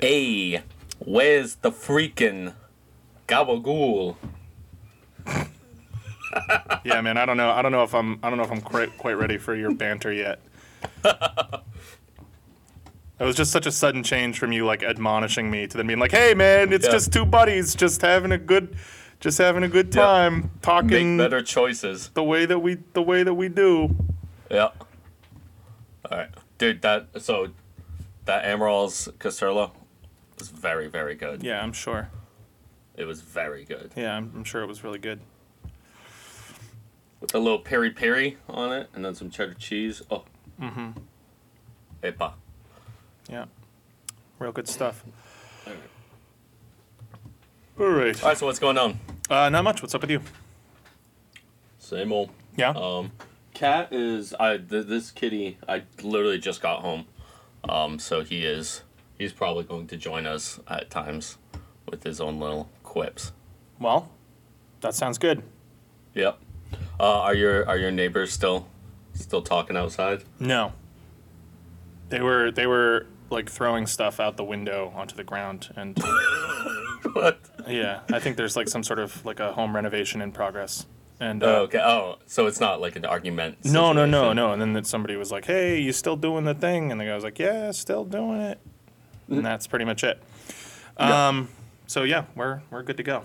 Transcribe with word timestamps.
Hey, 0.00 0.62
where's 0.98 1.56
the 1.56 1.70
freaking 1.70 2.54
gabagool? 3.28 4.16
Yeah, 6.84 7.00
man. 7.02 7.16
I 7.18 7.26
don't 7.26 7.36
know. 7.36 7.50
I 7.50 7.60
don't 7.60 7.72
know 7.72 7.82
if 7.82 7.94
I'm. 7.94 8.18
I 8.22 8.28
don't 8.30 8.38
know 8.38 8.44
if 8.44 8.52
I'm 8.52 8.60
quite 8.60 8.96
quite 8.96 9.14
ready 9.18 9.36
for 9.36 9.54
your 9.54 9.74
banter 9.74 10.12
yet. 10.12 10.40
It 13.18 13.24
was 13.24 13.36
just 13.36 13.50
such 13.52 13.66
a 13.66 13.72
sudden 13.72 14.02
change 14.02 14.38
from 14.38 14.50
you 14.52 14.64
like 14.64 14.82
admonishing 14.82 15.50
me 15.50 15.66
to 15.66 15.76
then 15.76 15.86
being 15.86 15.98
like, 15.98 16.12
"Hey, 16.12 16.32
man, 16.32 16.72
it's 16.72 16.86
Yeah. 16.86 16.92
just 16.92 17.12
two 17.12 17.26
buddies, 17.26 17.74
just 17.74 18.00
having 18.00 18.32
a 18.32 18.38
good, 18.38 18.74
just 19.20 19.36
having 19.36 19.62
a 19.62 19.68
good 19.68 19.94
Yeah. 19.94 20.02
time, 20.02 20.34
Make 20.42 20.60
talking 20.62 21.18
better 21.18 21.42
choices. 21.42 22.08
the 22.14 22.22
way 22.24 22.46
that 22.46 22.60
we 22.60 22.78
the 22.94 23.02
way 23.02 23.22
that 23.22 23.34
we 23.34 23.48
do." 23.50 23.94
Yeah. 24.50 24.68
All 26.10 26.16
right, 26.18 26.30
dude. 26.56 26.80
That 26.80 27.08
so 27.20 27.48
that 28.24 28.44
Amaral's 28.44 29.08
Caserla 29.18 29.72
was 30.40 30.48
very 30.48 30.88
very 30.88 31.14
good. 31.14 31.42
Yeah, 31.42 31.62
I'm 31.62 31.72
sure. 31.72 32.10
It 32.96 33.04
was 33.04 33.20
very 33.22 33.64
good 33.64 33.92
Yeah, 33.96 34.16
I'm, 34.16 34.32
I'm 34.34 34.44
sure 34.44 34.62
it 34.62 34.66
was 34.66 34.82
really 34.84 34.98
good. 34.98 35.20
with 37.20 37.34
a 37.34 37.38
little 37.38 37.58
peri 37.60 37.90
peri 37.90 38.36
on 38.48 38.72
it, 38.72 38.88
and 38.94 39.04
then 39.04 39.14
some 39.14 39.30
cheddar 39.30 39.54
cheese. 39.54 40.02
Oh. 40.10 40.24
Mm-hmm. 40.60 40.90
Epa. 42.02 42.32
Yeah, 43.28 43.44
real 44.38 44.52
good 44.52 44.68
stuff. 44.68 45.04
All 45.66 45.72
right. 47.86 48.14
All 48.22 48.26
right. 48.28 48.36
So 48.38 48.46
what's 48.46 48.58
going 48.58 48.76
on? 48.78 48.98
Uh, 49.28 49.48
not 49.48 49.62
much. 49.64 49.80
What's 49.82 49.94
up 49.94 50.00
with 50.00 50.10
you? 50.10 50.20
Same 51.78 52.12
old. 52.12 52.30
Yeah. 52.56 52.70
Um, 52.70 53.12
Cat 53.54 53.88
is 53.92 54.34
I 54.34 54.56
th- 54.58 54.86
this 54.86 55.10
kitty. 55.10 55.58
I 55.68 55.82
literally 56.02 56.38
just 56.38 56.60
got 56.62 56.80
home, 56.80 57.06
um, 57.68 57.98
so 57.98 58.22
he 58.22 58.44
is 58.44 58.82
he's 59.20 59.32
probably 59.34 59.64
going 59.64 59.86
to 59.88 59.96
join 59.96 60.26
us 60.26 60.58
at 60.66 60.88
times 60.90 61.36
with 61.88 62.02
his 62.04 62.20
own 62.20 62.40
little 62.40 62.68
quips. 62.82 63.32
well, 63.78 64.08
that 64.80 64.94
sounds 64.94 65.18
good. 65.18 65.42
Yep. 66.14 66.38
Uh, 66.98 67.20
are 67.20 67.34
your 67.34 67.68
are 67.68 67.76
your 67.76 67.90
neighbors 67.90 68.32
still 68.32 68.66
still 69.12 69.42
talking 69.42 69.76
outside? 69.76 70.24
No. 70.38 70.72
They 72.08 72.20
were 72.22 72.50
they 72.50 72.66
were 72.66 73.06
like 73.28 73.48
throwing 73.50 73.86
stuff 73.86 74.18
out 74.20 74.36
the 74.36 74.44
window 74.44 74.92
onto 74.96 75.14
the 75.14 75.22
ground 75.24 75.68
and 75.76 75.96
what? 77.12 77.38
yeah, 77.68 78.00
I 78.12 78.18
think 78.18 78.36
there's 78.36 78.56
like 78.56 78.68
some 78.68 78.82
sort 78.82 78.98
of 78.98 79.24
like 79.24 79.38
a 79.38 79.52
home 79.52 79.74
renovation 79.76 80.20
in 80.22 80.32
progress. 80.32 80.86
And 81.20 81.42
uh, 81.42 81.46
Oh, 81.46 81.56
okay. 81.64 81.78
Oh, 81.78 82.16
so 82.26 82.46
it's 82.46 82.60
not 82.60 82.80
like 82.80 82.96
an 82.96 83.04
argument. 83.04 83.58
no, 83.64 83.92
no, 83.92 84.06
no, 84.06 84.32
no. 84.32 84.52
And 84.52 84.60
then 84.62 84.72
that 84.72 84.86
somebody 84.86 85.16
was 85.16 85.30
like, 85.30 85.44
"Hey, 85.44 85.78
you 85.78 85.92
still 85.92 86.16
doing 86.16 86.44
the 86.46 86.54
thing?" 86.54 86.90
And 86.90 86.98
the 86.98 87.04
guy 87.04 87.14
was 87.14 87.24
like, 87.24 87.38
"Yeah, 87.38 87.70
still 87.72 88.04
doing 88.06 88.40
it." 88.40 88.58
And 89.30 89.44
that's 89.46 89.66
pretty 89.66 89.84
much 89.84 90.04
it. 90.04 90.22
Um 90.96 91.48
so 91.86 92.02
yeah, 92.02 92.24
we're 92.34 92.60
we're 92.70 92.82
good 92.82 92.96
to 92.98 93.02
go. 93.02 93.22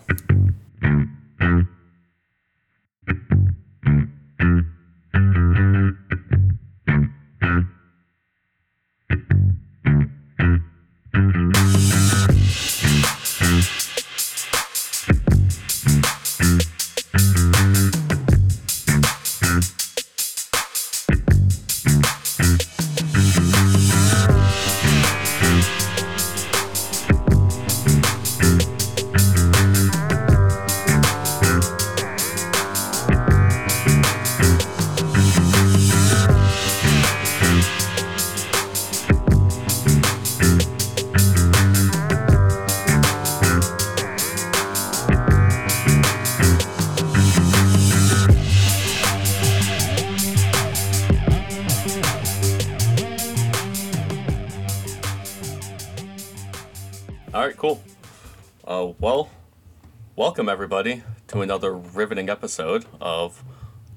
Welcome 60.36 60.50
everybody 60.50 61.02
to 61.28 61.40
another 61.40 61.74
riveting 61.74 62.30
episode 62.30 62.86
of 63.00 63.42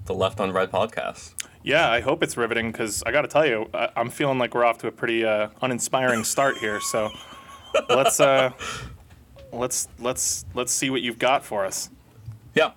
the 0.05 0.15
Left 0.15 0.39
on 0.39 0.53
Red 0.53 0.71
podcast. 0.71 1.35
Yeah, 1.65 1.91
I 1.91 1.99
hope 1.99 2.23
it's 2.23 2.37
riveting 2.37 2.71
because 2.71 3.03
I 3.03 3.11
got 3.11 3.23
to 3.23 3.27
tell 3.27 3.45
you, 3.45 3.69
I, 3.75 3.89
I'm 3.97 4.09
feeling 4.09 4.39
like 4.39 4.55
we're 4.55 4.65
off 4.65 4.79
to 4.79 4.87
a 4.87 4.93
pretty 4.93 5.25
uh, 5.25 5.49
uninspiring 5.61 6.23
start 6.23 6.59
here. 6.59 6.79
So 6.81 7.11
let's 7.89 8.21
uh, 8.21 8.53
let's 9.53 9.89
let's 9.99 10.45
let's 10.55 10.71
see 10.71 10.91
what 10.91 11.03
you've 11.03 11.19
got 11.19 11.45
for 11.45 11.67
us. 11.67 11.91
Yeah. 12.55 12.71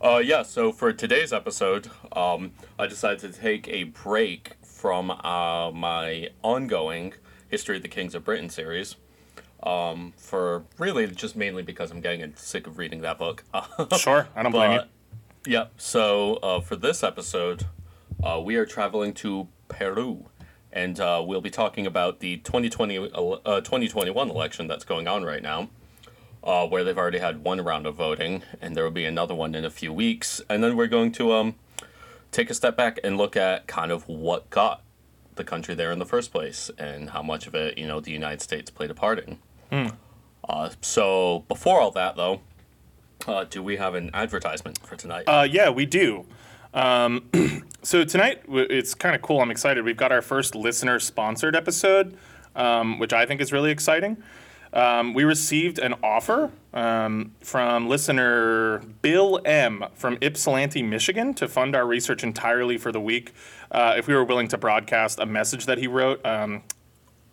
Uh, 0.00 0.18
yeah, 0.18 0.42
so 0.42 0.72
for 0.72 0.92
today's 0.92 1.32
episode, 1.32 1.88
um, 2.10 2.54
I 2.76 2.88
decided 2.88 3.20
to 3.20 3.40
take 3.40 3.68
a 3.68 3.84
break 3.84 4.54
from 4.64 5.12
uh, 5.12 5.70
my 5.70 6.30
ongoing 6.42 7.14
History 7.46 7.76
of 7.76 7.82
the 7.82 7.88
Kings 7.88 8.16
of 8.16 8.24
Britain 8.24 8.50
series. 8.50 8.96
Um, 9.66 10.12
for 10.16 10.62
really 10.78 11.08
just 11.08 11.34
mainly 11.34 11.64
because 11.64 11.90
I'm 11.90 12.00
getting 12.00 12.32
sick 12.36 12.68
of 12.68 12.78
reading 12.78 13.00
that 13.00 13.18
book. 13.18 13.42
Sure, 13.98 14.28
I 14.36 14.42
don't 14.44 14.52
blame 14.52 14.72
you. 14.72 14.80
Yep. 15.46 15.72
So 15.76 16.34
uh, 16.36 16.60
for 16.60 16.76
this 16.76 17.02
episode, 17.02 17.66
uh, 18.22 18.40
we 18.44 18.56
are 18.56 18.66
traveling 18.66 19.12
to 19.14 19.48
Peru, 19.68 20.26
and 20.72 20.98
uh, 20.98 21.22
we'll 21.24 21.40
be 21.40 21.50
talking 21.50 21.86
about 21.86 22.20
the 22.20 22.38
2020 22.38 23.10
uh, 23.12 23.60
2021 23.60 24.30
election 24.30 24.66
that's 24.66 24.84
going 24.84 25.06
on 25.06 25.24
right 25.24 25.42
now, 25.42 25.68
uh, 26.42 26.66
where 26.66 26.84
they've 26.84 26.98
already 26.98 27.18
had 27.18 27.44
one 27.44 27.60
round 27.60 27.86
of 27.86 27.94
voting, 27.94 28.42
and 28.60 28.76
there 28.76 28.84
will 28.84 28.90
be 28.90 29.04
another 29.04 29.34
one 29.34 29.54
in 29.54 29.64
a 29.64 29.70
few 29.70 29.92
weeks, 29.92 30.40
and 30.48 30.62
then 30.62 30.76
we're 30.76 30.86
going 30.86 31.12
to 31.12 31.32
um, 31.32 31.54
take 32.32 32.50
a 32.50 32.54
step 32.54 32.76
back 32.76 32.98
and 33.04 33.16
look 33.16 33.36
at 33.36 33.66
kind 33.66 33.92
of 33.92 34.08
what 34.08 34.48
got 34.50 34.82
the 35.36 35.44
country 35.44 35.74
there 35.74 35.92
in 35.92 35.98
the 35.98 36.06
first 36.06 36.32
place, 36.32 36.70
and 36.78 37.10
how 37.10 37.22
much 37.22 37.46
of 37.46 37.54
it 37.54 37.78
you 37.78 37.86
know 37.86 38.00
the 38.00 38.12
United 38.12 38.40
States 38.40 38.70
played 38.70 38.90
a 38.90 38.94
part 38.94 39.18
in. 39.20 39.38
Uh, 40.48 40.70
so 40.80 41.44
before 41.48 41.80
all 41.80 41.90
that, 41.92 42.16
though. 42.16 42.40
Uh, 43.26 43.44
do 43.44 43.62
we 43.62 43.76
have 43.76 43.94
an 43.94 44.10
advertisement 44.14 44.78
for 44.86 44.96
tonight? 44.96 45.24
Uh, 45.26 45.46
yeah, 45.50 45.70
we 45.70 45.86
do. 45.86 46.26
Um, 46.74 47.30
so 47.82 48.04
tonight 48.04 48.42
it's 48.48 48.94
kind 48.94 49.16
of 49.16 49.22
cool. 49.22 49.40
I'm 49.40 49.50
excited. 49.50 49.84
We've 49.84 49.96
got 49.96 50.12
our 50.12 50.22
first 50.22 50.54
listener 50.54 51.00
sponsored 51.00 51.56
episode, 51.56 52.16
um, 52.54 52.98
which 52.98 53.12
I 53.12 53.26
think 53.26 53.40
is 53.40 53.52
really 53.52 53.70
exciting. 53.70 54.22
Um, 54.72 55.14
we 55.14 55.24
received 55.24 55.78
an 55.78 55.94
offer 56.02 56.50
um, 56.74 57.32
from 57.40 57.88
listener 57.88 58.80
Bill 59.00 59.40
M. 59.44 59.84
from 59.94 60.18
Ypsilanti, 60.20 60.82
Michigan, 60.82 61.32
to 61.34 61.48
fund 61.48 61.74
our 61.74 61.86
research 61.86 62.22
entirely 62.22 62.76
for 62.76 62.92
the 62.92 63.00
week. 63.00 63.32
Uh, 63.70 63.94
if 63.96 64.06
we 64.06 64.14
were 64.14 64.24
willing 64.24 64.48
to 64.48 64.58
broadcast 64.58 65.18
a 65.18 65.24
message 65.24 65.64
that 65.64 65.78
he 65.78 65.86
wrote 65.86 66.24
um, 66.26 66.62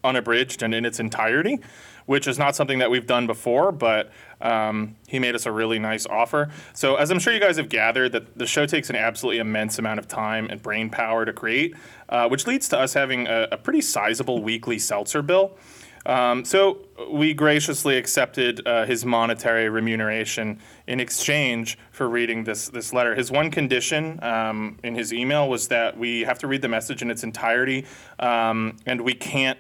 unabridged 0.04 0.64
and 0.64 0.74
in 0.74 0.86
its 0.86 1.00
entirety, 1.00 1.60
which 2.06 2.28
is 2.28 2.38
not 2.38 2.56
something 2.56 2.80
that 2.80 2.92
we've 2.92 3.08
done 3.08 3.28
before, 3.28 3.72
but 3.72 4.12
um, 4.42 4.96
he 5.08 5.20
made 5.20 5.36
us 5.36 5.46
a 5.46 5.52
really 5.52 5.80
nice 5.80 6.06
offer. 6.06 6.50
So, 6.74 6.96
as 6.96 7.12
I'm 7.12 7.20
sure 7.20 7.34
you 7.34 7.40
guys 7.40 7.58
have 7.58 7.70
gathered, 7.70 8.12
that 8.12 8.38
the 8.38 8.46
show 8.46 8.66
takes 8.66 8.90
an 8.90 8.96
absolutely 8.96 9.40
immense 9.40 9.80
amount 9.80 10.00
of 10.00 10.08
time 10.08 10.48
and 10.50 10.62
brain 10.62 10.90
power 10.90 11.26
to 11.26 11.34
create, 11.34 11.76
uh, 12.10 12.28
which 12.28 12.46
leads 12.46 12.68
to 12.70 12.80
us 12.80 12.94
having 12.94 13.28
a, 13.28 13.48
a 13.52 13.58
pretty 13.58 13.82
sizable 13.82 14.44
weekly 14.44 14.80
seltzer 14.80 15.22
bill. 15.22 15.58
Um, 16.06 16.44
so 16.44 16.80
we 17.10 17.34
graciously 17.34 17.98
accepted 17.98 18.66
uh, 18.68 18.86
his 18.86 19.06
monetary 19.06 19.70
remuneration 19.70 20.60
in 20.88 21.00
exchange 21.00 21.78
for 21.92 22.10
reading 22.10 22.44
this 22.44 22.68
this 22.70 22.92
letter. 22.92 23.16
His 23.16 23.32
one 23.32 23.50
condition 23.52 24.22
um, 24.22 24.78
in 24.84 24.96
his 24.96 25.14
email 25.14 25.50
was 25.50 25.70
that 25.70 25.98
we 25.98 26.22
have 26.22 26.40
to 26.40 26.48
read 26.48 26.62
the 26.62 26.68
message 26.68 27.02
in 27.02 27.10
its 27.10 27.24
entirety, 27.24 27.86
um, 28.20 28.78
and 28.86 29.02
we 29.02 29.14
can't 29.14 29.58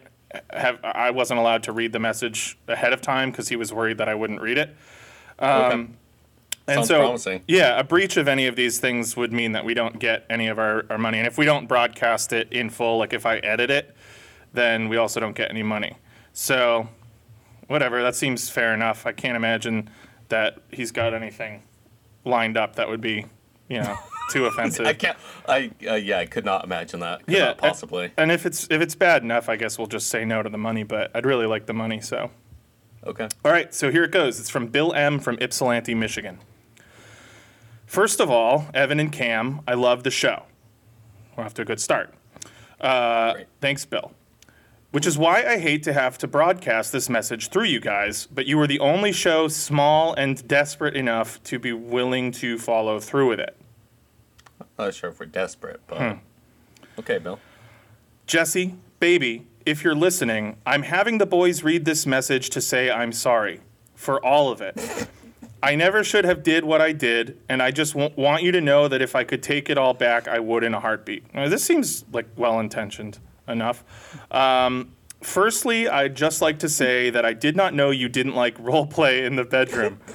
have. 0.49 0.79
I 0.83 1.11
wasn't 1.11 1.39
allowed 1.39 1.63
to 1.63 1.71
read 1.71 1.91
the 1.91 1.99
message 1.99 2.57
ahead 2.67 2.93
of 2.93 3.01
time 3.01 3.31
because 3.31 3.49
he 3.49 3.55
was 3.55 3.73
worried 3.73 3.97
that 3.97 4.09
I 4.09 4.15
wouldn't 4.15 4.41
read 4.41 4.57
it. 4.57 4.75
Um, 5.39 5.49
okay. 5.49 5.87
And 6.65 6.75
Sounds 6.75 6.87
so, 6.87 6.99
promising. 6.99 7.43
yeah, 7.47 7.77
a 7.77 7.83
breach 7.83 8.15
of 8.15 8.29
any 8.29 8.47
of 8.47 8.55
these 8.55 8.79
things 8.79 9.17
would 9.17 9.33
mean 9.33 9.51
that 9.51 9.65
we 9.65 9.73
don't 9.73 9.99
get 9.99 10.25
any 10.29 10.47
of 10.47 10.57
our, 10.57 10.85
our 10.89 10.97
money. 10.97 11.17
And 11.17 11.27
if 11.27 11.37
we 11.37 11.43
don't 11.43 11.67
broadcast 11.67 12.31
it 12.31 12.51
in 12.53 12.69
full, 12.69 12.97
like 12.99 13.11
if 13.11 13.25
I 13.25 13.37
edit 13.39 13.69
it, 13.69 13.93
then 14.53 14.87
we 14.87 14.95
also 14.95 15.19
don't 15.19 15.35
get 15.35 15.49
any 15.49 15.63
money. 15.63 15.97
So, 16.31 16.87
whatever, 17.67 18.01
that 18.01 18.15
seems 18.15 18.49
fair 18.49 18.73
enough. 18.73 19.05
I 19.05 19.11
can't 19.11 19.35
imagine 19.35 19.89
that 20.29 20.59
he's 20.71 20.91
got 20.91 21.13
anything 21.13 21.63
lined 22.23 22.55
up 22.55 22.77
that 22.77 22.87
would 22.87 23.01
be, 23.01 23.25
you 23.67 23.81
know, 23.81 23.97
too 24.31 24.45
offensive. 24.47 24.85
I 24.85 24.93
can't. 24.93 25.17
I 25.47 25.71
uh, 25.87 25.95
yeah, 25.95 26.19
I 26.19 26.25
could 26.25 26.45
not 26.45 26.63
imagine 26.63 26.99
that. 27.01 27.25
Could 27.25 27.35
yeah, 27.35 27.53
possibly. 27.53 28.11
And 28.17 28.31
if 28.31 28.45
it's 28.45 28.67
if 28.69 28.81
it's 28.81 28.95
bad 28.95 29.23
enough, 29.23 29.49
I 29.49 29.55
guess 29.55 29.77
we'll 29.77 29.87
just 29.87 30.07
say 30.07 30.25
no 30.25 30.43
to 30.43 30.49
the 30.49 30.57
money. 30.57 30.83
But 30.83 31.11
I'd 31.13 31.25
really 31.25 31.45
like 31.45 31.65
the 31.65 31.73
money, 31.73 32.01
so 32.01 32.31
Okay. 33.05 33.27
All 33.43 33.51
right, 33.51 33.73
so 33.73 33.91
here 33.91 34.03
it 34.03 34.11
goes. 34.11 34.39
It's 34.39 34.49
from 34.49 34.67
Bill 34.67 34.93
M. 34.93 35.19
from 35.19 35.37
Ypsilanti, 35.41 35.93
Michigan. 35.93 36.39
First 37.85 38.21
of 38.21 38.29
all, 38.29 38.67
Evan 38.73 38.99
and 38.99 39.11
Cam, 39.11 39.61
I 39.67 39.73
love 39.73 40.03
the 40.03 40.11
show. 40.11 40.43
We're 41.35 41.43
off 41.43 41.53
to 41.55 41.63
a 41.63 41.65
good 41.65 41.81
start. 41.81 42.13
Uh, 42.79 43.35
thanks, 43.59 43.85
Bill. 43.85 44.13
Which 44.91 45.05
is 45.05 45.17
why 45.17 45.43
I 45.43 45.57
hate 45.57 45.83
to 45.83 45.93
have 45.93 46.17
to 46.19 46.27
broadcast 46.27 46.91
this 46.91 47.09
message 47.09 47.49
through 47.49 47.65
you 47.65 47.79
guys, 47.79 48.27
but 48.27 48.45
you 48.45 48.57
were 48.57 48.67
the 48.67 48.79
only 48.79 49.11
show 49.11 49.47
small 49.47 50.13
and 50.13 50.47
desperate 50.47 50.95
enough 50.95 51.43
to 51.43 51.59
be 51.59 51.73
willing 51.73 52.31
to 52.33 52.57
follow 52.57 52.99
through 52.99 53.29
with 53.29 53.39
it. 53.39 53.57
Not 54.77 54.93
sure 54.93 55.09
if 55.09 55.19
we're 55.19 55.25
desperate, 55.27 55.81
but 55.87 55.97
Hmm. 55.99 56.17
okay, 56.99 57.17
Bill. 57.19 57.39
Jesse, 58.25 58.75
baby, 58.99 59.45
if 59.65 59.83
you're 59.83 59.95
listening, 59.95 60.57
I'm 60.65 60.83
having 60.83 61.17
the 61.17 61.25
boys 61.25 61.63
read 61.63 61.85
this 61.85 62.05
message 62.05 62.49
to 62.51 62.61
say 62.61 62.89
I'm 62.89 63.11
sorry 63.11 63.61
for 63.95 64.23
all 64.25 64.49
of 64.51 64.61
it. 64.61 65.07
I 65.63 65.75
never 65.75 66.03
should 66.03 66.25
have 66.25 66.43
did 66.43 66.65
what 66.65 66.81
I 66.81 66.91
did, 66.91 67.37
and 67.47 67.61
I 67.63 67.71
just 67.71 67.93
w- 67.93 68.11
want 68.17 68.43
you 68.43 68.51
to 68.51 68.59
know 68.59 68.89
that 68.89 69.01
if 69.01 69.15
I 69.15 69.23
could 69.23 69.41
take 69.41 69.69
it 69.69 69.77
all 69.77 69.93
back, 69.93 70.27
I 70.27 70.39
would 70.39 70.63
in 70.63 70.73
a 70.73 70.79
heartbeat. 70.81 71.33
Now, 71.33 71.47
this 71.47 71.63
seems 71.63 72.03
like 72.11 72.25
well 72.35 72.59
intentioned 72.59 73.19
enough. 73.47 73.83
Um, 74.29 74.91
firstly, 75.21 75.87
I'd 75.87 76.15
just 76.15 76.41
like 76.41 76.59
to 76.59 76.67
say 76.69 77.09
that 77.11 77.23
I 77.23 77.31
did 77.31 77.55
not 77.55 77.73
know 77.73 77.91
you 77.91 78.09
didn't 78.09 78.35
like 78.35 78.59
role 78.59 78.85
play 78.87 79.23
in 79.25 79.35
the 79.37 79.45
bedroom. 79.45 79.99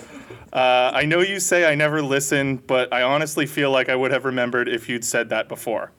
Uh, 0.52 0.90
I 0.94 1.04
know 1.04 1.20
you 1.20 1.40
say 1.40 1.70
I 1.70 1.74
never 1.74 2.02
listen, 2.02 2.56
but 2.56 2.92
I 2.92 3.02
honestly 3.02 3.46
feel 3.46 3.70
like 3.70 3.88
I 3.88 3.96
would 3.96 4.10
have 4.10 4.24
remembered 4.24 4.68
if 4.68 4.88
you'd 4.88 5.04
said 5.04 5.28
that 5.30 5.48
before. 5.48 5.92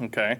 Okay. 0.00 0.38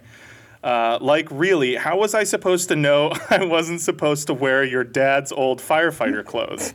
Uh, 0.62 0.98
like, 1.00 1.28
really, 1.30 1.76
how 1.76 1.96
was 1.98 2.14
I 2.14 2.24
supposed 2.24 2.68
to 2.68 2.76
know 2.76 3.12
I 3.30 3.44
wasn't 3.44 3.80
supposed 3.80 4.26
to 4.26 4.34
wear 4.34 4.64
your 4.64 4.84
dad's 4.84 5.32
old 5.32 5.60
firefighter 5.60 6.24
clothes? 6.24 6.74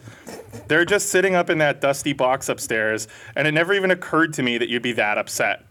They're 0.68 0.86
just 0.86 1.10
sitting 1.10 1.36
up 1.36 1.50
in 1.50 1.58
that 1.60 1.82
dusty 1.82 2.14
box 2.14 2.50
upstairs, 2.50 3.08
and 3.36 3.48
it 3.48 3.52
never 3.52 3.74
even 3.74 3.92
occurred 3.92 4.34
to 4.34 4.44
me 4.44 4.58
that 4.58 4.70
you'd 4.70 4.82
be 4.82 4.94
that 4.94 5.18
upset. 5.18 5.66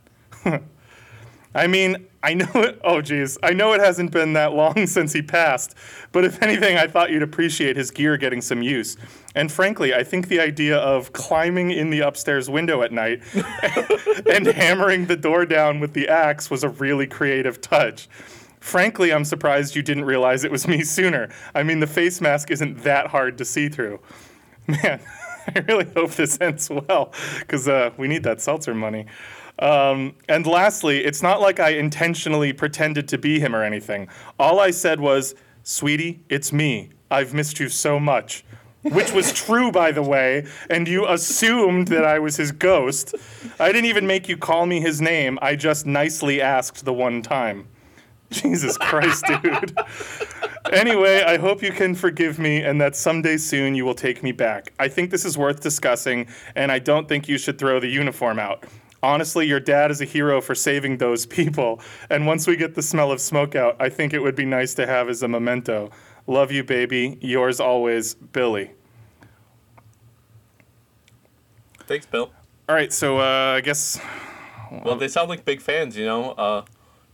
I 1.55 1.67
mean, 1.67 2.07
I 2.23 2.35
know 2.35 2.51
it. 2.55 2.81
Oh, 2.85 3.03
geez. 3.03 3.37
I 3.43 3.53
know 3.53 3.73
it 3.73 3.81
hasn't 3.81 4.13
been 4.13 4.33
that 4.35 4.53
long 4.53 4.87
since 4.87 5.13
he 5.13 5.23
passed, 5.23 5.75
but 6.13 6.25
if 6.25 6.43
anything, 6.43 6.77
I 6.77 6.87
thought 6.87 7.11
you'd 7.11 7.23
appreciate 7.23 7.77
his 7.77 7.91
gear 7.91 8.17
getting 8.17 8.41
some 8.41 8.63
use. 8.63 8.97
And 9.35 9.51
frankly, 9.51 9.95
I 9.95 10.05
think 10.05 10.29
the 10.29 10.41
idea 10.41 10.79
of 10.79 11.13
climbing 11.13 11.71
in 11.71 11.91
the 11.91 12.01
upstairs 12.01 12.49
window 12.49 12.83
at 12.83 12.93
night 12.93 13.23
and 14.31 14.47
hammering 14.47 15.07
the 15.07 15.17
door 15.17 15.47
down 15.47 15.81
with 15.81 15.95
the 15.95 16.09
axe 16.09 16.51
was 16.51 16.63
a 16.65 16.69
really 16.69 17.07
creative 17.07 17.61
touch. 17.61 18.09
Frankly, 18.61 19.13
I'm 19.13 19.25
surprised 19.25 19.75
you 19.75 19.83
didn't 19.83 20.05
realize 20.05 20.45
it 20.45 20.53
was 20.53 20.69
me 20.69 20.85
sooner. 20.85 21.29
I 21.55 21.65
mean, 21.65 21.81
the 21.81 21.87
face 21.87 22.21
mask 22.21 22.51
isn't 22.51 22.85
that 22.85 23.09
hard 23.09 23.39
to 23.39 23.45
see 23.45 23.69
through. 23.69 23.99
Man, 24.69 25.01
I 25.57 25.59
really 25.67 25.87
hope 25.97 26.13
this 26.13 26.41
ends 26.41 26.71
well 26.71 27.13
because 27.41 27.67
uh, 27.67 27.91
we 27.97 28.07
need 28.07 28.23
that 28.23 28.41
seltzer 28.41 28.75
money. 28.75 29.07
Um, 29.63 30.17
and 30.29 30.45
lastly, 30.45 31.05
it's 31.05 31.23
not 31.23 31.41
like 31.41 31.61
I 31.61 31.71
intentionally 31.71 32.53
pretended 32.53 33.07
to 33.09 33.17
be 33.17 33.39
him 33.39 33.55
or 33.55 33.63
anything. 33.63 34.09
All 34.37 34.59
I 34.59 34.73
said 34.73 34.99
was, 34.99 35.37
Sweetie, 35.63 36.25
it's 36.29 36.53
me. 36.53 36.91
I've 37.13 37.33
missed 37.33 37.61
you 37.61 37.69
so 37.69 38.01
much. 38.01 38.45
Which 38.83 39.13
was 39.13 39.33
true, 39.47 39.71
by 39.71 39.93
the 39.93 40.03
way, 40.03 40.47
and 40.69 40.89
you 40.89 41.07
assumed 41.07 41.87
that 41.89 42.05
I 42.05 42.19
was 42.19 42.37
his 42.37 42.51
ghost. 42.51 43.15
I 43.61 43.71
didn't 43.71 43.85
even 43.85 44.05
make 44.05 44.29
you 44.29 44.37
call 44.37 44.67
me 44.67 44.81
his 44.81 45.01
name. 45.01 45.39
I 45.41 45.55
just 45.55 45.87
nicely 45.87 46.41
asked 46.41 46.85
the 46.85 46.93
one 46.93 47.23
time. 47.23 47.69
Jesus 48.31 48.77
Christ, 48.77 49.25
dude. 49.27 49.79
anyway, 50.73 51.23
I 51.23 51.37
hope 51.37 51.63
you 51.63 51.71
can 51.71 51.95
forgive 51.95 52.41
me 52.41 52.63
and 52.63 52.81
that 52.81 52.97
someday 52.97 53.37
soon 53.37 53.77
you 53.77 53.85
will 53.85 53.95
take 53.95 54.25
me 54.25 54.33
back. 54.33 54.73
I 54.81 54.89
think 54.89 55.13
this 55.13 55.25
is 55.25 55.39
worth 55.39 55.61
discussing, 55.61 56.27
and 56.57 56.73
I 56.73 56.81
don't 56.81 57.07
think 57.07 57.29
you 57.29 57.39
should 57.39 57.59
throw 57.59 57.79
the 57.79 57.89
uniform 57.89 58.41
out. 58.41 58.65
Honestly, 59.03 59.47
your 59.47 59.59
dad 59.61 59.91
is 59.91 60.01
a 60.01 60.05
hero 60.05 60.41
for 60.41 60.55
saving 60.55 60.99
those 60.99 61.27
people, 61.27 61.81
and 62.09 62.27
once 62.27 62.47
we 62.47 62.57
get 62.57 62.75
the 62.75 62.83
smell 62.83 63.11
of 63.11 63.21
smoke 63.21 63.55
out, 63.57 63.77
I 63.81 63.89
think 63.89 64.13
it 64.15 64.21
would 64.21 64.37
be 64.37 64.45
nice 64.45 64.75
to 64.75 64.87
have 64.87 65.09
as 65.09 65.23
a 65.23 65.29
memento. 65.29 65.91
Love 66.27 66.53
you, 66.53 66.63
baby. 66.63 67.19
Yours 67.21 67.59
always, 67.59 68.15
Billy. 68.15 68.71
Thanks, 71.87 72.07
Bill. 72.07 72.31
All 72.69 72.75
right, 72.77 72.93
so 72.93 73.19
uh, 73.19 73.55
I 73.57 73.61
guess 73.61 74.01
Well, 74.85 74.97
they 74.97 75.09
sound 75.09 75.29
like 75.29 75.45
big 75.45 75.61
fans, 75.61 75.97
you 75.97 76.07
know. 76.07 76.31
Uh, 76.33 76.65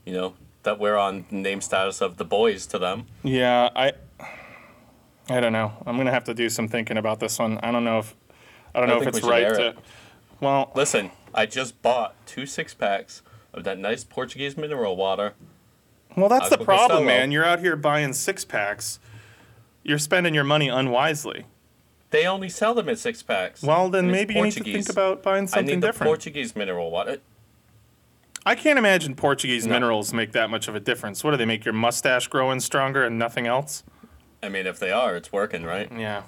you 0.05 0.13
know 0.13 0.35
that 0.63 0.79
we're 0.79 0.97
on 0.97 1.25
the 1.31 1.37
name 1.37 1.61
status 1.61 2.01
of 2.01 2.17
the 2.19 2.25
boys 2.25 2.67
to 2.67 2.79
them. 2.79 3.07
Yeah, 3.23 3.71
I 3.75 3.93
I 5.31 5.41
don't 5.41 5.53
know. 5.53 5.73
I'm 5.87 5.97
gonna 5.97 6.11
have 6.13 6.25
to 6.25 6.35
do 6.35 6.49
some 6.49 6.69
thinking 6.69 6.99
about 6.99 7.19
this 7.21 7.39
one. 7.39 7.59
I 7.63 7.71
don't 7.73 7.85
know 7.85 7.99
if 7.99 8.15
I 8.75 8.81
don't 8.81 8.91
I 8.91 8.95
know 8.95 9.01
if 9.01 9.09
it's 9.09 9.23
right 9.23 9.49
to. 9.49 9.69
it. 9.69 9.79
Well, 10.41 10.71
Listen, 10.75 11.11
I 11.35 11.47
just 11.47 11.81
bought 11.83 12.15
two 12.27 12.47
six 12.47 12.75
packs 12.75 13.23
of 13.53 13.65
that 13.65 13.79
nice 13.79 14.05
Portuguese 14.05 14.57
mineral 14.57 14.97
water. 14.97 15.35
well, 16.17 16.29
that's 16.29 16.49
the 16.51 16.59
problem, 16.59 17.05
man. 17.07 17.31
You're 17.31 17.45
out 17.45 17.61
here 17.61 17.77
buying 17.77 18.13
six 18.13 18.45
packs. 18.45 18.99
You're 19.83 19.99
spending 19.99 20.35
your 20.35 20.45
money 20.45 20.69
unwisely. 20.69 21.47
They 22.11 22.27
only 22.27 22.49
sell 22.49 22.75
them 22.75 22.89
in 22.89 22.97
six 22.97 23.23
packs. 23.23 23.63
Well, 23.63 23.89
then 23.91 24.07
and 24.07 24.11
it's 24.15 24.19
maybe 24.21 24.35
you 24.35 24.43
need 24.45 24.53
to 24.53 24.59
Portuguese. 24.61 24.87
think 24.87 24.89
about 24.97 25.23
buying 25.23 25.45
I 25.45 25.47
something 25.47 25.67
need 25.67 25.83
the 25.83 25.89
different. 25.89 26.09
Portuguese 26.09 26.57
mineral 26.57 26.91
water. 26.91 27.19
I 28.47 28.55
can't 28.55 28.79
imagine 28.79 29.15
Portuguese 29.15 29.67
No. 29.67 29.75
minerals 29.75 30.13
make 30.15 30.33
that 30.33 30.49
much 30.49 30.69
of 30.69 30.75
a 30.75 30.81
difference. 30.81 31.23
What 31.23 31.33
do 31.33 31.37
they 31.37 31.45
make 31.45 31.65
your 31.67 31.75
mustache 31.75 32.29
growing 32.29 32.61
stronger 32.61 33.05
and 33.05 33.19
nothing 33.19 33.47
else? 33.47 33.83
I 34.43 34.49
mean, 34.49 34.67
if 34.67 34.79
they 34.79 34.91
are, 34.91 35.17
it's 35.17 35.33
working, 35.33 35.65
right? 35.65 35.91
Yeah. 35.95 36.23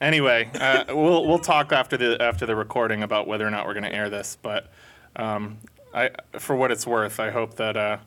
Anyway, 0.00 0.50
uh, 0.54 0.84
we'll 0.88 1.26
we'll 1.26 1.38
talk 1.38 1.72
after 1.72 1.96
the 1.96 2.20
after 2.22 2.46
the 2.46 2.56
recording 2.56 3.02
about 3.02 3.26
whether 3.26 3.46
or 3.46 3.50
not 3.50 3.66
we're 3.66 3.74
going 3.74 3.84
to 3.84 3.94
air 3.94 4.10
this. 4.10 4.36
But 4.40 4.70
um, 5.16 5.58
I, 5.94 6.10
for 6.38 6.54
what 6.56 6.70
it's 6.70 6.86
worth, 6.86 7.18
I 7.20 7.30
hope 7.30 7.54
that 7.56 7.76
uh, 7.76 7.98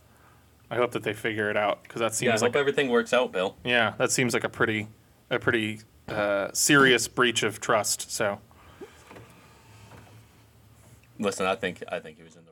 I 0.72 0.76
hope 0.76 0.92
that 0.92 1.04
they 1.04 1.14
figure 1.14 1.50
it 1.50 1.58
out 1.58 1.84
because 1.84 2.00
that 2.00 2.22
Yeah, 2.22 2.32
I 2.32 2.32
seems 2.34 2.42
hope 2.42 2.50
like 2.50 2.60
everything 2.60 2.90
works 2.90 3.14
out, 3.14 3.32
Bill. 3.32 3.56
yeah, 3.64 3.94
that 3.98 4.12
seems 4.12 4.34
like 4.34 4.44
a 4.44 4.50
pretty 4.50 4.88
a 5.30 5.40
pretty 5.40 5.80
uh, 6.08 6.50
serious 6.54 7.08
breach 7.08 7.44
of 7.44 7.60
trust. 7.60 8.12
So 8.12 8.40
Listen, 11.20 11.46
I 11.46 11.56
think 11.56 11.84
I 11.92 12.00
think 12.00 12.18
he 12.18 12.24
was 12.24 12.36
in 12.36 12.42
the 12.46 12.52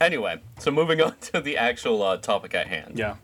Anyway, 0.00 0.40
so 0.58 0.70
moving 0.70 1.00
on 1.06 1.16
to 1.18 1.40
the 1.40 1.56
actual 1.56 2.02
uh, 2.02 2.16
topic 2.16 2.54
at 2.54 2.66
hand. 2.68 2.98
yeah, 2.98 3.16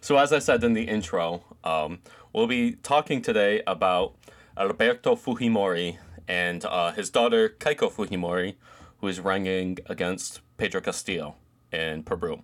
So, 0.00 0.16
as 0.16 0.32
I 0.32 0.38
said 0.38 0.62
in 0.62 0.72
the 0.74 0.84
intro, 0.84 1.42
um, 1.64 1.98
we'll 2.32 2.46
be 2.46 2.72
talking 2.72 3.20
today 3.22 3.62
about 3.66 4.14
Alberto 4.56 5.16
Fujimori 5.16 5.98
and 6.28 6.64
uh, 6.64 6.92
his 6.92 7.10
daughter 7.10 7.48
Keiko 7.48 7.90
Fujimori, 7.92 8.54
who 9.00 9.08
is 9.08 9.20
running 9.20 9.78
against 9.86 10.40
Pedro 10.56 10.80
Castillo 10.80 11.34
in 11.72 12.02
Peru. 12.04 12.42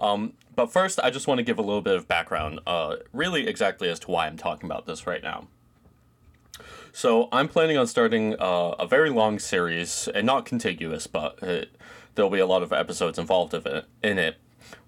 Um, 0.00 0.32
but 0.54 0.72
first, 0.72 0.98
I 1.02 1.10
just 1.10 1.26
want 1.26 1.38
to 1.38 1.44
give 1.44 1.58
a 1.58 1.62
little 1.62 1.82
bit 1.82 1.96
of 1.96 2.08
background, 2.08 2.60
uh, 2.66 2.96
really 3.12 3.46
exactly 3.46 3.88
as 3.88 3.98
to 4.00 4.10
why 4.10 4.26
I'm 4.26 4.36
talking 4.36 4.66
about 4.68 4.86
this 4.86 5.06
right 5.06 5.22
now. 5.22 5.48
So 6.98 7.28
I'm 7.30 7.46
planning 7.46 7.78
on 7.78 7.86
starting 7.86 8.34
uh, 8.40 8.74
a 8.76 8.84
very 8.84 9.08
long 9.08 9.38
series, 9.38 10.08
and 10.08 10.26
not 10.26 10.44
contiguous, 10.44 11.06
but 11.06 11.40
it, 11.40 11.70
there'll 12.16 12.28
be 12.28 12.40
a 12.40 12.44
lot 12.44 12.64
of 12.64 12.72
episodes 12.72 13.20
involved 13.20 13.54
of 13.54 13.66
it 13.66 13.84
in 14.02 14.18
it, 14.18 14.38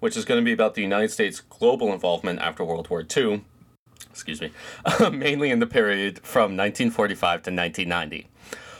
which 0.01 0.17
is 0.17 0.25
going 0.25 0.37
to 0.37 0.43
be 0.43 0.51
about 0.51 0.75
the 0.75 0.81
United 0.81 1.11
States' 1.11 1.39
global 1.39 1.93
involvement 1.93 2.41
after 2.41 2.65
World 2.65 2.89
War 2.89 3.05
II. 3.15 3.45
Excuse 4.09 4.41
me, 4.41 4.51
mainly 5.09 5.51
in 5.51 5.59
the 5.59 5.65
period 5.65 6.19
from 6.19 6.57
1945 6.57 7.43
to 7.43 7.49
1990. 7.49 8.27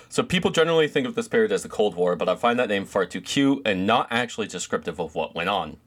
So 0.10 0.24
people 0.24 0.52
generally 0.52 0.90
think 0.90 1.08
of 1.08 1.16
this 1.16 1.30
period 1.30 1.54
as 1.54 1.64
the 1.64 1.70
Cold 1.70 1.96
War, 1.96 2.18
but 2.18 2.28
I 2.28 2.36
find 2.36 2.60
that 2.60 2.68
name 2.68 2.84
far 2.84 3.06
too 3.06 3.22
cute 3.22 3.62
and 3.64 3.88
not 3.88 4.10
actually 4.12 4.48
descriptive 4.48 5.00
of 5.00 5.16
what 5.16 5.34
went 5.34 5.48
on. 5.48 5.78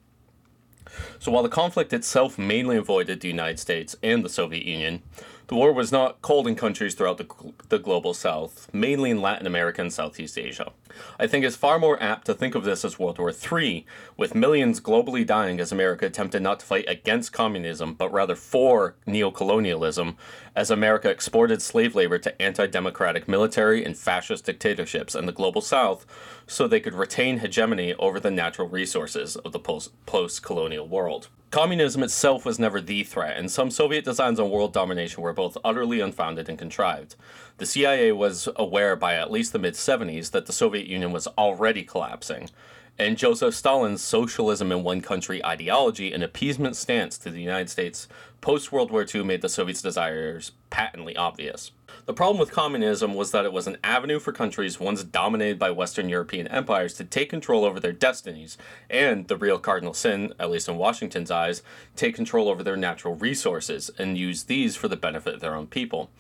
So 1.19 1.31
while 1.31 1.43
the 1.43 1.51
conflict 1.51 1.93
itself 1.93 2.39
mainly 2.39 2.79
avoided 2.79 3.21
the 3.21 3.29
United 3.29 3.59
States 3.59 3.97
and 4.03 4.25
the 4.25 4.31
Soviet 4.31 4.65
Union, 4.65 5.03
The 5.47 5.57
war 5.57 5.75
was 5.75 5.93
not 5.93 6.23
cold 6.23 6.47
in 6.47 6.55
countries 6.55 6.95
throughout 6.95 7.19
the, 7.19 7.29
the 7.69 7.79
global 7.79 8.15
south, 8.15 8.73
mainly 8.73 9.11
in 9.11 9.21
Latin 9.21 9.47
America 9.47 9.83
and 9.83 9.93
Southeast 9.93 10.39
Asia. 10.39 10.73
I 11.19 11.27
think 11.27 11.45
it's 11.45 11.55
far 11.55 11.79
more 11.79 12.03
apt 12.03 12.25
to 12.27 12.35
think 12.35 12.55
of 12.55 12.65
this 12.65 12.83
as 12.83 12.99
World 12.99 13.19
War 13.19 13.31
III, 13.31 13.85
with 14.17 14.35
millions 14.35 14.81
globally 14.81 15.27
dying 15.27 15.61
as 15.61 15.71
America 15.71 16.07
attempted 16.07 16.41
not 16.41 16.61
to 16.61 16.67
fight 16.67 16.87
against 16.89 17.35
communism, 17.35 17.93
but 17.93 18.11
rather 18.11 18.35
for 18.35 18.97
neocolonialism, 19.07 20.17
as 20.57 20.71
America 20.71 21.11
exported 21.11 21.61
slave 21.61 21.95
labor 21.95 22.19
to 22.19 22.41
anti 22.41 22.67
democratic 22.67 23.29
military 23.29 23.85
and 23.85 23.99
fascist 23.99 24.47
dictatorships 24.47 25.15
in 25.15 25.27
the 25.27 25.33
global 25.33 25.61
south 25.61 26.07
so 26.47 26.67
they 26.67 26.81
could 26.81 26.95
retain 26.95 27.41
hegemony 27.41 27.93
over 27.95 28.19
the 28.19 28.31
natural 28.31 28.69
resources 28.69 29.37
of 29.37 29.53
the 29.53 29.59
post 29.59 30.43
colonial 30.43 30.89
world. 30.89 31.29
Communism 31.55 32.03
itself 32.03 32.45
was 32.45 32.59
never 32.59 32.81
the 32.81 33.05
threat, 33.05 33.37
and 33.37 33.49
some 33.49 33.71
Soviet 33.71 34.05
designs 34.05 34.41
on 34.41 34.51
world 34.51 34.73
domination 34.73 35.23
were 35.23 35.33
both 35.33 35.57
utterly 35.63 36.01
unfounded 36.01 36.49
and 36.49 36.59
contrived. 36.59 37.15
The 37.59 37.65
CIA 37.65 38.11
was 38.11 38.49
aware 38.57 38.97
by 38.97 39.15
at 39.15 39.31
least 39.31 39.53
the 39.53 39.61
mid 39.61 39.75
70s 39.75 40.33
that 40.33 40.47
the 40.47 40.53
Soviet 40.53 40.89
Union 40.89 41.13
was 41.13 41.29
already 41.39 41.85
collapsing, 41.85 42.51
and 42.99 43.19
Joseph 43.19 43.55
Stalin's 43.55 44.03
socialism 44.03 44.71
in 44.71 44.85
one 44.85 45.01
country 45.01 45.45
ideology 45.45 46.13
and 46.13 46.23
appeasement 46.23 46.77
stance 46.77 47.19
to 47.19 47.31
the 47.31 47.41
United 47.41 47.69
States 47.69 48.07
post 48.41 48.71
World 48.71 48.91
War 48.91 49.05
II 49.13 49.25
made 49.25 49.43
the 49.43 49.49
Soviets' 49.49 49.83
desires 49.83 50.53
patently 50.71 51.17
obvious. 51.17 51.73
The 52.07 52.13
problem 52.13 52.39
with 52.39 52.53
communism 52.53 53.15
was 53.15 53.31
that 53.31 53.45
it 53.45 53.53
was 53.53 53.67
an 53.67 53.79
avenue 53.83 54.21
for 54.21 54.33
countries 54.33 54.79
once 54.79 55.03
dominated 55.03 55.59
by 55.59 55.71
Western 55.71 56.09
European 56.09 56.47
empires 56.49 56.95
to 56.95 57.05
take 57.05 57.31
control 57.31 57.65
over 57.65 57.81
their 57.81 57.93
destinies, 57.93 58.59
and 58.91 59.27
the 59.27 59.37
real 59.37 59.59
cardinal 59.59 59.95
sin, 59.95 60.35
at 60.39 60.51
least 60.51 60.69
in 60.69 60.77
Washington's 60.77 61.31
eyes, 61.31 61.63
take 61.97 62.15
control 62.15 62.49
over 62.49 62.63
their 62.63 62.77
natural 62.77 63.15
resources 63.15 63.91
and 63.99 64.19
use 64.19 64.45
these 64.45 64.77
for 64.77 64.89
the 64.89 64.97
benefit 64.97 65.35
of 65.35 65.41
their 65.41 65.57
own 65.57 65.67
people. 65.67 66.11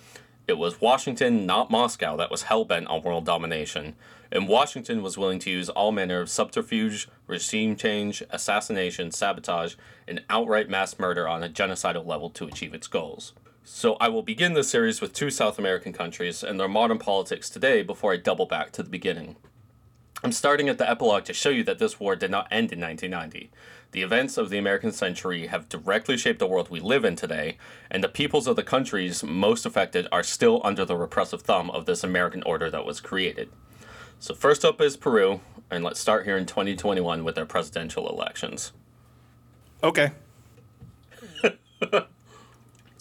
It 0.49 0.59
was 0.59 0.81
Washington, 0.81 1.47
not 1.47 1.71
Moscow, 1.71 2.17
that 2.17 2.31
was 2.31 2.45
hell 2.45 2.65
bent 2.65 2.87
on 2.87 3.03
world 3.03 3.25
domination, 3.27 3.97
and 4.31 4.49
Washington 4.49 5.03
was 5.03 5.19
willing 5.19 5.39
to 5.41 5.51
use 5.51 5.69
all 5.69 5.93
manner 5.93 6.21
of 6.21 6.31
subterfuge, 6.31 7.09
regime 7.27 7.77
change, 7.77 8.23
assassination, 8.31 9.11
sabotage, 9.11 9.75
and 10.07 10.23
outright 10.29 10.69
mass 10.69 10.99
murder 10.99 11.29
on 11.29 11.43
a 11.43 11.49
genocidal 11.49 12.07
level 12.07 12.31
to 12.31 12.47
achieve 12.47 12.75
its 12.75 12.87
goals. 12.87 13.33
So 13.63 13.95
I 13.95 14.09
will 14.09 14.23
begin 14.23 14.53
this 14.53 14.69
series 14.69 15.01
with 15.01 15.15
two 15.15 15.31
South 15.31 15.59
American 15.59 15.93
countries 15.93 16.43
and 16.43 16.61
their 16.61 16.69
modern 16.69 16.99
politics 16.99 17.49
today 17.49 17.83
before 17.83 18.13
I 18.13 18.17
double 18.19 18.47
back 18.47 18.73
to 18.73 18.83
the 18.83 18.91
beginning. 18.91 19.37
I'm 20.23 20.33
starting 20.33 20.69
at 20.69 20.79
the 20.79 20.89
epilogue 20.89 21.25
to 21.25 21.33
show 21.33 21.51
you 21.51 21.65
that 21.65 21.79
this 21.79 22.01
war 22.01 22.17
did 22.17 22.31
not 22.31 22.49
end 22.51 22.73
in 22.73 22.81
1990. 22.81 23.51
The 23.93 24.03
events 24.03 24.37
of 24.37 24.51
the 24.51 24.59
American 24.59 24.91
century 24.91 25.47
have 25.47 25.69
directly 25.69 26.17
shaped 26.17 26.39
the 26.41 26.47
world 26.47 26.69
we 26.69 26.81
live 26.81 27.05
in 27.05 27.15
today, 27.15 27.59
and 27.91 28.03
the 28.03 28.09
peoples 28.09 28.47
of 28.47 28.57
the 28.57 28.63
countries 28.63 29.23
most 29.23 29.65
affected 29.65 30.09
are 30.11 30.23
still 30.23 30.61
under 30.65 30.85
the 30.85 30.97
repressive 30.97 31.43
thumb 31.43 31.71
of 31.71 31.87
this 31.87 32.03
American 32.03 32.43
order 32.45 32.71
that 32.71 32.85
was 32.85 33.01
created. 33.01 33.51
So, 34.19 34.35
first 34.35 34.65
up 34.65 34.81
is 34.81 34.97
Peru, 34.97 35.41
and 35.71 35.85
let's 35.85 36.01
start 36.01 36.25
here 36.25 36.37
in 36.37 36.47
2021 36.47 37.25
with 37.25 37.35
their 37.35 37.47
presidential 37.47 38.09
elections. 38.09 38.73
Okay. 39.83 40.13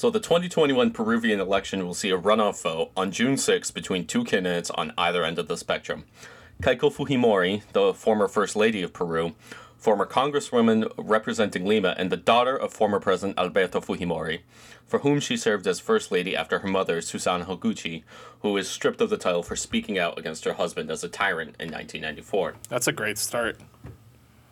So 0.04 0.10
the 0.10 0.20
2021 0.20 0.92
Peruvian 0.92 1.40
election 1.40 1.86
will 1.86 1.94
see 1.94 2.10
a 2.10 2.18
runoff 2.18 2.62
vote 2.62 2.92
on 2.98 3.10
June 3.10 3.38
6 3.38 3.72
between 3.72 4.06
two 4.06 4.26
candidates 4.26 4.70
on 4.72 4.92
either 4.98 5.24
end 5.24 5.40
of 5.40 5.48
the 5.48 5.56
spectrum. 5.56 6.04
Keiko 6.62 6.94
Fujimori, 6.94 7.62
the 7.72 7.94
former 7.94 8.28
First 8.28 8.58
Lady 8.58 8.82
of 8.82 8.92
Peru, 8.92 9.34
former 9.84 10.06
Congresswoman 10.06 10.90
representing 10.98 11.66
Lima, 11.66 11.94
and 11.98 12.10
the 12.10 12.16
daughter 12.16 12.56
of 12.56 12.72
former 12.72 13.02
President 13.02 13.38
Alberto 13.38 13.82
Fujimori, 13.82 14.40
for 14.86 15.00
whom 15.00 15.20
she 15.20 15.36
served 15.36 15.68
as 15.68 15.82
First 15.82 16.10
Lady 16.10 16.38
after 16.38 16.60
her 16.60 16.68
mother, 16.70 17.02
Susana 17.02 17.44
Higuchi, 17.44 18.04
who 18.40 18.54
was 18.54 18.70
stripped 18.70 19.02
of 19.02 19.10
the 19.10 19.18
title 19.18 19.44
for 19.44 19.58
speaking 19.58 20.00
out 20.00 20.18
against 20.18 20.46
her 20.46 20.54
husband 20.54 20.90
as 20.90 21.04
a 21.04 21.10
tyrant 21.10 21.58
in 21.60 21.70
1994. 21.70 22.56
That's 22.70 22.88
a 22.88 22.94
great 22.94 23.18
start. 23.18 23.58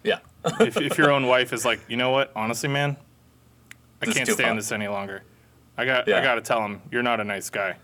Yeah. 0.03 0.19
if, 0.59 0.75
if 0.75 0.97
your 0.97 1.11
own 1.11 1.27
wife 1.27 1.53
is 1.53 1.63
like, 1.63 1.79
you 1.88 1.95
know 1.95 2.09
what, 2.09 2.33
honestly, 2.35 2.67
man, 2.67 2.97
I 4.01 4.07
this 4.07 4.15
can't 4.15 4.27
stand 4.27 4.50
fun. 4.50 4.55
this 4.57 4.73
any 4.73 4.89
longer. 4.89 5.23
I 5.77 5.85
got 5.85 6.09
yeah. 6.09 6.19
I 6.19 6.23
got 6.23 6.35
to 6.35 6.41
tell 6.41 6.61
him 6.61 6.81
you're 6.91 7.03
not 7.03 7.21
a 7.21 7.23
nice 7.23 7.50
guy. 7.50 7.77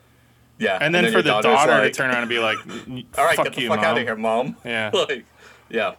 Yeah. 0.59 0.77
And 0.81 0.93
then, 0.93 1.05
and 1.05 1.13
then 1.13 1.21
for 1.21 1.21
the 1.21 1.41
daughter 1.41 1.71
like, 1.71 1.93
to 1.93 1.97
turn 1.97 2.09
around 2.09 2.23
and 2.23 2.29
be 2.29 2.39
like, 2.39 2.57
"All 3.17 3.23
right, 3.23 3.37
fuck 3.37 3.45
get 3.45 3.55
the 3.55 3.61
you, 3.61 3.67
fuck 3.69 3.77
mom. 3.77 3.85
out 3.85 3.97
of 3.97 4.03
here, 4.03 4.15
mom." 4.15 4.57
Yeah. 4.65 4.91
like, 4.93 5.25
yeah. 5.69 5.95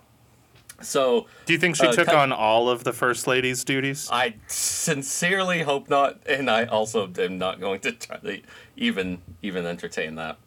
So, 0.80 1.26
do 1.44 1.52
you 1.52 1.58
think 1.58 1.76
she 1.76 1.86
uh, 1.86 1.92
took 1.92 2.08
on 2.08 2.32
all 2.32 2.68
of 2.68 2.84
the 2.84 2.92
first 2.92 3.26
lady's 3.26 3.64
duties? 3.64 4.08
I 4.12 4.34
sincerely 4.46 5.62
hope 5.62 5.90
not, 5.90 6.20
and 6.26 6.48
I 6.48 6.66
also 6.66 7.10
am 7.18 7.36
not 7.36 7.58
going 7.58 7.80
to 7.80 7.92
try 7.92 8.18
to 8.18 8.40
even 8.76 9.22
even 9.42 9.66
entertain 9.66 10.14
that. 10.16 10.38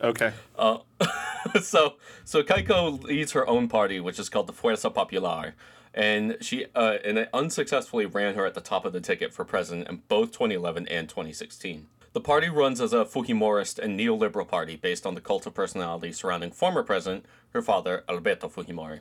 Okay. 0.00 0.32
Uh, 0.56 0.78
so 1.62 1.94
so 2.24 2.42
Keiko 2.42 3.02
leads 3.02 3.32
her 3.32 3.46
own 3.48 3.68
party, 3.68 3.98
which 3.98 4.18
is 4.18 4.28
called 4.28 4.46
the 4.46 4.52
Fuerza 4.52 4.92
Popular, 4.92 5.54
and 5.92 6.36
she 6.40 6.66
uh, 6.74 6.98
and 7.04 7.18
it 7.18 7.28
unsuccessfully 7.34 8.06
ran 8.06 8.34
her 8.36 8.46
at 8.46 8.54
the 8.54 8.60
top 8.60 8.84
of 8.84 8.92
the 8.92 9.00
ticket 9.00 9.32
for 9.32 9.44
president 9.44 9.88
in 9.88 10.02
both 10.08 10.30
2011 10.30 10.86
and 10.86 11.08
2016. 11.08 11.88
The 12.12 12.20
party 12.20 12.48
runs 12.48 12.80
as 12.80 12.92
a 12.94 13.04
Fujimorist 13.04 13.78
and 13.78 13.98
neoliberal 13.98 14.48
party 14.48 14.76
based 14.76 15.04
on 15.04 15.14
the 15.14 15.20
cult 15.20 15.44
of 15.44 15.54
personality 15.54 16.12
surrounding 16.12 16.50
former 16.50 16.82
president, 16.82 17.26
her 17.50 17.60
father, 17.60 18.04
Alberto 18.08 18.48
Fujimori. 18.48 19.00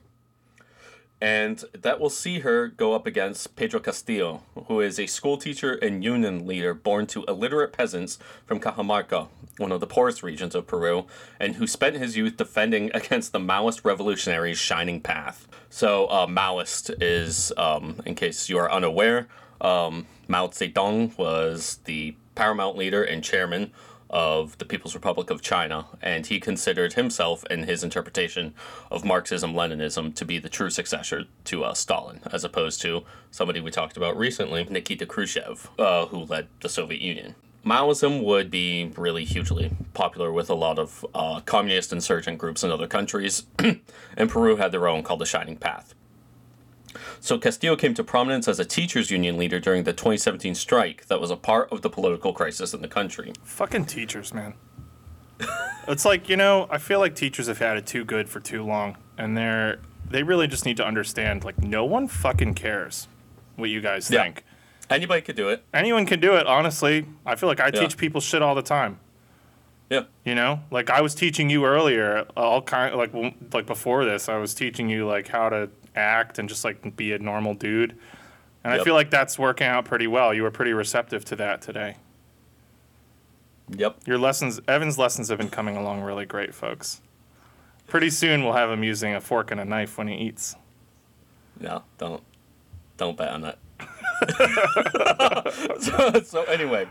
And 1.21 1.63
that 1.73 1.99
will 1.99 2.09
see 2.09 2.39
her 2.39 2.67
go 2.67 2.93
up 2.93 3.07
against 3.07 3.55
Pedro 3.55 3.79
Castillo, 3.79 4.43
who 4.67 4.81
is 4.81 4.99
a 4.99 5.07
school 5.07 5.37
teacher 5.37 5.73
and 5.73 6.03
union 6.03 6.45
leader 6.45 6.73
born 6.73 7.07
to 7.07 7.23
illiterate 7.25 7.71
peasants 7.71 8.19
from 8.45 8.59
Cajamarca, 8.59 9.29
one 9.57 9.71
of 9.71 9.79
the 9.79 9.87
poorest 9.87 10.23
regions 10.23 10.55
of 10.55 10.67
Peru, 10.67 11.05
and 11.39 11.55
who 11.55 11.67
spent 11.67 11.95
his 11.95 12.17
youth 12.17 12.35
defending 12.35 12.91
against 12.93 13.31
the 13.31 13.39
Maoist 13.39 13.85
revolutionaries' 13.85 14.57
shining 14.57 14.99
path. 14.99 15.47
So, 15.69 16.05
uh, 16.07 16.27
Maoist 16.27 16.93
is, 17.01 17.53
um, 17.57 18.01
in 18.05 18.15
case 18.15 18.49
you 18.49 18.57
are 18.57 18.71
unaware, 18.71 19.27
um, 19.61 20.07
Mao 20.27 20.47
Zedong 20.47 21.17
was 21.17 21.79
the 21.85 22.15
paramount 22.35 22.77
leader 22.77 23.03
and 23.03 23.23
chairman 23.23 23.71
of 24.09 24.57
the 24.57 24.65
People's 24.65 24.95
Republic 24.95 25.29
of 25.29 25.41
China, 25.41 25.87
and 26.01 26.27
he 26.27 26.39
considered 26.39 26.93
himself 26.93 27.43
and 27.49 27.65
his 27.65 27.83
interpretation 27.83 28.53
of 28.91 29.03
Marxism 29.03 29.53
Leninism 29.53 30.13
to 30.15 30.25
be 30.25 30.39
the 30.39 30.49
true 30.49 30.69
successor 30.69 31.25
to 31.45 31.63
uh, 31.63 31.73
Stalin, 31.73 32.21
as 32.31 32.43
opposed 32.43 32.81
to 32.81 33.03
somebody 33.31 33.59
we 33.59 33.71
talked 33.71 33.97
about 33.97 34.17
recently, 34.17 34.65
Nikita 34.65 35.05
Khrushchev, 35.05 35.69
uh, 35.79 36.05
who 36.07 36.19
led 36.19 36.47
the 36.61 36.69
Soviet 36.69 37.01
Union. 37.01 37.35
Maoism 37.65 38.23
would 38.23 38.51
be 38.51 38.91
really 38.95 39.25
hugely 39.25 39.71
popular 39.95 40.31
with 40.31 40.51
a 40.51 40.55
lot 40.55 40.77
of 40.77 41.03
uh, 41.15 41.39
communist 41.41 41.91
insurgent 41.91 42.37
groups 42.37 42.63
in 42.63 42.71
other 42.71 42.87
countries, 42.87 43.47
and 43.59 44.29
Peru 44.29 44.57
had 44.57 44.71
their 44.71 44.87
own 44.87 45.01
called 45.01 45.19
the 45.19 45.25
Shining 45.25 45.57
Path. 45.57 45.95
So 47.19 47.37
Castillo 47.37 47.75
came 47.75 47.93
to 47.95 48.03
prominence 48.03 48.47
as 48.47 48.59
a 48.59 48.65
teachers 48.65 49.11
union 49.11 49.37
leader 49.37 49.59
during 49.59 49.83
the 49.83 49.93
2017 49.93 50.55
strike 50.55 51.05
that 51.07 51.19
was 51.19 51.31
a 51.31 51.35
part 51.35 51.71
of 51.71 51.81
the 51.81 51.89
political 51.89 52.33
crisis 52.33 52.73
in 52.73 52.81
the 52.81 52.87
country. 52.87 53.33
Fucking 53.43 53.85
teachers, 53.85 54.33
man. 54.33 54.53
it's 55.87 56.05
like, 56.05 56.29
you 56.29 56.37
know, 56.37 56.67
I 56.69 56.77
feel 56.77 56.99
like 56.99 57.15
teachers 57.15 57.47
have 57.47 57.59
had 57.59 57.77
it 57.77 57.85
too 57.85 58.05
good 58.05 58.29
for 58.29 58.39
too 58.39 58.63
long 58.63 58.97
and 59.17 59.37
they're 59.37 59.79
they 60.09 60.23
really 60.23 60.47
just 60.47 60.65
need 60.65 60.77
to 60.77 60.85
understand 60.85 61.43
like 61.43 61.61
no 61.63 61.83
one 61.83 62.07
fucking 62.07 62.53
cares 62.53 63.07
what 63.55 63.69
you 63.69 63.81
guys 63.81 64.09
yeah. 64.09 64.23
think. 64.23 64.43
Anybody 64.89 65.21
could 65.21 65.35
do 65.35 65.49
it. 65.49 65.63
Anyone 65.73 66.05
can 66.05 66.19
do 66.19 66.35
it, 66.35 66.45
honestly. 66.45 67.05
I 67.25 67.35
feel 67.35 67.49
like 67.49 67.59
I 67.59 67.65
yeah. 67.73 67.81
teach 67.81 67.97
people 67.97 68.21
shit 68.21 68.41
all 68.41 68.53
the 68.53 68.61
time. 68.61 68.99
Yeah. 69.89 70.03
You 70.23 70.35
know, 70.35 70.61
like 70.71 70.89
I 70.89 71.01
was 71.01 71.13
teaching 71.13 71.49
you 71.49 71.65
earlier, 71.65 72.25
uh, 72.35 72.39
all 72.39 72.61
kind 72.61 72.95
like 72.95 73.11
like 73.53 73.65
before 73.65 74.05
this, 74.05 74.29
I 74.29 74.37
was 74.37 74.53
teaching 74.53 74.89
you 74.89 75.05
like 75.05 75.27
how 75.27 75.49
to 75.49 75.69
act 75.95 76.39
and 76.39 76.49
just 76.49 76.63
like 76.63 76.95
be 76.95 77.13
a 77.13 77.19
normal 77.19 77.53
dude. 77.53 77.91
And 78.63 78.73
yep. 78.73 78.81
I 78.81 78.83
feel 78.83 78.95
like 78.95 79.11
that's 79.11 79.37
working 79.37 79.67
out 79.67 79.85
pretty 79.85 80.07
well. 80.07 80.33
You 80.33 80.43
were 80.43 80.51
pretty 80.51 80.73
receptive 80.73 81.23
to 81.25 81.35
that 81.35 81.61
today. 81.61 81.97
Yep. 83.69 84.01
Your 84.05 84.17
lessons, 84.17 84.59
Evan's 84.67 84.97
lessons 84.97 85.29
have 85.29 85.37
been 85.37 85.49
coming 85.49 85.77
along 85.77 86.01
really 86.01 86.25
great, 86.25 86.53
folks. 86.53 87.01
Pretty 87.87 88.09
soon 88.09 88.43
we'll 88.43 88.53
have 88.53 88.69
him 88.69 88.83
using 88.83 89.13
a 89.13 89.21
fork 89.21 89.51
and 89.51 89.59
a 89.59 89.65
knife 89.65 89.97
when 89.97 90.07
he 90.07 90.15
eats. 90.15 90.55
No, 91.59 91.83
don't, 91.97 92.23
don't 92.97 93.15
bet 93.15 93.29
on 93.29 93.41
that. 93.41 93.59
so, 95.81 96.21
so, 96.21 96.43
anyway, 96.45 96.87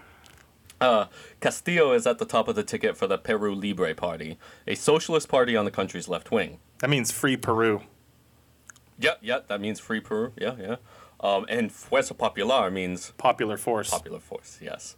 uh, 0.81 1.07
Castillo 1.41 1.93
is 1.93 2.07
at 2.07 2.19
the 2.19 2.25
top 2.25 2.49
of 2.49 2.55
the 2.55 2.63
ticket 2.63 2.97
for 2.97 3.07
the 3.07 3.19
Peru 3.19 3.55
Libre 3.55 3.95
Party, 3.95 4.39
a 4.67 4.75
socialist 4.75 5.29
party 5.29 5.57
on 5.57 5.65
the 5.65 5.71
country's 5.71 6.09
left 6.09 6.31
wing. 6.31 6.59
That 6.79 6.91
means 6.91 7.11
free 7.11 7.37
Peru. 7.37 7.83
Yeah, 8.99 9.15
yeah, 9.21 9.41
that 9.49 9.61
means 9.61 9.81
free 9.81 10.01
Peru. 10.01 10.33
Yeah, 10.39 10.55
yeah. 10.61 10.77
Um, 11.21 11.47
and 11.49 11.71
Fuerza 11.71 12.17
Popular 12.17 12.71
means 12.71 13.13
popular 13.17 13.57
force. 13.57 13.91
Popular 13.91 14.21
force, 14.21 14.59
yes. 14.61 14.97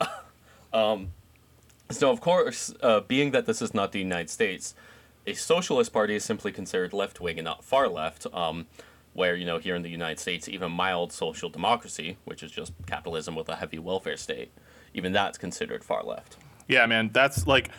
um, 0.72 1.10
so, 1.90 2.10
of 2.10 2.20
course, 2.20 2.74
uh, 2.82 3.00
being 3.00 3.30
that 3.30 3.46
this 3.46 3.62
is 3.62 3.72
not 3.72 3.92
the 3.92 3.98
United 3.98 4.28
States, 4.28 4.74
a 5.26 5.34
socialist 5.34 5.92
party 5.92 6.14
is 6.14 6.24
simply 6.24 6.52
considered 6.52 6.92
left 6.92 7.20
wing 7.20 7.38
and 7.38 7.44
not 7.44 7.64
far 7.64 7.88
left. 7.88 8.26
Um, 8.32 8.66
where 9.14 9.34
you 9.34 9.44
know 9.44 9.58
here 9.58 9.74
in 9.74 9.82
the 9.82 9.90
United 9.90 10.20
States, 10.20 10.48
even 10.48 10.70
mild 10.70 11.12
social 11.12 11.48
democracy, 11.48 12.16
which 12.24 12.42
is 12.42 12.52
just 12.52 12.72
capitalism 12.86 13.34
with 13.34 13.48
a 13.48 13.56
heavy 13.56 13.78
welfare 13.78 14.16
state, 14.16 14.52
even 14.94 15.12
that's 15.12 15.38
considered 15.38 15.84
far 15.84 16.02
left. 16.02 16.36
Yeah, 16.68 16.84
man, 16.86 17.10
that's 17.12 17.46
like 17.46 17.70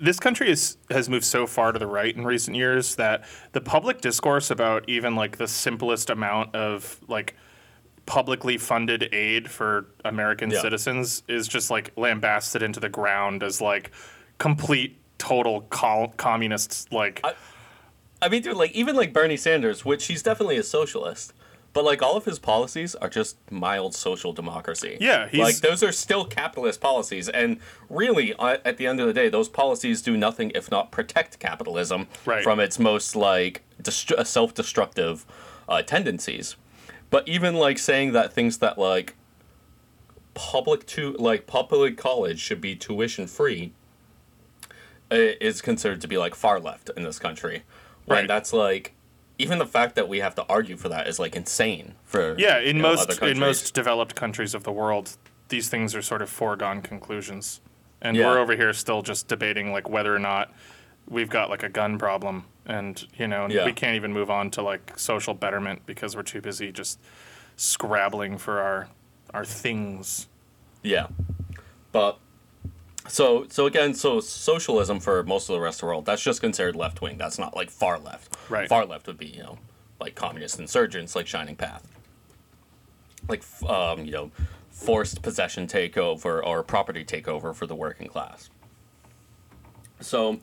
this 0.00 0.18
country 0.18 0.50
is, 0.50 0.76
has 0.90 1.08
moved 1.08 1.24
so 1.24 1.46
far 1.46 1.72
to 1.72 1.78
the 1.78 1.86
right 1.86 2.14
in 2.14 2.24
recent 2.24 2.56
years 2.56 2.96
that 2.96 3.24
the 3.52 3.60
public 3.60 4.00
discourse 4.00 4.50
about 4.50 4.88
even 4.88 5.14
like 5.14 5.36
the 5.36 5.46
simplest 5.48 6.10
amount 6.10 6.54
of 6.54 6.98
like 7.06 7.36
publicly 8.06 8.58
funded 8.58 9.08
aid 9.14 9.50
for 9.50 9.86
American 10.04 10.50
Yeah. 10.50 10.60
citizens 10.60 11.22
is 11.28 11.48
just 11.48 11.70
like 11.70 11.90
lambasted 11.96 12.62
into 12.62 12.80
the 12.80 12.88
ground 12.88 13.42
as 13.42 13.60
like 13.60 13.92
complete 14.38 14.98
total 15.18 15.62
col- 15.62 16.08
communists 16.16 16.86
like 16.90 17.20
I- 17.24 17.34
I 18.22 18.28
mean, 18.30 18.40
dude, 18.42 18.56
like 18.56 18.72
even 18.72 18.96
like 18.96 19.12
Bernie 19.12 19.36
Sanders, 19.36 19.84
which 19.84 20.06
he's 20.06 20.22
definitely 20.22 20.56
a 20.56 20.62
socialist, 20.62 21.34
but 21.74 21.84
like 21.84 22.00
all 22.00 22.16
of 22.16 22.24
his 22.24 22.38
policies 22.38 22.94
are 22.94 23.10
just 23.10 23.36
mild 23.50 23.94
social 23.94 24.32
democracy. 24.32 24.96
Yeah, 25.00 25.28
he's- 25.28 25.44
like 25.44 25.56
those 25.56 25.82
are 25.82 25.92
still 25.92 26.24
capitalist 26.24 26.80
policies, 26.80 27.28
and 27.28 27.58
really, 27.90 28.32
uh, 28.34 28.56
at 28.64 28.78
the 28.78 28.86
end 28.86 29.00
of 29.00 29.06
the 29.06 29.12
day, 29.12 29.28
those 29.28 29.50
policies 29.50 30.00
do 30.00 30.16
nothing 30.16 30.50
if 30.54 30.70
not 30.70 30.90
protect 30.90 31.38
capitalism 31.38 32.06
Right. 32.24 32.42
from 32.42 32.58
its 32.60 32.78
most 32.78 33.14
like 33.14 33.60
destru- 33.82 34.16
uh, 34.18 34.24
self-destructive 34.24 35.26
uh, 35.68 35.82
tendencies. 35.82 36.56
But 37.10 37.28
even 37.28 37.54
like 37.54 37.78
saying 37.78 38.12
that 38.12 38.32
things 38.32 38.58
that 38.58 38.78
like 38.78 39.14
public 40.34 40.86
to 40.86 41.12
like 41.18 41.46
public 41.46 41.96
college 41.96 42.40
should 42.40 42.60
be 42.60 42.74
tuition 42.74 43.26
free 43.26 43.72
is 45.10 45.62
considered 45.62 46.00
to 46.00 46.08
be 46.08 46.16
like 46.18 46.34
far 46.34 46.58
left 46.58 46.90
in 46.96 47.04
this 47.04 47.18
country. 47.20 47.62
When 48.06 48.20
Right. 48.20 48.28
that's 48.28 48.52
like 48.52 48.93
even 49.38 49.58
the 49.58 49.66
fact 49.66 49.94
that 49.96 50.08
we 50.08 50.20
have 50.20 50.34
to 50.36 50.44
argue 50.48 50.76
for 50.76 50.88
that 50.88 51.08
is 51.08 51.18
like 51.18 51.34
insane 51.36 51.94
for 52.04 52.34
yeah 52.38 52.58
in 52.58 52.76
you 52.76 52.82
know, 52.82 52.94
most 52.94 53.22
in 53.22 53.38
most 53.38 53.74
developed 53.74 54.14
countries 54.14 54.54
of 54.54 54.64
the 54.64 54.72
world 54.72 55.16
these 55.48 55.68
things 55.68 55.94
are 55.94 56.02
sort 56.02 56.22
of 56.22 56.30
foregone 56.30 56.80
conclusions 56.82 57.60
and 58.00 58.16
Yeah. 58.16 58.26
we're 58.26 58.38
over 58.38 58.54
here 58.56 58.72
still 58.72 59.02
just 59.02 59.28
debating 59.28 59.72
like 59.72 59.88
whether 59.88 60.14
or 60.14 60.18
not 60.18 60.52
we've 61.08 61.28
got 61.30 61.50
like 61.50 61.62
a 61.62 61.68
gun 61.68 61.98
problem 61.98 62.44
and 62.66 63.06
you 63.18 63.26
know 63.26 63.46
Yeah. 63.48 63.64
we 63.64 63.72
can't 63.72 63.96
even 63.96 64.12
move 64.12 64.30
on 64.30 64.50
to 64.52 64.62
like 64.62 64.98
social 64.98 65.34
betterment 65.34 65.82
because 65.86 66.14
we're 66.16 66.22
too 66.22 66.40
busy 66.40 66.70
just 66.72 66.98
scrabbling 67.56 68.38
for 68.38 68.60
our 68.60 68.88
our 69.32 69.44
things 69.44 70.28
Yeah. 70.82 71.08
But 71.92 72.18
so 73.08 73.46
so 73.48 73.66
again, 73.66 73.94
so 73.94 74.20
socialism 74.20 75.00
for 75.00 75.22
most 75.22 75.48
of 75.48 75.54
the 75.54 75.60
rest 75.60 75.76
of 75.76 75.80
the 75.80 75.86
world, 75.86 76.06
that's 76.06 76.22
just 76.22 76.40
considered 76.40 76.76
left 76.76 77.02
wing. 77.02 77.18
That's 77.18 77.38
not 77.38 77.54
like 77.54 77.70
far 77.70 77.98
left. 77.98 78.36
Right. 78.48 78.68
Far 78.68 78.86
left 78.86 79.06
would 79.06 79.18
be, 79.18 79.26
you 79.26 79.42
know, 79.42 79.58
like 80.00 80.14
communist 80.14 80.58
insurgents 80.58 81.14
like 81.14 81.26
Shining 81.26 81.56
Path. 81.56 81.86
Like 83.28 83.42
um, 83.68 84.04
you 84.04 84.12
know, 84.12 84.30
forced 84.70 85.22
possession 85.22 85.66
takeover 85.66 86.44
or 86.44 86.62
property 86.62 87.04
takeover 87.04 87.54
for 87.54 87.66
the 87.66 87.74
working 87.74 88.08
class. 88.08 88.50
So 90.00 90.40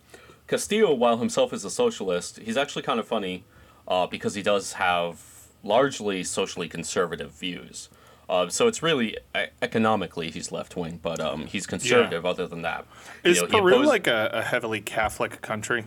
Castillo, 0.47 0.93
while 0.93 1.17
himself 1.17 1.53
is 1.53 1.63
a 1.63 1.69
socialist, 1.69 2.39
he's 2.39 2.57
actually 2.57 2.81
kind 2.81 2.99
of 2.99 3.07
funny 3.07 3.43
uh, 3.87 4.07
because 4.07 4.35
he 4.35 4.41
does 4.41 4.73
have 4.73 5.21
largely 5.63 6.23
socially 6.23 6.67
conservative 6.67 7.31
views. 7.31 7.89
Uh, 8.31 8.47
so 8.49 8.67
it's 8.67 8.81
really 8.81 9.17
economically 9.61 10.31
he's 10.31 10.51
left 10.53 10.75
wing, 10.77 10.99
but 11.03 11.19
um, 11.19 11.45
he's 11.47 11.67
conservative. 11.67 12.25
Other 12.25 12.47
than 12.47 12.61
that, 12.61 12.85
is 13.25 13.41
You 13.41 13.47
know, 13.47 13.59
peru 13.59 13.73
oppose- 13.75 13.87
like 13.87 14.07
a, 14.07 14.29
a 14.33 14.41
heavily 14.41 14.79
catholic 14.81 15.41
country 15.41 15.85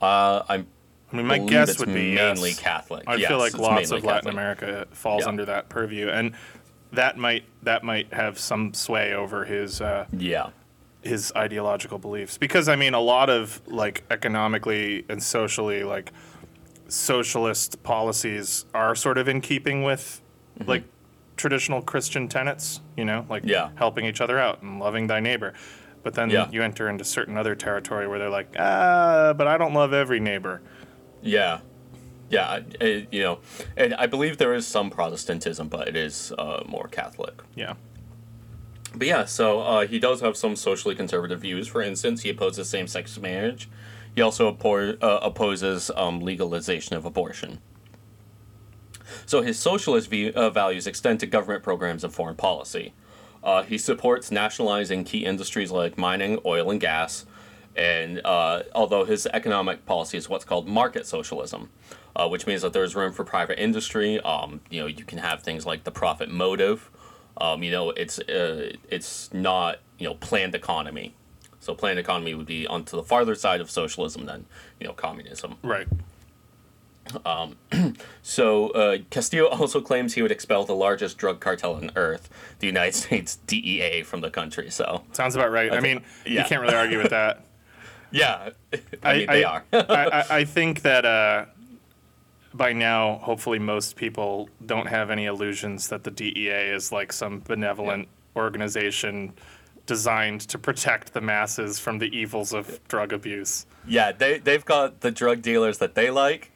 Uh, 0.00 0.42
I'm 0.48 0.66
i 1.12 1.16
mean 1.16 1.26
my 1.26 1.38
guess 1.38 1.78
would 1.78 1.88
be 1.94 2.14
mainly 2.14 2.50
yes. 2.50 2.58
Catholic. 2.58 3.04
i 3.06 3.14
Yes, 3.14 3.28
feel 3.28 3.38
like 3.38 3.56
lots 3.56 3.90
of 3.92 4.04
latin 4.04 4.30
america 4.30 4.86
falls 4.90 5.22
Yeah. 5.22 5.28
under 5.28 5.44
that 5.46 5.68
purview 5.68 6.08
and 6.08 6.32
that 6.92 7.16
might 7.16 7.44
that 7.62 7.82
might 7.84 8.12
have 8.12 8.38
some 8.38 8.74
sway 8.74 9.14
over 9.14 9.44
his 9.44 9.80
uh, 9.80 10.06
Yeah, 10.16 10.48
his 11.02 11.32
ideological 11.36 11.98
beliefs 11.98 12.36
because 12.36 12.68
i 12.68 12.76
mean 12.76 12.94
a 12.94 13.00
lot 13.00 13.30
of 13.30 13.60
like 13.66 14.02
economically 14.10 15.04
and 15.08 15.22
socially 15.22 15.84
like 15.84 16.12
socialist 16.88 17.82
policies 17.82 18.64
are 18.74 18.94
sort 18.94 19.16
of 19.18 19.28
in 19.28 19.40
keeping 19.40 19.82
with 19.84 20.20
like 20.66 20.84
traditional 21.36 21.82
christian 21.82 22.28
tenets 22.28 22.80
you 22.96 23.04
know 23.04 23.26
like 23.28 23.42
Yeah. 23.44 23.70
helping 23.76 24.04
each 24.06 24.20
other 24.20 24.38
out 24.38 24.62
and 24.62 24.78
loving 24.78 25.06
thy 25.06 25.20
neighbor 25.20 25.52
but 26.02 26.14
then 26.14 26.30
Yeah. 26.30 26.48
you 26.50 26.62
enter 26.62 26.88
into 26.88 27.04
certain 27.04 27.36
other 27.36 27.54
territory 27.54 28.06
where 28.06 28.18
they're 28.18 28.30
like 28.30 28.54
ah 28.58 29.32
but 29.36 29.46
i 29.46 29.56
don't 29.58 29.74
love 29.74 29.92
every 29.92 30.20
neighbor 30.20 30.60
yeah, 31.22 31.60
yeah. 32.28 32.46
I- 32.46 32.64
I- 32.84 33.06
you 33.10 33.22
know, 33.22 33.38
and 33.78 33.94
I 33.94 34.06
believe 34.06 34.36
there 34.36 34.52
is 34.52 34.66
some 34.66 34.90
Protestantism, 34.90 35.68
but 35.68 35.88
it 35.88 35.96
is 35.96 36.32
uh, 36.36 36.62
more 36.66 36.86
Catholic. 36.88 37.32
yeah 37.54 37.74
But 38.94 39.06
yeah, 39.06 39.24
so 39.24 39.60
uh, 39.60 39.86
he 39.86 39.98
does 39.98 40.20
have 40.20 40.36
some 40.36 40.54
socially 40.54 40.94
conservative 40.94 41.40
views. 41.40 41.66
For 41.66 41.80
instance, 41.80 42.20
he 42.22 42.28
opposes 42.28 42.68
same-sex 42.68 43.18
marriage. 43.18 43.70
He 44.14 44.20
also 44.20 44.48
uh, 44.54 45.18
opposes 45.22 45.90
um, 45.96 46.20
legalization 46.20 46.94
of 46.94 47.04
abortion. 47.06 47.58
So 49.26 49.42
his 49.42 49.58
socialist 49.58 50.10
view, 50.10 50.32
uh, 50.34 50.50
values 50.50 50.86
extend 50.86 51.20
to 51.20 51.26
government 51.26 51.62
programs 51.62 52.04
and 52.04 52.12
foreign 52.12 52.36
policy. 52.36 52.92
Uh, 53.42 53.62
he 53.62 53.76
supports 53.76 54.30
nationalizing 54.30 55.04
key 55.04 55.24
industries 55.24 55.70
like 55.70 55.98
mining, 55.98 56.38
oil, 56.46 56.70
and 56.70 56.80
gas. 56.80 57.26
And 57.76 58.20
uh, 58.24 58.62
although 58.74 59.04
his 59.04 59.26
economic 59.26 59.84
policy 59.84 60.16
is 60.16 60.28
what's 60.28 60.44
called 60.44 60.66
market 60.66 61.06
socialism, 61.06 61.70
uh, 62.16 62.28
which 62.28 62.46
means 62.46 62.62
that 62.62 62.72
there's 62.72 62.94
room 62.94 63.12
for 63.12 63.24
private 63.24 63.60
industry. 63.60 64.20
Um, 64.20 64.60
you 64.70 64.80
know, 64.80 64.86
you 64.86 65.04
can 65.04 65.18
have 65.18 65.42
things 65.42 65.66
like 65.66 65.84
the 65.84 65.90
profit 65.90 66.30
motive. 66.30 66.90
Um, 67.36 67.62
you 67.62 67.72
know, 67.72 67.90
it's 67.90 68.18
uh, 68.20 68.72
it's 68.88 69.32
not 69.32 69.80
you 69.98 70.06
know 70.06 70.14
planned 70.14 70.54
economy. 70.54 71.14
So 71.60 71.74
planned 71.74 71.98
economy 71.98 72.34
would 72.34 72.46
be 72.46 72.66
onto 72.66 72.96
the 72.96 73.02
farther 73.02 73.34
side 73.34 73.60
of 73.60 73.70
socialism 73.70 74.26
than 74.26 74.46
you 74.78 74.86
know 74.86 74.92
communism. 74.92 75.56
right 75.62 75.88
So 78.22 78.70
uh, 78.70 78.98
Castillo 79.10 79.46
also 79.60 79.80
claims 79.80 80.14
he 80.14 80.22
would 80.22 80.32
expel 80.32 80.64
the 80.64 80.74
largest 80.74 81.18
drug 81.18 81.40
cartel 81.40 81.74
on 81.74 81.90
earth, 81.96 82.30
the 82.58 82.66
United 82.66 82.94
States 83.04 83.36
DEA, 83.46 84.02
from 84.02 84.20
the 84.20 84.30
country. 84.30 84.70
So. 84.70 85.04
Sounds 85.12 85.34
about 85.34 85.50
right. 85.50 85.72
I 85.72 85.80
mean 85.80 86.02
you 86.24 86.42
can't 86.44 86.62
really 86.62 86.74
argue 86.74 86.98
with 86.98 87.10
that. 87.10 87.44
Yeah, 88.10 88.50
I, 89.02 89.16
mean 89.16 89.26
they 89.26 89.42
are. 89.42 89.64
I, 89.72 89.78
I, 89.88 90.24
I 90.30 90.44
think 90.44 90.82
that 90.82 91.04
uh, 91.04 91.46
by 92.52 92.72
now, 92.72 93.18
hopefully, 93.18 93.58
most 93.58 93.96
people 93.96 94.48
don't 94.64 94.86
have 94.86 95.10
any 95.10 95.24
illusions 95.24 95.88
that 95.88 96.04
the 96.04 96.12
DEA 96.12 96.70
is 96.70 96.92
like 96.92 97.12
some 97.12 97.40
benevolent 97.40 98.06
organization 98.36 99.32
designed 99.86 100.42
to 100.42 100.58
protect 100.58 101.12
the 101.12 101.20
masses 101.20 101.80
from 101.80 101.98
the 101.98 102.06
evils 102.16 102.54
of 102.54 102.80
drug 102.86 103.12
abuse. 103.12 103.66
yeah, 103.86 104.12
they 104.12 104.38
they've 104.38 104.64
got 104.64 105.00
the 105.00 105.10
drug 105.10 105.42
dealers 105.42 105.78
that 105.78 105.96
they 105.96 106.10
like, 106.10 106.52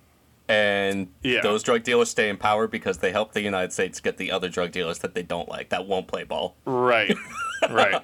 and 0.49 1.09
Yeah. 1.23 1.41
those 1.43 1.63
drug 1.63 1.83
dealers 1.83 2.09
stay 2.11 2.29
in 2.29 2.37
power 2.39 2.67
because 2.67 2.99
they 2.99 3.13
help 3.13 3.33
the 3.33 3.43
United 3.43 3.73
States 3.73 4.01
get 4.01 4.17
the 4.17 4.33
other 4.33 4.49
drug 4.49 4.73
dealers 4.73 4.99
that 5.01 5.15
they 5.15 5.23
don't 5.23 5.49
like 5.49 5.69
that 5.69 5.87
won't 5.87 6.07
play 6.09 6.25
ball. 6.25 6.57
Right. 6.65 7.15
right. 7.71 8.03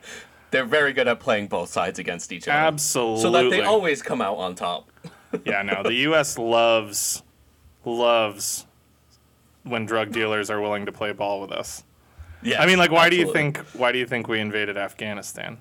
They're 0.50 0.64
very 0.66 0.92
good 0.92 1.08
at 1.08 1.18
playing 1.20 1.48
both 1.48 1.70
sides 1.70 1.98
against 1.98 2.30
each 2.32 2.46
other. 2.46 2.56
Absolutely. 2.58 3.22
So 3.22 3.30
that 3.30 3.50
they 3.50 3.62
always 3.62 4.02
come 4.02 4.20
out 4.20 4.36
on 4.36 4.54
top. 4.54 4.88
yeah, 5.44 5.62
no, 5.62 5.82
the 5.82 5.94
U.S. 5.94 6.38
loves, 6.38 7.22
loves 7.84 8.66
when 9.64 9.86
drug 9.86 10.12
dealers 10.12 10.50
are 10.50 10.60
willing 10.60 10.86
to 10.86 10.92
play 10.92 11.12
ball 11.12 11.40
with 11.40 11.50
us. 11.50 11.82
Yeah. 12.42 12.62
I 12.62 12.66
mean, 12.66 12.78
like, 12.78 12.90
why 12.90 13.08
do 13.08 13.16
you 13.16 13.32
think? 13.32 13.58
Why 13.72 13.90
do 13.90 13.98
you 13.98 14.06
think 14.06 14.28
we 14.28 14.38
invaded 14.38 14.76
Afghanistan? 14.76 15.58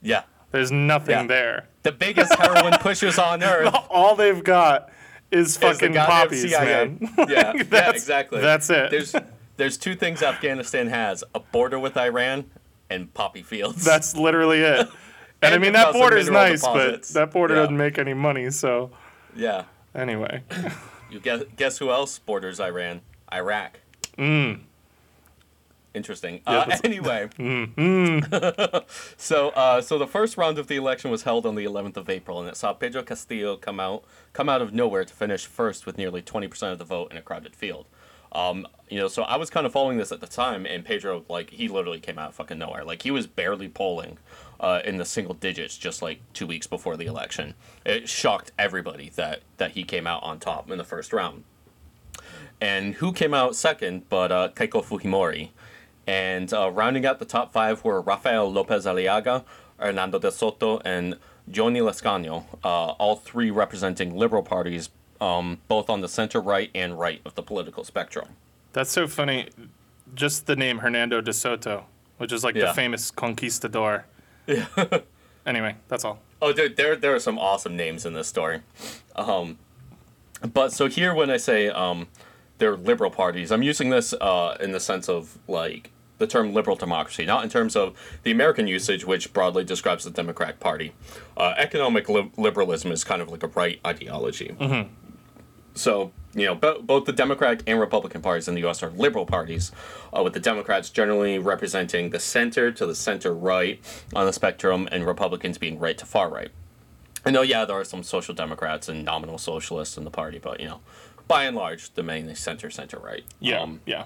Yeah. 0.00 0.22
There's 0.52 0.70
nothing 0.70 1.10
Yeah. 1.16 1.26
there. 1.26 1.68
The 1.82 1.90
biggest 1.92 2.32
heroin 2.36 2.72
pushers 2.80 3.18
on 3.18 3.42
earth. 3.42 3.74
All 3.90 4.14
they've 4.14 4.42
got 4.44 4.88
is 5.34 5.56
fucking 5.56 5.94
poppies, 5.94 6.42
CIA. 6.50 6.86
man. 6.88 6.98
Yeah, 7.16 7.26
yeah, 7.28 7.62
That's- 7.64 7.94
exactly. 7.96 8.40
that's 8.40 8.70
it. 8.70 8.90
There's 8.90 9.14
there's 9.56 9.76
two 9.76 9.94
things 9.94 10.22
Afghanistan 10.22 10.88
has: 10.88 11.22
a 11.34 11.40
border 11.40 11.78
with 11.78 11.96
Iran 11.96 12.44
and 12.90 13.12
poppy 13.14 13.42
fields. 13.42 13.84
That's 13.84 14.16
literally 14.16 14.60
it. 14.60 14.88
And, 15.42 15.54
I 15.54 15.58
mean, 15.58 15.74
that 15.74 15.92
border 15.92 16.16
is 16.16 16.30
nice, 16.30 16.62
deposits. 16.62 17.12
but 17.12 17.20
that 17.20 17.30
border 17.30 17.54
Yeah. 17.54 17.60
doesn't 17.62 17.76
make 17.76 17.98
any 17.98 18.14
money. 18.14 18.50
So 18.50 18.90
yeah. 19.36 19.64
anyway, 19.94 20.42
You 21.10 21.20
guess 21.20 21.42
guess 21.54 21.76
who 21.76 21.90
else 21.90 22.18
borders 22.18 22.60
Iran? 22.60 23.02
Iraq. 23.30 23.80
Mm. 24.16 24.60
Interesting. 25.94 26.40
Uh, 26.46 26.76
anyway, 26.84 27.28
so 29.16 29.48
uh, 29.50 29.80
so 29.80 29.98
the 29.98 30.08
first 30.08 30.36
round 30.36 30.58
of 30.58 30.66
the 30.66 30.76
election 30.76 31.10
was 31.10 31.22
held 31.22 31.46
on 31.46 31.54
the 31.54 31.64
11th 31.64 31.96
of 31.96 32.10
April, 32.10 32.40
and 32.40 32.48
it 32.48 32.56
saw 32.56 32.72
Pedro 32.72 33.02
Castillo 33.02 33.56
come 33.56 33.78
out 33.78 34.04
come 34.32 34.48
out 34.48 34.60
of 34.60 34.74
nowhere 34.74 35.04
to 35.04 35.14
finish 35.14 35.46
first 35.46 35.86
with 35.86 35.96
nearly 35.96 36.20
20% 36.20 36.72
of 36.72 36.78
the 36.78 36.84
vote 36.84 37.12
in 37.12 37.16
a 37.16 37.22
crowded 37.22 37.54
field. 37.54 37.86
Um, 38.32 38.66
you 38.90 38.98
know, 38.98 39.06
so 39.06 39.22
I 39.22 39.36
was 39.36 39.48
kind 39.48 39.64
of 39.64 39.72
following 39.72 39.96
this 39.96 40.10
at 40.10 40.20
the 40.20 40.26
time, 40.26 40.66
and 40.66 40.84
Pedro, 40.84 41.24
like, 41.28 41.50
he 41.50 41.68
literally 41.68 42.00
came 42.00 42.18
out 42.18 42.30
of 42.30 42.34
fucking 42.34 42.58
nowhere. 42.58 42.84
Like, 42.84 43.02
he 43.02 43.12
was 43.12 43.28
barely 43.28 43.68
polling 43.68 44.18
uh, 44.58 44.80
in 44.84 44.96
the 44.96 45.04
single 45.04 45.34
digits 45.34 45.78
just 45.78 46.02
like 46.02 46.20
two 46.32 46.46
weeks 46.46 46.66
before 46.66 46.96
the 46.96 47.06
election. 47.06 47.54
It 47.86 48.08
shocked 48.08 48.50
everybody 48.58 49.10
that 49.14 49.42
that 49.58 49.72
he 49.72 49.84
came 49.84 50.06
out 50.06 50.22
on 50.24 50.40
top 50.40 50.70
in 50.70 50.78
the 50.78 50.84
first 50.84 51.12
round. 51.12 51.44
And 52.60 52.94
who 52.94 53.12
came 53.12 53.34
out 53.34 53.56
second 53.56 54.08
but 54.08 54.32
uh, 54.32 54.48
Keiko 54.50 54.84
Fujimori? 54.84 55.50
And 56.06 56.52
uh, 56.52 56.70
rounding 56.70 57.06
out 57.06 57.18
the 57.18 57.24
top 57.24 57.52
five 57.52 57.82
were 57.84 58.00
Rafael 58.00 58.50
Lopez 58.50 58.84
Aliaga, 58.86 59.44
Hernando 59.78 60.18
de 60.18 60.30
Soto, 60.30 60.80
and 60.84 61.16
Yonhy 61.50 61.80
Lescano, 61.80 62.44
uh, 62.64 62.92
all 62.92 63.16
three 63.16 63.50
representing 63.50 64.16
liberal 64.16 64.42
parties, 64.42 64.90
um, 65.20 65.58
both 65.68 65.88
on 65.90 66.00
the 66.00 66.08
center 66.08 66.40
right 66.40 66.70
and 66.74 66.98
right 66.98 67.20
of 67.24 67.34
the 67.34 67.42
political 67.42 67.84
spectrum. 67.84 68.28
That's 68.72 68.90
so 68.90 69.06
funny. 69.06 69.48
Just 70.14 70.46
the 70.46 70.56
name 70.56 70.78
Hernando 70.78 71.20
de 71.20 71.32
Soto, 71.32 71.86
which 72.18 72.32
is 72.32 72.44
like 72.44 72.54
Yeah. 72.54 72.66
the 72.66 72.74
famous 72.74 73.10
conquistador. 73.10 74.04
Yeah. 74.46 74.66
Anyway, 75.46 75.76
that's 75.88 76.06
all. 76.06 76.20
Oh, 76.40 76.54
dude, 76.54 76.76
there 76.76 76.96
there 76.96 77.14
are 77.14 77.20
some 77.20 77.38
awesome 77.38 77.76
names 77.76 78.06
in 78.06 78.14
this 78.14 78.26
story. 78.26 78.62
Um, 79.14 79.58
but 80.54 80.72
so 80.72 80.86
here, 80.88 81.14
when 81.14 81.28
I 81.30 81.36
say 81.36 81.68
um, 81.68 82.06
they're 82.56 82.78
liberal 82.78 83.10
parties, 83.10 83.52
I'm 83.52 83.62
using 83.62 83.90
this 83.90 84.14
uh, 84.14 84.56
in 84.58 84.72
the 84.72 84.80
sense 84.80 85.06
of 85.06 85.36
like 85.46 85.90
the 86.24 86.30
term 86.32 86.54
liberal 86.54 86.76
democracy, 86.76 87.26
not 87.26 87.44
in 87.44 87.50
terms 87.50 87.76
of 87.76 87.94
the 88.22 88.30
American 88.30 88.66
usage, 88.66 89.04
which 89.04 89.32
broadly 89.32 89.62
describes 89.64 90.04
the 90.04 90.10
Democratic 90.10 90.58
Party. 90.58 90.92
Uh, 91.36 91.54
economic 91.58 92.08
li- 92.08 92.30
liberalism 92.38 92.90
is 92.92 93.04
kind 93.04 93.20
of 93.20 93.28
like 93.30 93.42
a 93.42 93.48
right 93.48 93.78
ideology. 93.86 94.56
So, 95.76 96.12
you 96.34 96.46
know, 96.46 96.54
bo- 96.54 96.80
both 96.80 97.04
the 97.04 97.12
Democratic 97.12 97.62
and 97.66 97.80
Republican 97.80 98.22
parties 98.22 98.46
in 98.48 98.54
the 98.54 98.60
U.S. 98.60 98.82
are 98.82 98.90
liberal 98.90 99.26
parties, 99.26 99.72
uh, 100.16 100.22
with 100.22 100.32
the 100.32 100.40
Democrats 100.40 100.88
generally 100.88 101.38
representing 101.38 102.10
the 102.10 102.20
center 102.20 102.70
to 102.72 102.86
the 102.86 102.94
center 102.94 103.34
right 103.34 103.80
on 104.14 104.24
the 104.26 104.32
spectrum, 104.32 104.88
and 104.92 105.04
Republicans 105.04 105.58
being 105.58 105.78
right 105.78 105.98
to 105.98 106.06
far 106.06 106.30
right. 106.30 106.50
I 107.26 107.30
know, 107.30 107.42
yeah, 107.42 107.64
there 107.64 107.76
are 107.76 107.84
some 107.84 108.02
social 108.02 108.34
democrats 108.34 108.88
and 108.88 109.04
nominal 109.04 109.38
socialists 109.38 109.96
in 109.96 110.04
the 110.04 110.10
party, 110.10 110.38
but, 110.38 110.60
you 110.60 110.66
know, 110.68 110.80
by 111.26 111.44
and 111.44 111.56
large, 111.56 111.92
the 111.94 112.02
main 112.02 112.28
is 112.28 112.38
center, 112.38 112.70
center 112.70 112.98
right. 112.98 113.24
Yeah, 113.40 113.60
Um, 113.62 113.80
yeah. 113.86 114.04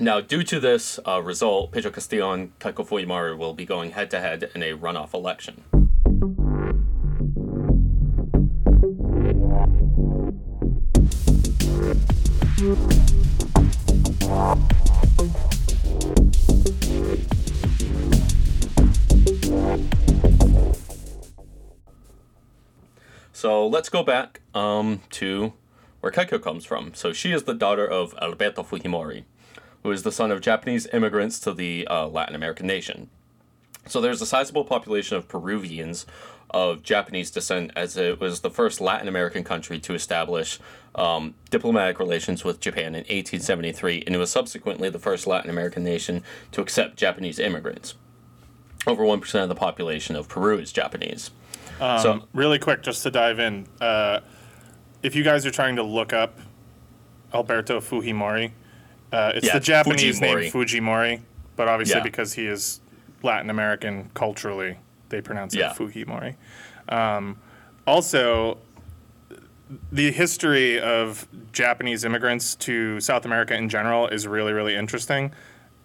Now, 0.00 0.20
due 0.20 0.42
to 0.42 0.58
this 0.58 0.98
uh, 1.06 1.22
result, 1.22 1.72
Pedro 1.72 1.90
Castillo 1.90 2.32
and 2.32 2.58
Keiko 2.58 2.86
Fujimori 2.86 3.36
will 3.36 3.54
be 3.54 3.64
going 3.64 3.92
head 3.92 4.10
to 4.10 4.20
head 4.20 4.50
in 4.54 4.62
a 4.62 4.76
runoff 4.76 5.14
election. 5.14 5.62
So 23.32 23.66
let's 23.66 23.88
go 23.88 24.02
back 24.02 24.40
um, 24.54 25.02
to 25.10 25.52
where 26.00 26.10
Keiko 26.10 26.42
comes 26.42 26.64
from. 26.64 26.94
So 26.94 27.12
she 27.12 27.32
is 27.32 27.44
the 27.44 27.54
daughter 27.54 27.86
of 27.86 28.14
Alberto 28.20 28.62
Fujimori, 28.62 29.24
who 29.84 29.92
is 29.92 30.02
the 30.02 30.10
son 30.10 30.32
of 30.32 30.40
Japanese 30.40 30.88
immigrants 30.92 31.38
to 31.38 31.52
the 31.52 31.86
uh, 31.88 32.08
Latin 32.08 32.34
American 32.34 32.66
nation. 32.66 33.08
So 33.86 34.00
there's 34.00 34.22
a 34.22 34.26
sizable 34.26 34.64
population 34.64 35.16
of 35.16 35.28
Peruvians 35.28 36.06
of 36.50 36.82
Japanese 36.82 37.30
descent, 37.30 37.70
as 37.76 37.96
it 37.96 38.18
was 38.18 38.40
the 38.40 38.50
first 38.50 38.80
Latin 38.80 39.08
American 39.08 39.44
country 39.44 39.78
to 39.80 39.94
establish 39.94 40.58
um, 40.94 41.34
diplomatic 41.50 41.98
relations 41.98 42.44
with 42.44 42.60
Japan 42.60 42.94
in 42.94 43.02
1873, 43.02 44.04
and 44.06 44.14
it 44.14 44.18
was 44.18 44.30
subsequently 44.30 44.88
the 44.88 44.98
first 44.98 45.26
Latin 45.26 45.50
American 45.50 45.84
nation 45.84 46.22
to 46.52 46.62
accept 46.62 46.96
Japanese 46.96 47.38
immigrants. 47.38 47.94
Over 48.86 49.04
1% 49.04 49.42
of 49.42 49.48
the 49.48 49.54
population 49.54 50.16
of 50.16 50.28
Peru 50.28 50.58
is 50.58 50.72
Japanese. 50.72 51.30
so, 51.98 52.24
Really 52.32 52.58
quick, 52.58 52.82
just 52.82 53.02
to 53.02 53.10
dive 53.10 53.38
in. 53.38 53.66
Uh, 53.80 54.20
if 55.02 55.14
you 55.14 55.24
guys 55.24 55.44
are 55.44 55.50
trying 55.50 55.76
to 55.76 55.82
look 55.82 56.14
up 56.14 56.38
Alberto 57.34 57.80
Fujimori, 57.80 58.52
uh, 59.14 59.32
it's 59.34 59.46
Yeah, 59.46 59.54
the 59.54 59.60
Japanese 59.60 60.20
Fujimori. 60.20 60.40
name 60.42 60.52
Fujimori, 60.52 61.20
but 61.56 61.68
obviously 61.68 61.96
Yeah. 61.98 62.02
because 62.02 62.34
he 62.34 62.46
is 62.46 62.80
Latin 63.22 63.50
American 63.50 64.10
culturally, 64.14 64.76
they 65.08 65.20
pronounce 65.20 65.54
it 65.54 65.58
Yeah. 65.60 65.72
Fujimori. 65.72 66.34
Um, 66.88 67.36
also, 67.86 68.58
the 69.92 70.10
history 70.10 70.80
of 70.80 71.26
Japanese 71.52 72.04
immigrants 72.04 72.54
to 72.56 73.00
South 73.00 73.24
America 73.24 73.54
in 73.54 73.68
general 73.68 74.08
is 74.08 74.26
really, 74.26 74.52
really 74.52 74.74
interesting. 74.74 75.32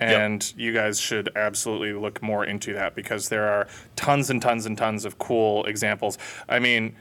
And 0.02 0.54
you 0.56 0.72
guys 0.74 0.98
should 0.98 1.30
absolutely 1.36 1.92
look 1.92 2.22
more 2.22 2.46
into 2.46 2.74
that 2.74 2.96
because 2.96 3.28
there 3.28 3.50
are 3.50 3.68
tons 3.98 4.30
and 4.30 4.42
tons 4.42 4.66
and 4.66 4.78
tons 4.78 5.04
of 5.04 5.18
cool 5.20 5.66
examples. 5.66 6.18
I 6.48 6.60
mean, 6.60 6.96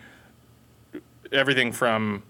everything 1.31 1.71
from 1.71 2.25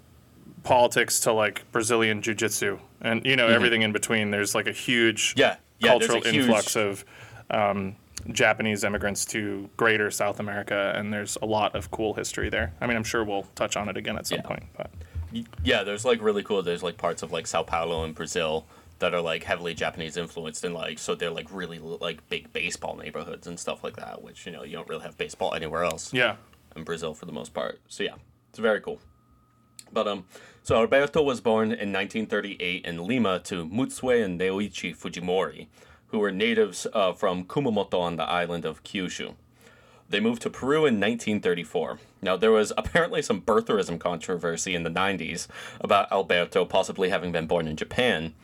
politics 0.64 1.20
to 1.20 1.32
like 1.32 1.64
Brazilian 1.72 2.20
jiu 2.20 2.34
jitsu 2.34 2.78
and, 3.00 3.24
you 3.24 3.36
know, 3.36 3.48
everything 3.48 3.82
in 3.82 3.92
between. 3.92 4.30
There's 4.30 4.54
like 4.54 4.66
a 4.66 4.72
huge 4.72 5.30
Mm-hmm. 5.30 5.40
yeah, 5.40 5.56
yeah, 5.78 5.88
cultural 5.90 6.18
a 6.18 6.30
huge, 6.30 6.44
influx 6.44 6.76
of 6.76 7.04
um, 7.50 7.96
Japanese 8.32 8.84
immigrants 8.84 9.24
to 9.26 9.70
greater 9.76 10.10
South 10.10 10.40
America, 10.40 10.92
and 10.96 11.12
there's 11.12 11.36
a 11.40 11.46
lot 11.46 11.74
of 11.74 11.90
cool 11.90 12.14
history 12.14 12.48
there. 12.48 12.72
I 12.80 12.86
mean, 12.86 12.96
I'm 12.96 13.04
sure 13.04 13.24
we'll 13.24 13.46
touch 13.54 13.76
on 13.76 13.88
it 13.88 13.96
again 13.96 14.16
at 14.18 14.26
some 14.26 14.38
Yeah. 14.38 14.42
point, 14.46 14.64
but 14.76 14.90
Yeah, 15.62 15.82
there's 15.84 16.04
like 16.04 16.22
really 16.22 16.42
cool. 16.42 16.62
There's 16.62 16.82
like 16.82 16.96
parts 16.96 17.22
of 17.22 17.32
like 17.32 17.46
Sao 17.46 17.62
Paulo 17.62 18.04
in 18.04 18.12
Brazil 18.12 18.66
that 18.98 19.14
are 19.14 19.20
like 19.20 19.44
heavily 19.44 19.74
Japanese 19.74 20.16
influenced 20.16 20.64
and 20.64 20.74
like 20.74 20.98
so 20.98 21.14
they're 21.14 21.30
like 21.30 21.46
really 21.52 21.78
like 21.78 22.28
big 22.28 22.52
baseball 22.52 22.96
neighborhoods 22.96 23.46
and 23.46 23.60
stuff 23.60 23.84
like 23.84 23.94
that, 23.96 24.22
which 24.22 24.44
you 24.46 24.52
know 24.52 24.64
you 24.64 24.72
don't 24.72 24.88
really 24.88 25.02
have 25.02 25.16
baseball 25.16 25.54
anywhere 25.54 25.84
else 25.84 26.12
yeah. 26.12 26.36
in 26.74 26.82
Brazil 26.82 27.14
for 27.14 27.24
the 27.26 27.32
most 27.32 27.54
part. 27.54 27.78
So 27.88 28.02
yeah, 28.02 28.14
it's 28.50 28.58
very 28.58 28.80
cool. 28.80 28.98
But 29.92 30.08
um, 30.08 30.24
so 30.68 30.76
Alberto 30.76 31.22
was 31.22 31.40
born 31.40 31.68
in 31.68 31.90
1938 31.94 32.84
in 32.84 33.06
Lima 33.06 33.38
to 33.44 33.64
Mutsue 33.66 34.22
and 34.22 34.38
Naoichi 34.38 34.94
Fujimori, 34.94 35.66
who 36.08 36.18
were 36.18 36.30
natives 36.30 36.86
uh, 36.92 37.14
from 37.14 37.44
Kumamoto 37.46 37.98
on 37.98 38.16
the 38.16 38.24
island 38.24 38.66
of 38.66 38.84
Kyushu. 38.84 39.34
They 40.10 40.20
moved 40.20 40.42
to 40.42 40.50
Peru 40.50 40.80
in 40.84 41.00
1934. 41.00 41.98
Now, 42.20 42.36
there 42.36 42.50
was 42.52 42.74
apparently 42.76 43.22
some 43.22 43.40
birtherism 43.40 43.98
controversy 43.98 44.74
in 44.74 44.82
the 44.82 44.90
90s 44.90 45.46
about 45.80 46.12
Alberto 46.12 46.66
possibly 46.66 47.08
having 47.08 47.32
been 47.32 47.46
born 47.46 47.66
in 47.66 47.74
Japan, 47.74 48.34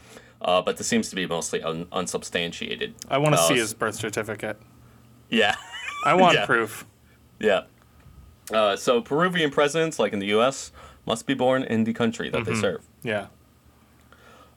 uh, 0.40 0.62
but 0.62 0.78
this 0.78 0.86
seems 0.86 1.10
to 1.10 1.16
be 1.16 1.26
mostly 1.26 1.62
un- 1.62 1.88
unsubstantiated. 1.92 2.94
I 3.10 3.18
want 3.18 3.34
to 3.34 3.40
Uh, 3.42 3.48
see 3.48 3.56
his 3.56 3.74
birth 3.74 3.96
certificate. 3.96 4.58
Yeah. 5.28 5.56
I 6.06 6.14
want 6.14 6.34
Yeah. 6.38 6.46
proof. 6.46 6.86
Yeah. 7.38 7.64
Uh, 8.50 8.76
so 8.76 9.02
Peruvian 9.02 9.50
presidents, 9.50 9.98
like 9.98 10.14
in 10.14 10.20
the 10.20 10.28
U.S., 10.38 10.72
must 11.06 11.26
be 11.26 11.34
born 11.34 11.62
in 11.62 11.84
the 11.84 11.92
country 11.92 12.28
that 12.30 12.44
they 12.44 12.54
serve. 12.54 12.82
Yeah. 13.02 13.26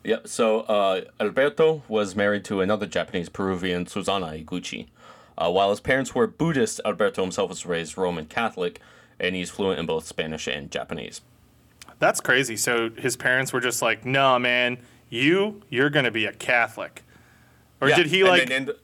Yeah. 0.04 0.18
So 0.26 0.62
uh, 0.62 1.02
Alberto 1.20 1.84
was 1.88 2.16
married 2.16 2.46
to 2.46 2.62
another 2.62 2.86
Japanese 2.86 3.30
Peruvian, 3.30 3.88
Susana 3.88 4.28
Higuchi. 4.28 4.88
Uh, 5.38 5.52
while 5.52 5.70
his 5.70 5.80
parents 5.80 6.16
were 6.16 6.26
Buddhist, 6.28 6.82
Alberto 6.86 7.22
himself 7.22 7.50
was 7.50 7.66
raised 7.66 7.98
Roman 7.98 8.26
Catholic, 8.26 8.80
and 9.20 9.36
he's 9.36 9.50
fluent 9.50 9.80
in 9.80 9.86
both 9.86 10.06
Spanish 10.06 10.48
and 10.48 10.72
Japanese. 10.72 11.22
That's 12.00 12.20
crazy. 12.22 12.58
So 12.58 12.90
his 12.98 13.16
parents 13.16 13.52
were 13.54 13.60
just 13.60 13.82
like, 13.82 14.06
"No, 14.06 14.40
man, 14.40 14.78
you 15.10 15.62
you're 15.70 15.90
going 15.90 16.06
to 16.06 16.12
be 16.12 16.26
a 16.26 16.34
Catholic." 16.34 17.04
Or 17.82 17.90
Yeah, 17.90 17.98
did 17.98 18.08
he 18.08 18.22
and 18.22 18.30
like 18.30 18.48
then 18.48 18.52
in 18.62 18.66
the- 18.68 18.78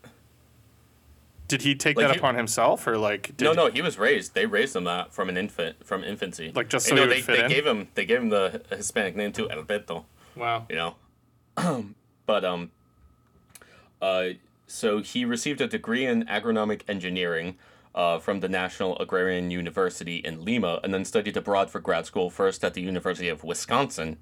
did 1.47 1.61
he 1.61 1.75
take 1.75 1.97
like 1.97 2.07
that 2.07 2.13
he- 2.13 2.19
upon 2.19 2.35
himself 2.35 2.87
or 2.87 2.97
like 2.97 3.35
did 3.37 3.45
no, 3.45 3.53
no, 3.53 3.69
he 3.69 3.81
was 3.81 3.97
raised. 3.97 4.33
They 4.33 4.45
raised 4.45 4.75
him 4.75 4.85
that 4.85 5.13
from 5.13 5.29
an 5.29 5.37
infant, 5.37 5.85
from 5.85 6.03
infancy. 6.03 6.51
Like, 6.55 6.69
just 6.69 6.87
so 6.87 6.95
no, 6.95 7.07
he 7.07 7.21
they, 7.21 7.41
they 7.41 7.47
gave 7.47 7.65
him 7.65 7.87
they 7.95 8.05
gave 8.05 8.21
him 8.21 8.29
the 8.29 8.61
Hispanic 8.69 9.15
name 9.15 9.31
too, 9.31 9.49
Alberto. 9.49 10.05
Wow. 10.35 10.65
you 10.69 10.75
know. 10.75 10.95
but 12.25 12.43
um, 12.45 12.71
uh, 14.01 14.29
so 14.67 15.01
he 15.01 15.25
received 15.25 15.61
a 15.61 15.67
degree 15.67 16.05
in 16.05 16.25
agronomic 16.25 16.81
engineering 16.87 17.57
uh, 17.95 18.17
from 18.19 18.39
the 18.39 18.49
National 18.49 18.97
Agrarian 18.97 19.51
University 19.51 20.17
in 20.17 20.43
Lima, 20.43 20.79
and 20.83 20.93
then 20.93 21.05
studied 21.05 21.37
abroad 21.37 21.69
for 21.69 21.79
grad 21.79 22.05
school 22.05 22.29
first 22.29 22.63
at 22.63 22.73
the 22.73 22.81
University 22.81 23.29
of 23.29 23.43
Wisconsin, 23.43 24.17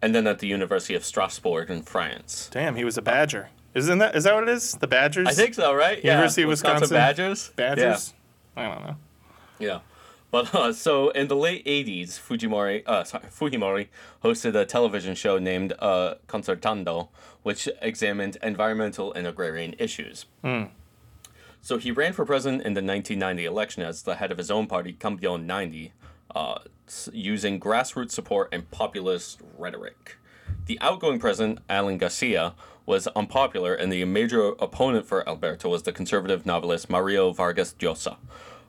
and 0.00 0.14
then 0.14 0.26
at 0.26 0.40
the 0.40 0.48
University 0.48 0.94
of 0.94 1.04
Strasbourg 1.04 1.70
in 1.70 1.82
France. 1.82 2.48
Damn, 2.50 2.74
he 2.74 2.84
was 2.84 2.98
a 2.98 3.02
Badger. 3.02 3.50
Isn't 3.74 3.98
that 3.98 4.14
is 4.14 4.24
that 4.24 4.34
what 4.34 4.44
it 4.44 4.50
is? 4.50 4.72
The 4.72 4.86
Badgers? 4.86 5.28
I 5.28 5.32
think 5.32 5.54
so, 5.54 5.74
right? 5.74 6.02
University 6.02 6.42
yeah. 6.42 6.46
of 6.46 6.48
Wisconsin 6.50 6.94
Badgers. 6.94 7.50
Badgers? 7.56 8.14
I 8.56 8.68
don't 8.68 8.84
know. 8.84 8.96
Yeah. 9.58 9.66
yeah. 9.66 9.78
But 10.30 10.54
uh, 10.54 10.72
so 10.72 11.10
in 11.10 11.28
the 11.28 11.36
late 11.36 11.64
'80s, 11.66 12.18
Fujimori, 12.18 12.82
uh, 12.86 13.04
sorry, 13.04 13.24
Fujimori 13.24 13.88
hosted 14.24 14.54
a 14.54 14.64
television 14.64 15.14
show 15.14 15.38
named 15.38 15.74
uh, 15.78 16.14
Concertando, 16.26 17.08
which 17.42 17.68
examined 17.80 18.38
environmental 18.42 19.12
and 19.12 19.26
agrarian 19.26 19.74
issues. 19.78 20.26
So 21.64 21.78
he 21.78 21.92
ran 21.92 22.12
for 22.12 22.26
president 22.26 22.62
in 22.62 22.74
the 22.74 22.82
1990 22.82 23.44
election 23.44 23.82
as 23.84 24.02
the 24.02 24.16
head 24.16 24.32
of 24.32 24.38
his 24.38 24.50
own 24.50 24.66
party, 24.66 24.94
Cambio 24.94 25.36
90, 25.36 25.92
uh, 26.34 26.58
using 27.12 27.60
grassroots 27.60 28.10
support 28.10 28.48
and 28.50 28.68
populist 28.72 29.40
rhetoric. 29.56 30.16
The 30.66 30.76
outgoing 30.80 31.20
president, 31.20 31.60
Alan 31.68 31.98
Garcia, 31.98 32.54
was 32.86 33.06
unpopular, 33.08 33.74
and 33.74 33.92
the 33.92 34.04
major 34.04 34.48
opponent 34.58 35.06
for 35.06 35.26
Alberto 35.28 35.68
was 35.68 35.82
the 35.82 35.92
conservative 35.92 36.44
novelist 36.46 36.90
Mario 36.90 37.32
Vargas 37.32 37.74
Llosa. 37.78 38.16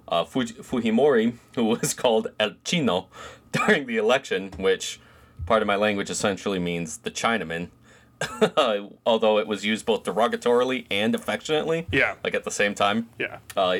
Uh, 0.07 0.23
Fuj- 0.23 0.57
Fujimori, 0.61 1.35
who 1.55 1.65
was 1.81 1.93
called 1.93 2.27
El 2.39 2.53
Chino 2.63 3.07
during 3.51 3.85
the 3.87 3.97
election, 3.97 4.51
which, 4.57 4.99
part 5.45 5.61
of 5.61 5.67
my 5.67 5.75
language, 5.75 6.09
essentially 6.09 6.59
means 6.59 6.97
the 6.99 7.11
Chinaman, 7.11 7.69
although 9.05 9.37
it 9.39 9.47
was 9.47 9.65
used 9.65 9.85
both 9.85 10.03
derogatorily 10.03 10.85
and 10.91 11.15
affectionately. 11.15 11.87
Yeah. 11.91 12.15
Like 12.23 12.35
at 12.35 12.43
the 12.43 12.51
same 12.51 12.75
time. 12.75 13.09
Yeah. 13.19 13.39
Uh, 13.55 13.79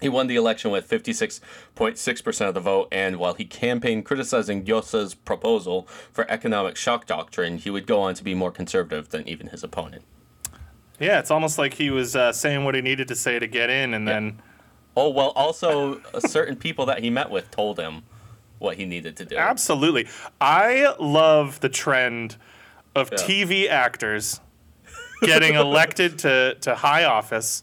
he 0.00 0.08
won 0.08 0.26
the 0.26 0.36
election 0.36 0.70
with 0.70 0.88
56.6% 0.88 2.48
of 2.48 2.54
the 2.54 2.60
vote, 2.60 2.88
and 2.92 3.16
while 3.16 3.34
he 3.34 3.44
campaigned 3.44 4.04
criticizing 4.04 4.64
Llosa's 4.64 5.14
proposal 5.14 5.86
for 6.12 6.30
economic 6.30 6.76
shock 6.76 7.06
doctrine, 7.06 7.58
he 7.58 7.70
would 7.70 7.86
go 7.86 8.00
on 8.00 8.14
to 8.14 8.24
be 8.24 8.34
more 8.34 8.50
conservative 8.50 9.10
than 9.10 9.26
even 9.28 9.48
his 9.48 9.62
opponent. 9.62 10.02
Yeah, 10.98 11.18
it's 11.18 11.30
almost 11.30 11.58
like 11.58 11.74
he 11.74 11.90
was 11.90 12.14
uh, 12.14 12.32
saying 12.32 12.64
what 12.64 12.74
he 12.74 12.82
needed 12.82 13.08
to 13.08 13.16
say 13.16 13.38
to 13.38 13.46
get 13.46 13.70
in, 13.70 13.94
and 13.94 14.06
then 14.06 14.40
Oh, 14.96 15.08
well, 15.08 15.28
also, 15.36 16.00
uh, 16.12 16.18
certain 16.20 16.56
people 16.56 16.84
that 16.86 16.98
he 16.98 17.10
met 17.10 17.30
with 17.30 17.50
told 17.52 17.78
him 17.78 18.02
what 18.58 18.76
he 18.76 18.84
needed 18.84 19.16
to 19.18 19.24
do. 19.24 19.36
absolutely. 19.36 20.08
I 20.40 20.94
love 20.98 21.60
the 21.60 21.68
trend 21.68 22.36
of 22.94 23.08
Yeah. 23.12 23.18
TV 23.18 23.68
actors 23.68 24.40
getting 25.22 25.54
elected 25.54 26.18
to, 26.18 26.56
to 26.62 26.74
high 26.74 27.04
office 27.04 27.62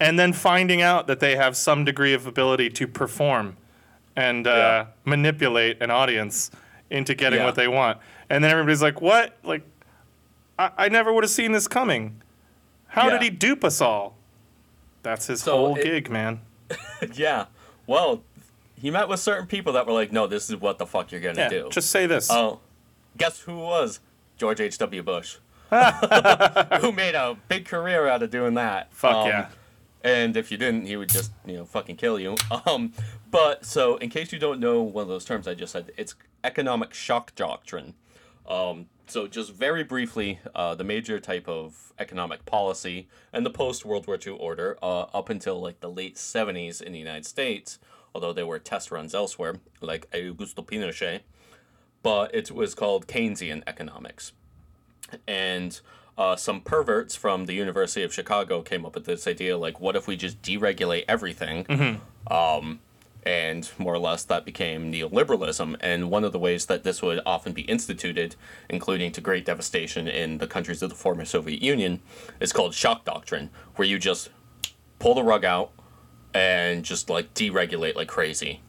and 0.00 0.18
then 0.18 0.32
finding 0.32 0.82
out 0.82 1.06
that 1.06 1.20
they 1.20 1.36
have 1.36 1.56
some 1.56 1.84
degree 1.84 2.12
of 2.14 2.26
ability 2.26 2.70
to 2.70 2.86
perform 2.86 3.56
and 4.14 4.46
uh, 4.46 4.50
Yeah. 4.50 4.86
manipulate 5.04 5.80
an 5.82 5.90
audience 5.90 6.50
into 6.90 7.14
getting 7.14 7.40
Yeah. 7.40 7.46
what 7.46 7.54
they 7.54 7.68
want. 7.68 7.98
And 8.30 8.42
then 8.42 8.50
everybody's 8.50 8.82
like, 8.82 9.00
what? 9.00 9.36
Like, 9.42 9.62
I, 10.58 10.70
I 10.76 10.88
never 10.88 11.12
would 11.12 11.24
have 11.24 11.30
seen 11.30 11.52
this 11.52 11.68
coming. 11.68 12.22
How 12.88 13.06
Yeah. 13.06 13.12
did 13.14 13.22
he 13.22 13.30
dupe 13.30 13.64
us 13.64 13.80
all? 13.80 14.16
That's 15.02 15.26
his 15.26 15.42
So 15.42 15.56
whole 15.56 15.76
it- 15.76 15.82
gig, 15.84 16.10
man. 16.10 16.40
yeah. 17.14 17.46
Well, 17.86 18.22
he 18.78 18.90
met 18.90 19.08
with 19.08 19.20
certain 19.20 19.46
people 19.46 19.72
that 19.74 19.86
were 19.86 19.92
like, 19.92 20.12
no, 20.12 20.26
this 20.26 20.50
is 20.50 20.56
what 20.56 20.78
the 20.78 20.86
fuck 20.86 21.12
you're 21.12 21.20
going 21.20 21.36
to 21.36 21.42
Yeah, 21.42 21.48
do. 21.48 21.68
just 21.70 21.90
say 21.90 22.06
this. 22.06 22.28
Oh, 22.30 22.60
guess 23.16 23.40
who 23.40 23.58
was? 23.58 24.00
George 24.36 24.60
H.W. 24.60 25.02
Bush. 25.02 25.36
who 26.80 26.92
made 26.92 27.14
a 27.14 27.36
big 27.48 27.64
career 27.66 28.06
out 28.06 28.22
of 28.22 28.30
doing 28.30 28.54
that. 28.54 28.92
Fuck 28.92 29.14
Um, 29.16 29.26
yeah. 29.28 29.48
And 30.04 30.36
if 30.36 30.50
you 30.50 30.56
didn't, 30.56 30.86
he 30.86 30.96
would 30.96 31.08
just, 31.08 31.32
you 31.44 31.54
know, 31.54 31.64
fucking 31.64 31.96
kill 31.96 32.18
you. 32.18 32.36
Um, 32.66 32.92
but 33.30 33.64
so, 33.64 33.96
in 33.96 34.08
case 34.08 34.32
you 34.32 34.38
don't 34.38 34.60
know 34.60 34.82
one 34.82 35.02
of 35.02 35.08
those 35.08 35.24
terms 35.24 35.46
I 35.46 35.54
just 35.54 35.72
said, 35.72 35.92
it's 35.96 36.14
economic 36.42 36.94
shock 36.94 37.34
doctrine. 37.34 37.94
Um, 38.48 38.86
so, 39.06 39.26
just 39.26 39.52
very 39.52 39.84
briefly, 39.84 40.40
uh, 40.54 40.74
the 40.74 40.84
major 40.84 41.20
type 41.20 41.48
of 41.48 41.92
economic 41.98 42.44
policy 42.46 43.08
and 43.32 43.44
the 43.44 43.50
post 43.50 43.84
World 43.84 44.06
War 44.06 44.18
II 44.24 44.32
order 44.34 44.78
uh, 44.82 45.02
up 45.12 45.28
until 45.28 45.60
like 45.60 45.80
the 45.80 45.90
late 45.90 46.16
70s 46.16 46.80
in 46.80 46.92
the 46.92 46.98
United 46.98 47.26
States, 47.26 47.78
although 48.14 48.32
there 48.32 48.46
were 48.46 48.58
test 48.58 48.90
runs 48.90 49.14
elsewhere, 49.14 49.56
like 49.80 50.10
Augusto 50.12 50.64
Pinochet, 50.66 51.20
but 52.02 52.34
it 52.34 52.50
was 52.50 52.74
called 52.74 53.06
Keynesian 53.06 53.62
economics. 53.66 54.32
And 55.26 55.80
uh, 56.18 56.36
some 56.36 56.60
perverts 56.60 57.14
from 57.14 57.46
the 57.46 57.52
University 57.52 58.02
of 58.02 58.12
Chicago 58.12 58.62
came 58.62 58.86
up 58.86 58.94
with 58.94 59.04
this 59.04 59.26
idea 59.26 59.56
like, 59.58 59.80
what 59.80 59.96
if 59.96 60.06
we 60.06 60.16
just 60.16 60.40
deregulate 60.42 61.04
everything? 61.08 61.66
Um, 62.28 62.80
and 63.26 63.68
more 63.76 63.92
or 63.92 63.98
less 63.98 64.22
that 64.24 64.44
became 64.44 64.92
neoliberalism. 64.92 65.76
And 65.80 66.10
one 66.10 66.22
of 66.22 66.32
the 66.32 66.38
ways 66.38 66.66
that 66.66 66.84
this 66.84 67.02
would 67.02 67.20
often 67.26 67.52
be 67.52 67.62
instituted, 67.62 68.36
including 68.70 69.10
to 69.12 69.20
great 69.20 69.44
devastation 69.44 70.06
in 70.06 70.38
the 70.38 70.46
countries 70.46 70.80
of 70.80 70.90
the 70.90 70.94
former 70.94 71.24
Soviet 71.24 71.60
Union, 71.60 72.00
is 72.40 72.52
called 72.52 72.72
shock 72.72 73.04
doctrine, 73.04 73.50
where 73.74 73.86
you 73.86 73.98
just 73.98 74.30
pull 75.00 75.14
the 75.14 75.24
rug 75.24 75.44
out 75.44 75.72
and 76.32 76.84
just 76.84 77.10
like 77.10 77.34
deregulate 77.34 77.96
like 77.96 78.08
crazy. 78.08 78.60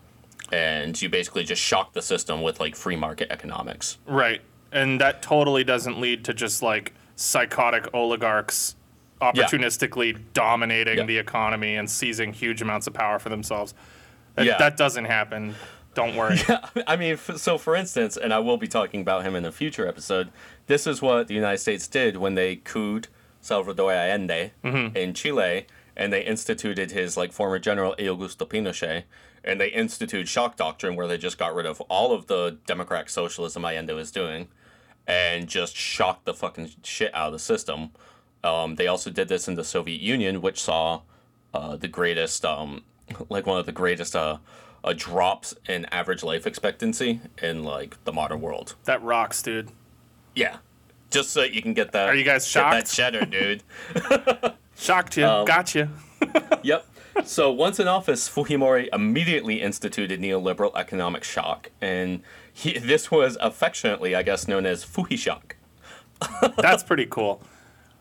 And 0.52 1.00
you 1.00 1.08
basically 1.08 1.44
just 1.44 1.62
shock 1.62 1.94
the 1.94 2.02
system 2.02 2.42
with 2.42 2.60
like 2.60 2.76
free 2.76 2.96
market 2.96 3.28
economics. 3.30 4.00
Right. 4.08 4.42
And 4.72 5.00
that 5.00 5.22
totally 5.22 5.64
doesn't 5.64 6.00
lead 6.00 6.26
to 6.26 6.34
just 6.34 6.64
like 6.64 6.94
psychotic 7.18 7.88
oligarchs 7.94 8.76
opportunistically 9.22 10.18
dominating 10.34 11.00
Yeah. 11.00 11.06
the 11.06 11.18
economy 11.18 11.76
and 11.76 11.90
seizing 11.90 12.32
huge 12.32 12.62
amounts 12.62 12.88
of 12.88 12.94
power 12.94 13.20
for 13.20 13.30
themselves. 13.30 13.74
That, 14.36 14.46
Yeah. 14.46 14.58
that 14.60 14.78
doesn't 14.78 15.06
happen. 15.06 15.56
Don't 15.96 16.16
worry. 16.16 16.38
Yeah, 16.48 16.60
I 16.86 16.96
mean, 16.96 17.14
f- 17.14 17.38
so 17.38 17.58
for 17.58 17.76
instance, 17.76 18.18
and 18.18 18.32
I 18.32 18.38
will 18.40 18.58
be 18.58 18.68
talking 18.68 19.02
about 19.02 19.24
him 19.24 19.36
in 19.36 19.44
a 19.46 19.52
future 19.52 19.88
episode, 19.88 20.30
this 20.68 20.86
is 20.86 21.02
what 21.02 21.28
the 21.28 21.34
United 21.34 21.58
States 21.58 21.88
did 21.88 22.18
when 22.18 22.36
they 22.36 22.58
couped 22.58 23.10
Salvador 23.42 23.92
Allende 23.92 24.52
mm-hmm. 24.64 24.96
in 24.96 25.14
Chile 25.16 25.66
and 25.96 26.14
they 26.14 26.22
instituted 26.22 26.92
his 26.92 27.18
like 27.18 27.32
former 27.32 27.58
general 27.58 27.96
Augusto 27.98 28.48
Pinochet 28.48 29.04
and 29.44 29.60
they 29.60 29.70
instituted 29.70 30.30
shock 30.30 30.56
doctrine 30.56 30.96
where 30.96 31.08
they 31.08 31.18
just 31.18 31.40
got 31.40 31.56
rid 31.56 31.66
of 31.66 31.82
all 31.82 32.12
of 32.14 32.28
the 32.28 32.60
democratic 32.68 33.10
socialism 33.10 33.66
Allende 33.66 33.94
was 33.94 34.12
doing 34.12 34.50
and 35.08 35.48
just 35.48 35.76
shocked 35.76 36.26
the 36.26 36.34
fucking 36.34 36.72
shit 36.84 37.13
out 37.15 37.28
of 37.28 37.34
the 37.34 37.39
system. 37.39 37.91
Um, 38.43 38.76
they 38.76 38.88
also 38.88 39.10
did 39.10 39.28
this 39.30 39.48
in 39.48 39.56
the 39.56 39.63
Soviet 39.63 40.02
Union, 40.02 40.41
which 40.41 40.62
saw 40.62 41.02
uh, 41.54 41.76
the 41.78 41.88
greatest, 41.88 42.46
um, 42.46 42.84
like 43.30 43.46
one 43.46 43.58
of 43.60 43.65
the 43.65 43.72
greatest 43.72 44.15
uh, 44.15 44.38
uh, 44.84 44.93
drops 44.96 45.56
in 45.67 45.86
average 45.86 46.24
life 46.24 46.46
expectancy 46.46 47.20
in 47.41 47.63
like 47.63 48.04
the 48.04 48.13
modern 48.13 48.41
world. 48.41 48.76
that 48.86 49.02
rocks, 49.02 49.41
dude. 49.41 49.72
Yeah, 50.36 50.58
just 51.10 51.32
so 51.32 51.43
you 51.43 51.62
can 51.62 51.74
get 51.74 51.93
that. 51.93 52.10
Are 52.10 52.15
you 52.15 52.24
guys 52.24 52.48
shocked? 52.48 52.74
that 52.74 52.86
cheddar, 52.86 53.26
dude? 53.26 53.63
Shocked 54.78 55.17
you. 55.17 55.26
Um, 55.26 55.46
gotcha. 55.46 55.89
yep. 56.63 56.86
So 57.26 57.52
once 57.52 57.80
in 57.80 57.88
office, 57.88 58.30
Fujimori 58.30 58.90
immediately 58.94 59.62
instituted 59.62 60.20
neoliberal 60.22 60.72
economic 60.76 61.24
shock, 61.24 61.72
and 61.82 62.22
he, 62.54 62.78
this 62.80 63.12
was 63.12 63.38
affectionately, 63.42 64.16
I 64.16 64.24
guess, 64.24 64.48
known 64.48 64.66
as 64.66 64.84
Fuji 64.84 65.18
shock. 65.18 65.56
That's 66.58 66.84
pretty 66.84 67.06
cool. 67.06 67.42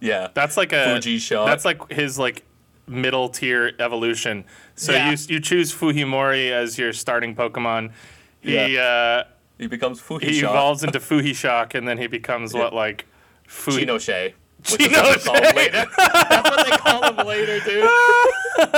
Yeah. 0.01 0.29
That's 0.35 0.57
like 0.57 0.73
a 0.73 0.93
Fuji 0.95 1.19
shock. 1.19 1.47
That's 1.47 1.65
like 1.65 1.91
his 1.91 2.19
like 2.19 2.45
middle 2.87 3.29
tier 3.29 3.73
evolution. 3.79 4.45
So 4.75 4.93
Yeah. 4.93 5.11
you 5.11 5.17
you 5.29 5.41
choose 5.41 5.75
Fujimori 5.75 6.51
as 6.53 6.79
your 6.79 6.93
starting 6.93 7.35
Pokemon. 7.35 7.93
He 8.41 8.79
uh, 8.79 9.25
he 9.59 9.67
becomes 9.67 10.01
Fuji 10.01 10.27
he 10.29 10.41
shock. 10.41 10.51
evolves 10.51 10.85
into 10.85 11.01
Fuhi 11.09 11.35
Shock, 11.35 11.75
and 11.75 11.87
then 11.89 11.99
he 11.99 12.07
becomes 12.07 12.55
what 12.55 12.73
like 12.75 13.05
Fuhi. 13.49 13.85
Pinochet. 13.85 14.33
Which 14.73 14.81
is 14.81 14.91
what 14.93 15.19
they 15.19 15.25
call 15.25 15.37
him 15.43 15.57
later. 15.57 15.87
That's 15.97 16.51
what 16.51 16.67
they 16.71 16.77
call 16.77 17.03
him 17.05 17.27
later, 17.27 17.61
dude. 17.61 17.89
All 18.59 18.69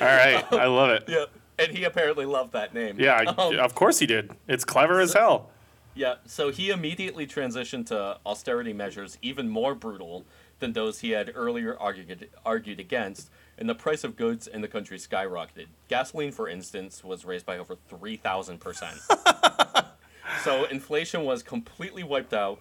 right, 0.00 0.44
I 0.52 0.66
love 0.66 0.90
it. 0.90 1.04
Yeah. 1.08 1.24
And 1.58 1.70
he 1.70 1.84
apparently 1.84 2.26
loved 2.26 2.52
that 2.52 2.74
name. 2.74 2.98
Yeah, 2.98 3.32
Um, 3.38 3.58
of 3.58 3.74
course 3.74 3.98
he 4.00 4.06
did. 4.06 4.32
It's 4.48 4.64
clever 4.64 5.00
as 5.00 5.12
hell. 5.12 5.50
Yeah, 5.94 6.14
so 6.26 6.50
he 6.50 6.70
immediately 6.70 7.24
transitioned 7.26 7.86
to 7.86 8.18
austerity 8.26 8.72
measures 8.72 9.16
even 9.22 9.48
more 9.48 9.76
brutal 9.76 10.24
than 10.58 10.72
those 10.72 10.98
he 11.00 11.10
had 11.10 11.30
earlier 11.34 11.76
argued, 11.78 12.28
argued 12.44 12.80
against, 12.80 13.30
and 13.56 13.68
the 13.68 13.74
price 13.74 14.02
of 14.02 14.16
goods 14.16 14.48
in 14.48 14.60
the 14.60 14.66
country 14.66 14.98
skyrocketed. 14.98 15.66
Gasoline, 15.88 16.32
for 16.32 16.48
instance, 16.48 17.04
was 17.04 17.24
raised 17.24 17.46
by 17.46 17.58
over 17.58 17.76
3,000%. 17.88 19.86
so 20.42 20.64
inflation 20.64 21.22
was 21.22 21.44
completely 21.44 22.02
wiped 22.02 22.34
out, 22.34 22.58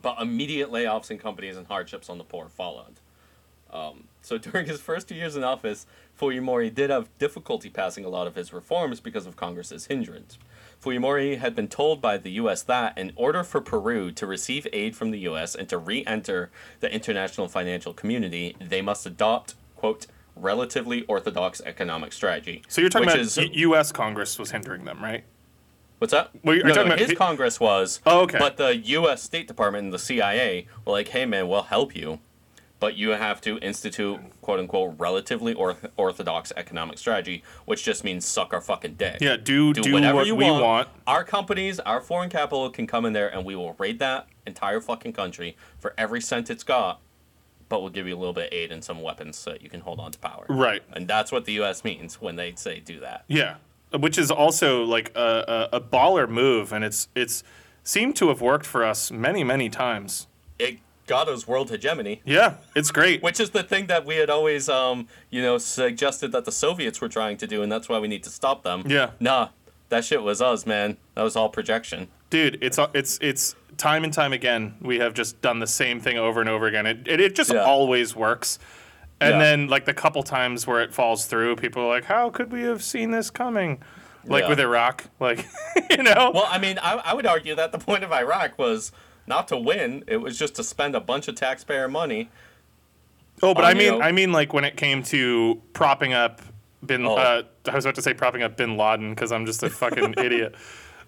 but 0.00 0.20
immediate 0.20 0.70
layoffs 0.70 1.10
in 1.10 1.18
companies 1.18 1.56
and 1.56 1.66
hardships 1.66 2.08
on 2.08 2.18
the 2.18 2.24
poor 2.24 2.48
followed. 2.48 3.00
Um, 3.72 4.04
so 4.20 4.38
during 4.38 4.66
his 4.66 4.80
first 4.80 5.08
two 5.08 5.14
years 5.14 5.36
in 5.36 5.44
office, 5.44 5.86
Fujimori 6.18 6.72
did 6.72 6.90
have 6.90 7.08
difficulty 7.18 7.70
passing 7.70 8.04
a 8.04 8.08
lot 8.08 8.26
of 8.26 8.34
his 8.34 8.52
reforms 8.52 9.00
because 9.00 9.26
of 9.26 9.36
Congress's 9.36 9.86
hindrance. 9.86 10.38
Fujimori 10.82 11.38
had 11.38 11.54
been 11.54 11.68
told 11.68 12.00
by 12.00 12.18
the 12.18 12.32
U.S. 12.32 12.62
that 12.64 12.96
in 12.98 13.12
order 13.14 13.44
for 13.44 13.60
Peru 13.60 14.10
to 14.12 14.26
receive 14.26 14.66
aid 14.72 14.96
from 14.96 15.10
the 15.12 15.20
U.S. 15.20 15.54
and 15.54 15.68
to 15.68 15.78
re-enter 15.78 16.50
the 16.80 16.92
international 16.92 17.48
financial 17.48 17.92
community, 17.92 18.56
they 18.60 18.82
must 18.82 19.06
adopt, 19.06 19.54
quote, 19.76 20.06
relatively 20.34 21.04
orthodox 21.04 21.60
economic 21.64 22.12
strategy. 22.12 22.62
So 22.68 22.80
you're 22.80 22.90
talking 22.90 23.08
about 23.08 23.20
is, 23.20 23.36
U.S. 23.36 23.92
Congress 23.92 24.38
was 24.38 24.50
hindering 24.50 24.84
them, 24.84 25.02
right? 25.02 25.24
What's 25.98 26.12
that? 26.12 26.30
Well, 26.42 26.56
no, 26.56 26.62
talking 26.62 26.74
no, 26.74 26.82
about 26.86 26.98
his 26.98 27.10
hi- 27.10 27.14
Congress 27.14 27.60
was. 27.60 28.00
Oh, 28.04 28.22
okay. 28.22 28.38
But 28.38 28.56
the 28.56 28.76
U.S. 28.76 29.22
State 29.22 29.46
Department 29.46 29.84
and 29.84 29.92
the 29.92 30.00
CIA 30.00 30.66
were 30.84 30.94
like, 30.94 31.08
"Hey, 31.08 31.26
man, 31.26 31.46
we'll 31.46 31.62
help 31.62 31.94
you, 31.94 32.18
but 32.82 32.96
you 32.96 33.10
have 33.10 33.40
to 33.40 33.58
institute 33.58 34.18
quote 34.40 34.58
unquote 34.58 34.96
relatively 34.98 35.54
orth- 35.54 35.86
orthodox 35.96 36.52
economic 36.56 36.98
strategy, 36.98 37.44
which 37.64 37.84
just 37.84 38.02
means 38.02 38.26
suck 38.26 38.52
our 38.52 38.60
fucking 38.60 38.94
dick. 38.94 39.18
Yeah, 39.20 39.36
do 39.36 39.72
do, 39.72 39.82
do, 39.82 39.92
whatever 39.92 40.16
what 40.16 40.26
you 40.26 40.34
we 40.34 40.50
want. 40.50 40.64
want. 40.64 40.88
Our 41.06 41.22
companies, 41.22 41.78
our 41.78 42.00
foreign 42.00 42.28
capital 42.28 42.68
can 42.70 42.88
come 42.88 43.06
in 43.06 43.12
there, 43.12 43.32
and 43.32 43.44
we 43.44 43.54
will 43.54 43.74
raid 43.74 44.00
that 44.00 44.26
entire 44.48 44.80
fucking 44.80 45.12
country 45.12 45.56
for 45.78 45.94
every 45.96 46.20
cent 46.20 46.50
it's 46.50 46.64
got." 46.64 46.98
But 47.68 47.82
we'll 47.82 47.90
give 47.90 48.08
you 48.08 48.16
a 48.16 48.18
little 48.18 48.34
bit 48.34 48.48
of 48.48 48.52
aid 48.52 48.72
and 48.72 48.82
some 48.82 49.00
weapons 49.00 49.36
so 49.36 49.52
that 49.52 49.62
you 49.62 49.70
can 49.70 49.82
hold 49.82 50.00
on 50.00 50.10
to 50.10 50.18
power. 50.18 50.44
Right. 50.48 50.82
And 50.92 51.06
that's 51.06 51.30
what 51.30 51.44
the 51.44 51.52
U.S. 51.52 51.84
means 51.84 52.20
when 52.20 52.34
they 52.34 52.52
say 52.56 52.80
do 52.80 52.98
that. 52.98 53.22
Yeah, 53.28 53.58
which 53.96 54.18
is 54.18 54.32
also 54.32 54.82
like 54.82 55.12
a, 55.14 55.68
a, 55.72 55.76
a 55.76 55.80
baller 55.80 56.28
move, 56.28 56.72
and 56.72 56.84
it's 56.84 57.06
it's 57.14 57.44
seemed 57.84 58.16
to 58.16 58.26
have 58.26 58.40
worked 58.40 58.66
for 58.66 58.84
us 58.84 59.12
many 59.12 59.44
many 59.44 59.68
times. 59.68 60.26
It 60.58 60.80
got 61.06 61.28
us 61.28 61.46
world 61.48 61.70
hegemony. 61.70 62.22
Yeah, 62.24 62.54
it's 62.74 62.90
great. 62.90 63.22
Which 63.22 63.40
is 63.40 63.50
the 63.50 63.62
thing 63.62 63.86
that 63.86 64.04
we 64.06 64.16
had 64.16 64.30
always, 64.30 64.68
um, 64.68 65.08
you 65.30 65.42
know, 65.42 65.58
suggested 65.58 66.32
that 66.32 66.44
the 66.44 66.52
Soviets 66.52 67.00
were 67.00 67.08
trying 67.08 67.36
to 67.38 67.46
do, 67.46 67.62
and 67.62 67.70
that's 67.70 67.88
why 67.88 67.98
we 67.98 68.08
need 68.08 68.22
to 68.24 68.30
stop 68.30 68.62
them. 68.62 68.84
Yeah. 68.86 69.10
Nah, 69.20 69.48
that 69.88 70.04
shit 70.04 70.22
was 70.22 70.40
us, 70.40 70.66
man. 70.66 70.96
That 71.14 71.22
was 71.22 71.36
all 71.36 71.48
projection. 71.48 72.08
dude 72.30 72.56
it's 72.62 72.78
it's 72.94 73.18
it's 73.20 73.54
time 73.76 74.04
and 74.04 74.12
time 74.12 74.32
again, 74.32 74.74
we 74.80 74.98
have 74.98 75.12
just 75.14 75.40
done 75.42 75.58
the 75.58 75.66
same 75.66 75.98
thing 76.00 76.16
over 76.18 76.40
and 76.40 76.48
over 76.48 76.66
again. 76.66 76.86
It 76.86 77.06
it, 77.06 77.20
it 77.20 77.34
just 77.34 77.52
Yeah. 77.52 77.60
always 77.64 78.14
works. 78.16 78.58
And 79.20 79.32
Yeah. 79.34 79.38
then 79.38 79.68
like 79.68 79.84
the 79.84 79.94
couple 79.94 80.22
times 80.22 80.66
where 80.66 80.80
it 80.82 80.92
falls 80.94 81.26
through, 81.26 81.56
people 81.56 81.82
are 81.82 81.88
like, 81.88 82.04
"How 82.04 82.30
could 82.30 82.50
we 82.52 82.62
have 82.62 82.82
seen 82.82 83.10
this 83.10 83.30
coming?" 83.30 83.82
Like 84.24 84.44
Yeah. 84.44 84.48
with 84.50 84.60
Iraq, 84.60 85.04
like 85.20 85.46
you 85.90 86.02
know. 86.02 86.30
Well, 86.34 86.46
I 86.48 86.58
mean, 86.58 86.78
I, 86.80 86.94
I 87.04 87.12
would 87.14 87.26
argue 87.26 87.54
that 87.56 87.70
the 87.72 87.78
point 87.78 88.02
of 88.04 88.12
Iraq 88.12 88.58
was 88.58 88.92
not 89.26 89.48
to 89.48 89.56
win; 89.56 90.04
it 90.06 90.18
was 90.18 90.38
just 90.38 90.54
to 90.56 90.64
spend 90.64 90.94
a 90.94 91.00
bunch 91.00 91.28
of 91.28 91.34
taxpayer 91.34 91.88
money. 91.88 92.30
oh, 93.42 93.54
but 93.54 93.64
um, 93.64 93.68
I 93.68 93.70
you 93.72 93.76
mean, 93.78 93.98
know- 93.98 94.04
I 94.04 94.12
mean, 94.12 94.32
like 94.32 94.52
when 94.52 94.64
it 94.64 94.76
came 94.76 95.02
to 95.04 95.60
propping 95.72 96.12
up 96.12 96.40
Bin. 96.84 97.06
Oh. 97.06 97.14
Uh, 97.16 97.42
I 97.68 97.74
was 97.76 97.84
about 97.84 97.94
to 97.94 98.02
say 98.02 98.12
propping 98.14 98.42
up 98.42 98.56
Bin 98.56 98.76
Laden 98.76 99.10
because 99.10 99.30
I'm 99.32 99.46
just 99.46 99.62
a 99.62 99.70
fucking 99.70 100.14
idiot. 100.18 100.54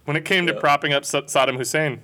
When 0.04 0.16
it 0.16 0.24
came 0.24 0.46
to 0.46 0.54
propping 0.54 0.92
up 0.92 1.04
Sa- 1.04 1.22
Saddam 1.22 1.56
Hussein, 1.56 2.00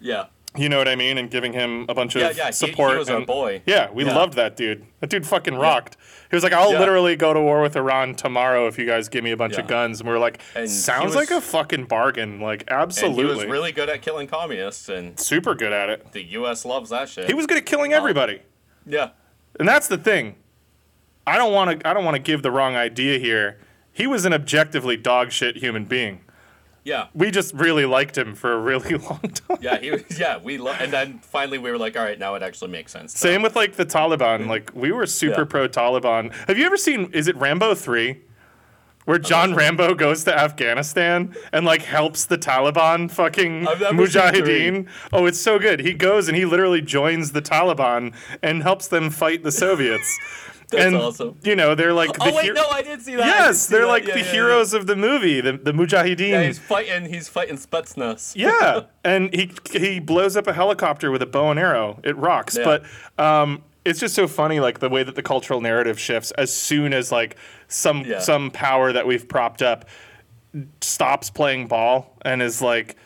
Yeah, 0.00 0.26
you 0.56 0.68
know 0.68 0.76
what 0.78 0.88
I 0.88 0.96
mean, 0.96 1.16
and 1.18 1.30
giving 1.30 1.52
him 1.54 1.86
a 1.88 1.94
bunch 1.94 2.14
of 2.14 2.20
yeah, 2.22 2.32
yeah. 2.36 2.46
He, 2.46 2.52
support. 2.52 2.92
he 2.92 2.98
was 2.98 3.08
our 3.08 3.22
boy. 3.24 3.62
Yeah, 3.64 3.90
we 3.90 4.04
Yeah. 4.04 4.14
loved 4.14 4.34
that 4.34 4.56
dude. 4.56 4.84
That 5.00 5.08
dude 5.08 5.26
fucking 5.26 5.54
rocked. 5.54 5.96
He 6.30 6.36
was 6.36 6.42
like, 6.44 6.52
"I'll 6.52 6.72
Yeah. 6.72 6.78
literally 6.80 7.16
go 7.16 7.32
to 7.32 7.40
war 7.40 7.62
with 7.62 7.74
Iran 7.76 8.14
tomorrow 8.14 8.66
if 8.66 8.78
you 8.78 8.84
guys 8.86 9.08
give 9.08 9.24
me 9.24 9.30
a 9.30 9.36
bunch 9.36 9.56
of 9.56 9.66
guns." 9.66 10.00
And 10.00 10.08
we 10.08 10.12
were 10.14 10.18
like, 10.20 10.40
And 10.54 10.68
"Sounds 10.70 11.06
was- 11.06 11.16
like 11.16 11.30
a 11.30 11.40
fucking 11.40 11.84
bargain." 11.86 12.40
Like, 12.40 12.64
absolutely, 12.68 13.24
he 13.24 13.28
was 13.30 13.44
really 13.46 13.72
good 13.72 13.88
at 13.88 14.02
killing 14.02 14.26
communists, 14.26 14.88
and 14.88 15.18
super 15.18 15.54
good 15.54 15.72
at 15.72 15.88
it. 15.88 16.12
the 16.12 16.22
U.S. 16.32 16.64
loves 16.64 16.90
that 16.90 17.08
shit. 17.08 17.26
He 17.26 17.34
was 17.34 17.46
good 17.46 17.56
at 17.58 17.66
killing 17.66 17.92
everybody, 17.92 18.42
yeah, 18.86 19.10
and 19.58 19.66
that's 19.66 19.88
the 19.88 19.98
thing. 19.98 20.36
I 21.26 21.36
don't 21.38 21.52
want 21.52 21.80
to. 21.80 21.88
I 21.88 21.94
don't 21.94 22.04
want 22.04 22.16
to 22.16 22.22
give 22.22 22.42
the 22.42 22.50
wrong 22.50 22.76
idea 22.76 23.18
here. 23.18 23.58
He 23.92 24.06
was 24.06 24.24
an 24.24 24.32
objectively 24.34 24.96
dog 24.96 25.32
shit 25.32 25.56
human 25.58 25.84
being. 25.84 26.20
Yeah, 26.84 27.06
We 27.14 27.30
just 27.30 27.54
really 27.54 27.84
liked 27.86 28.18
him 28.18 28.34
for 28.34 28.52
a 28.52 28.58
really 28.58 28.96
long 29.10 29.20
time. 29.20 29.58
yeah. 29.60 29.78
He 29.78 29.90
was. 29.92 30.02
Yeah, 30.18 30.38
we 30.38 30.58
lo- 30.58 30.74
and 30.78 30.92
then 30.92 31.20
finally 31.20 31.58
we 31.58 31.70
were 31.70 31.78
like, 31.78 31.96
all 31.96 32.02
right, 32.04 32.18
now 32.18 32.34
it 32.34 32.42
actually 32.42 32.70
makes 32.72 32.90
sense. 32.92 33.16
So- 33.18 33.28
Same 33.28 33.42
with 33.42 33.54
like 33.56 33.74
the 33.76 33.86
Taliban. 33.86 34.40
Mm-hmm. 34.40 34.50
Like 34.50 34.70
we 34.74 34.90
were 34.92 35.06
super 35.06 35.40
Yeah. 35.42 35.46
pro 35.46 35.68
Taliban. 35.68 36.32
Have 36.48 36.58
you 36.58 36.66
ever 36.66 36.76
seen? 36.76 37.10
Is 37.12 37.28
it 37.28 37.36
Rambo 37.36 37.74
three? 37.74 38.22
Where 39.04 39.18
John 39.18 39.56
Rambo 39.56 39.94
goes 39.96 40.22
to 40.24 40.38
Afghanistan 40.38 41.34
and 41.52 41.66
like 41.66 41.82
helps 41.82 42.24
the 42.24 42.38
Taliban 42.38 43.10
fucking 43.10 43.66
I've 43.66 43.80
never 43.80 44.06
seen 44.06 44.22
Mujahideen. 44.22 44.88
Oh, 45.12 45.26
it's 45.26 45.40
so 45.40 45.58
good. 45.58 45.80
He 45.80 45.92
goes 45.92 46.28
and 46.28 46.36
he 46.36 46.44
literally 46.44 46.80
joins 46.80 47.32
the 47.32 47.42
Taliban 47.42 48.14
and 48.44 48.62
helps 48.62 48.86
them 48.86 49.10
fight 49.10 49.42
the 49.42 49.50
Soviets. 49.50 50.18
That's 50.72 50.84
and 50.86 50.96
awesome. 50.96 51.38
you 51.44 51.54
know 51.54 51.74
they're 51.74 51.92
like 51.92 52.12
the 52.14 52.22
Oh 52.24 52.34
wait, 52.34 52.42
hero- 52.44 52.56
no, 52.56 52.68
I 52.68 52.82
did 52.82 53.00
see 53.02 53.14
that. 53.14 53.26
Yes, 53.26 53.66
they're 53.66 53.82
that. 53.82 53.86
like 53.86 54.06
Yeah, 54.06 54.14
the 54.14 54.20
yeah, 54.20 54.26
yeah. 54.26 54.32
heroes 54.32 54.74
of 54.74 54.86
the 54.86 54.96
movie, 54.96 55.40
the 55.40 55.52
the 55.52 55.72
Mujahideen. 55.72 56.30
Yeah, 56.30 56.42
he's 56.44 56.58
fighting. 56.58 57.06
He's 57.12 57.28
fighting 57.28 57.56
Spetsnaz. 57.56 58.32
Yeah, 58.34 58.82
and 59.04 59.32
he 59.34 59.52
he 59.72 60.00
blows 60.00 60.36
up 60.36 60.46
a 60.46 60.52
helicopter 60.52 61.10
with 61.10 61.22
a 61.22 61.26
bow 61.26 61.50
and 61.50 61.60
arrow. 61.60 62.00
It 62.02 62.16
rocks. 62.16 62.56
Yeah. 62.58 62.64
But 62.64 63.22
um, 63.24 63.62
it's 63.84 64.00
just 64.00 64.14
so 64.14 64.26
funny, 64.28 64.60
like 64.60 64.78
the 64.80 64.88
way 64.88 65.02
that 65.02 65.14
the 65.14 65.22
cultural 65.22 65.60
narrative 65.60 65.98
shifts 66.00 66.30
as 66.32 66.52
soon 66.54 66.92
as 66.92 67.12
like 67.12 67.36
some 67.68 68.04
Yeah. 68.04 68.18
some 68.20 68.50
power 68.50 68.92
that 68.92 69.06
we've 69.06 69.26
propped 69.28 69.62
up 69.62 69.84
stops 70.80 71.30
playing 71.30 71.66
ball 71.68 72.16
and 72.22 72.42
is 72.42 72.60
like. 72.62 72.96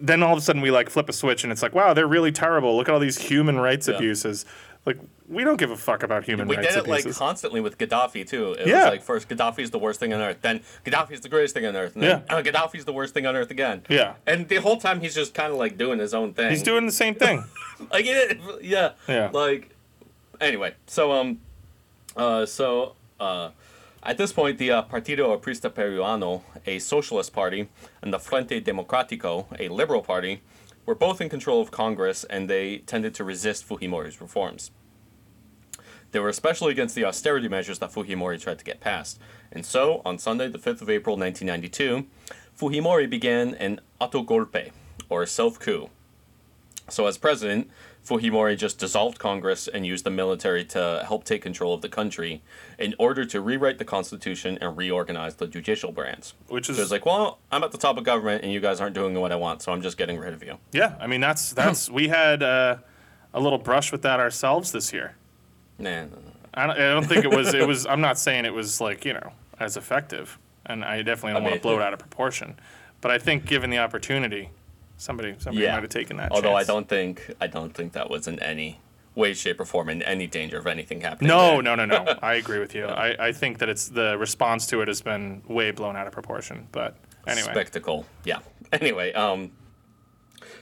Then 0.00 0.22
all 0.22 0.32
of 0.32 0.38
a 0.38 0.40
sudden 0.40 0.62
we 0.62 0.70
like 0.70 0.90
flip 0.90 1.08
a 1.08 1.12
switch 1.12 1.42
and 1.42 1.52
it's 1.52 1.60
like, 1.60 1.74
wow, 1.74 1.92
they're 1.92 2.06
really 2.06 2.30
terrible. 2.30 2.76
Look 2.76 2.88
at 2.88 2.94
all 2.94 3.00
these 3.00 3.18
human 3.18 3.58
rights 3.58 3.88
Yeah. 3.88 3.96
abuses. 3.96 4.46
Like 4.88 4.98
we 5.28 5.44
don't 5.44 5.58
give 5.58 5.70
a 5.70 5.76
fuck 5.76 6.02
about 6.02 6.24
human 6.24 6.48
We 6.48 6.56
rights 6.56 6.68
We 6.70 6.74
did 6.76 6.86
it 6.86 6.90
like 6.90 7.14
constantly 7.14 7.60
with 7.60 7.76
Gaddafi 7.76 8.26
too. 8.26 8.52
It 8.52 8.66
Yeah. 8.68 8.84
was 8.84 8.84
like 8.92 9.02
first 9.02 9.28
Gaddafi's 9.28 9.70
the 9.70 9.78
worst 9.78 10.00
thing 10.00 10.14
on 10.14 10.20
earth, 10.22 10.38
then 10.40 10.62
Gaddafi's 10.86 11.20
the 11.20 11.28
greatest 11.28 11.52
thing 11.52 11.66
on 11.66 11.76
earth, 11.76 11.94
and 11.94 12.02
then 12.02 12.22
Yeah. 12.26 12.34
uh, 12.34 12.40
Gaddafi's 12.42 12.86
the 12.86 12.94
worst 12.94 13.12
thing 13.12 13.26
on 13.26 13.36
earth 13.36 13.50
again. 13.50 13.82
Yeah. 13.90 14.14
And 14.26 14.48
the 14.48 14.56
whole 14.56 14.78
time 14.78 15.00
he's 15.02 15.14
just 15.14 15.34
kind 15.34 15.52
of 15.52 15.58
like 15.58 15.76
doing 15.76 15.98
his 15.98 16.14
own 16.14 16.32
thing. 16.32 16.48
He's 16.50 16.62
doing 16.62 16.86
the 16.86 16.92
same 16.92 17.14
thing. 17.14 17.44
like 17.92 18.06
it, 18.06 18.38
yeah. 18.62 18.92
Yeah. 19.06 19.28
Like 19.30 19.68
anyway, 20.40 20.72
so 20.86 21.12
um, 21.12 21.40
uh, 22.16 22.46
so 22.46 22.94
uh, 23.20 23.50
at 24.02 24.16
this 24.16 24.32
point, 24.32 24.56
the 24.56 24.70
uh, 24.70 24.82
Partido 24.84 25.38
Aprista 25.38 25.68
Peruano, 25.68 26.40
a 26.66 26.78
socialist 26.78 27.34
party, 27.34 27.68
and 28.00 28.10
the 28.14 28.18
Frente 28.18 28.64
Democrático, 28.64 29.44
a 29.58 29.68
liberal 29.68 30.00
party, 30.00 30.40
were 30.86 30.94
both 30.94 31.20
in 31.20 31.28
control 31.28 31.60
of 31.60 31.70
Congress, 31.70 32.24
and 32.24 32.48
they 32.48 32.78
tended 32.78 33.14
to 33.16 33.22
resist 33.24 33.68
Fujimori's 33.68 34.22
reforms. 34.22 34.70
They 36.12 36.20
were 36.20 36.28
especially 36.28 36.72
against 36.72 36.94
the 36.94 37.04
austerity 37.04 37.48
measures 37.48 37.78
that 37.80 37.92
Fujimori 37.92 38.40
tried 38.40 38.58
to 38.58 38.64
get 38.64 38.80
passed. 38.80 39.18
And 39.52 39.64
so, 39.64 40.02
on 40.04 40.18
Sunday, 40.18 40.48
the 40.48 40.58
5th 40.58 40.82
of 40.82 40.90
April 40.90 41.16
1992, 41.16 42.06
Fujimori 42.58 43.08
began 43.08 43.54
an 43.54 43.80
autogolpe, 44.00 44.72
or 45.08 45.26
self 45.26 45.58
coup. 45.58 45.90
So, 46.88 47.06
as 47.06 47.18
president, 47.18 47.70
Fujimori 48.08 48.56
just 48.56 48.78
dissolved 48.78 49.18
Congress 49.18 49.68
and 49.68 49.84
used 49.86 50.04
the 50.04 50.10
military 50.10 50.64
to 50.66 51.04
help 51.06 51.24
take 51.24 51.42
control 51.42 51.74
of 51.74 51.82
the 51.82 51.88
country 51.88 52.42
in 52.78 52.94
order 52.98 53.24
to 53.26 53.40
rewrite 53.42 53.78
the 53.78 53.84
constitution 53.84 54.56
and 54.62 54.76
reorganize 54.76 55.34
the 55.34 55.46
judicial 55.46 55.92
branch. 55.92 56.32
Which 56.48 56.70
is 56.70 56.76
So 56.76 56.82
it's 56.82 56.90
like, 56.90 57.04
well, 57.04 57.38
I'm 57.52 57.62
at 57.62 57.72
the 57.72 57.78
top 57.78 57.98
of 57.98 58.04
government 58.04 58.42
and 58.42 58.52
you 58.52 58.60
guys 58.60 58.80
aren't 58.80 58.94
doing 58.94 59.12
what 59.14 59.30
I 59.30 59.36
want, 59.36 59.60
so 59.60 59.72
I'm 59.72 59.82
just 59.82 59.98
getting 59.98 60.18
rid 60.18 60.32
of 60.32 60.42
you. 60.42 60.58
yeah, 60.72 60.94
I 60.98 61.06
mean 61.06 61.20
that's 61.20 61.52
that's 61.52 61.90
we 61.90 62.08
had 62.08 62.42
uh, 62.42 62.76
a 63.34 63.40
little 63.40 63.58
brush 63.58 63.92
with 63.92 64.02
that 64.02 64.20
ourselves 64.20 64.72
this 64.72 64.90
year. 64.92 65.14
Nah, 65.78 66.02
no, 66.02 66.06
no. 66.06 66.18
I 66.54 66.66
don't, 66.66 66.76
I 66.76 66.88
don't 66.90 67.06
think 67.06 67.24
it 67.24 67.30
was. 67.30 67.54
It 67.54 67.66
was. 67.66 67.86
I'm 67.86 68.00
not 68.00 68.18
saying 68.18 68.44
it 68.44 68.54
was 68.54 68.80
like 68.80 69.04
you 69.04 69.12
know 69.12 69.32
as 69.60 69.76
effective, 69.76 70.38
and 70.66 70.84
I 70.84 71.02
definitely 71.02 71.32
don't 71.34 71.42
I 71.42 71.44
want 71.44 71.52
mean- 71.54 71.58
to 71.60 71.62
blow 71.62 71.76
it 71.78 71.82
out 71.82 71.92
of 71.92 71.98
proportion. 71.98 72.58
But 73.00 73.10
I 73.12 73.18
think 73.18 73.44
given 73.46 73.70
the 73.70 73.78
opportunity, 73.78 74.50
somebody 74.96 75.36
somebody 75.38 75.64
Yeah. 75.64 75.74
might 75.74 75.82
have 75.82 75.90
taken 75.90 76.16
that. 76.16 76.32
Although 76.32 76.54
I 76.56 76.64
don't 76.64 76.88
think 76.88 77.30
I 77.40 77.46
don't 77.46 77.72
think 77.74 77.92
that 77.92 78.10
was 78.10 78.26
in 78.26 78.40
any 78.42 78.80
way, 79.14 79.34
shape, 79.34 79.60
or 79.60 79.64
form 79.64 79.88
in 79.88 80.02
any 80.02 80.26
danger 80.26 80.58
of 80.58 80.66
anything 80.66 81.00
happening. 81.00 81.28
No, 81.28 81.54
there. 81.54 81.62
no, 81.62 81.74
no, 81.76 81.84
no. 81.86 82.18
I 82.22 82.34
agree 82.34 82.58
with 82.60 82.74
you. 82.74 82.86
I, 82.86 83.28
I 83.28 83.32
think 83.32 83.58
that 83.58 83.68
it's 83.68 83.88
the 83.88 84.16
response 84.18 84.66
to 84.68 84.80
it 84.80 84.88
has 84.88 85.00
been 85.00 85.42
way 85.48 85.70
blown 85.72 85.96
out 85.96 86.06
of 86.06 86.12
proportion. 86.12 86.68
But 86.72 86.96
anyway, 87.26 87.50
spectacle. 87.52 88.06
Yeah. 88.24 88.40
Anyway, 88.72 89.12
um, 89.14 89.52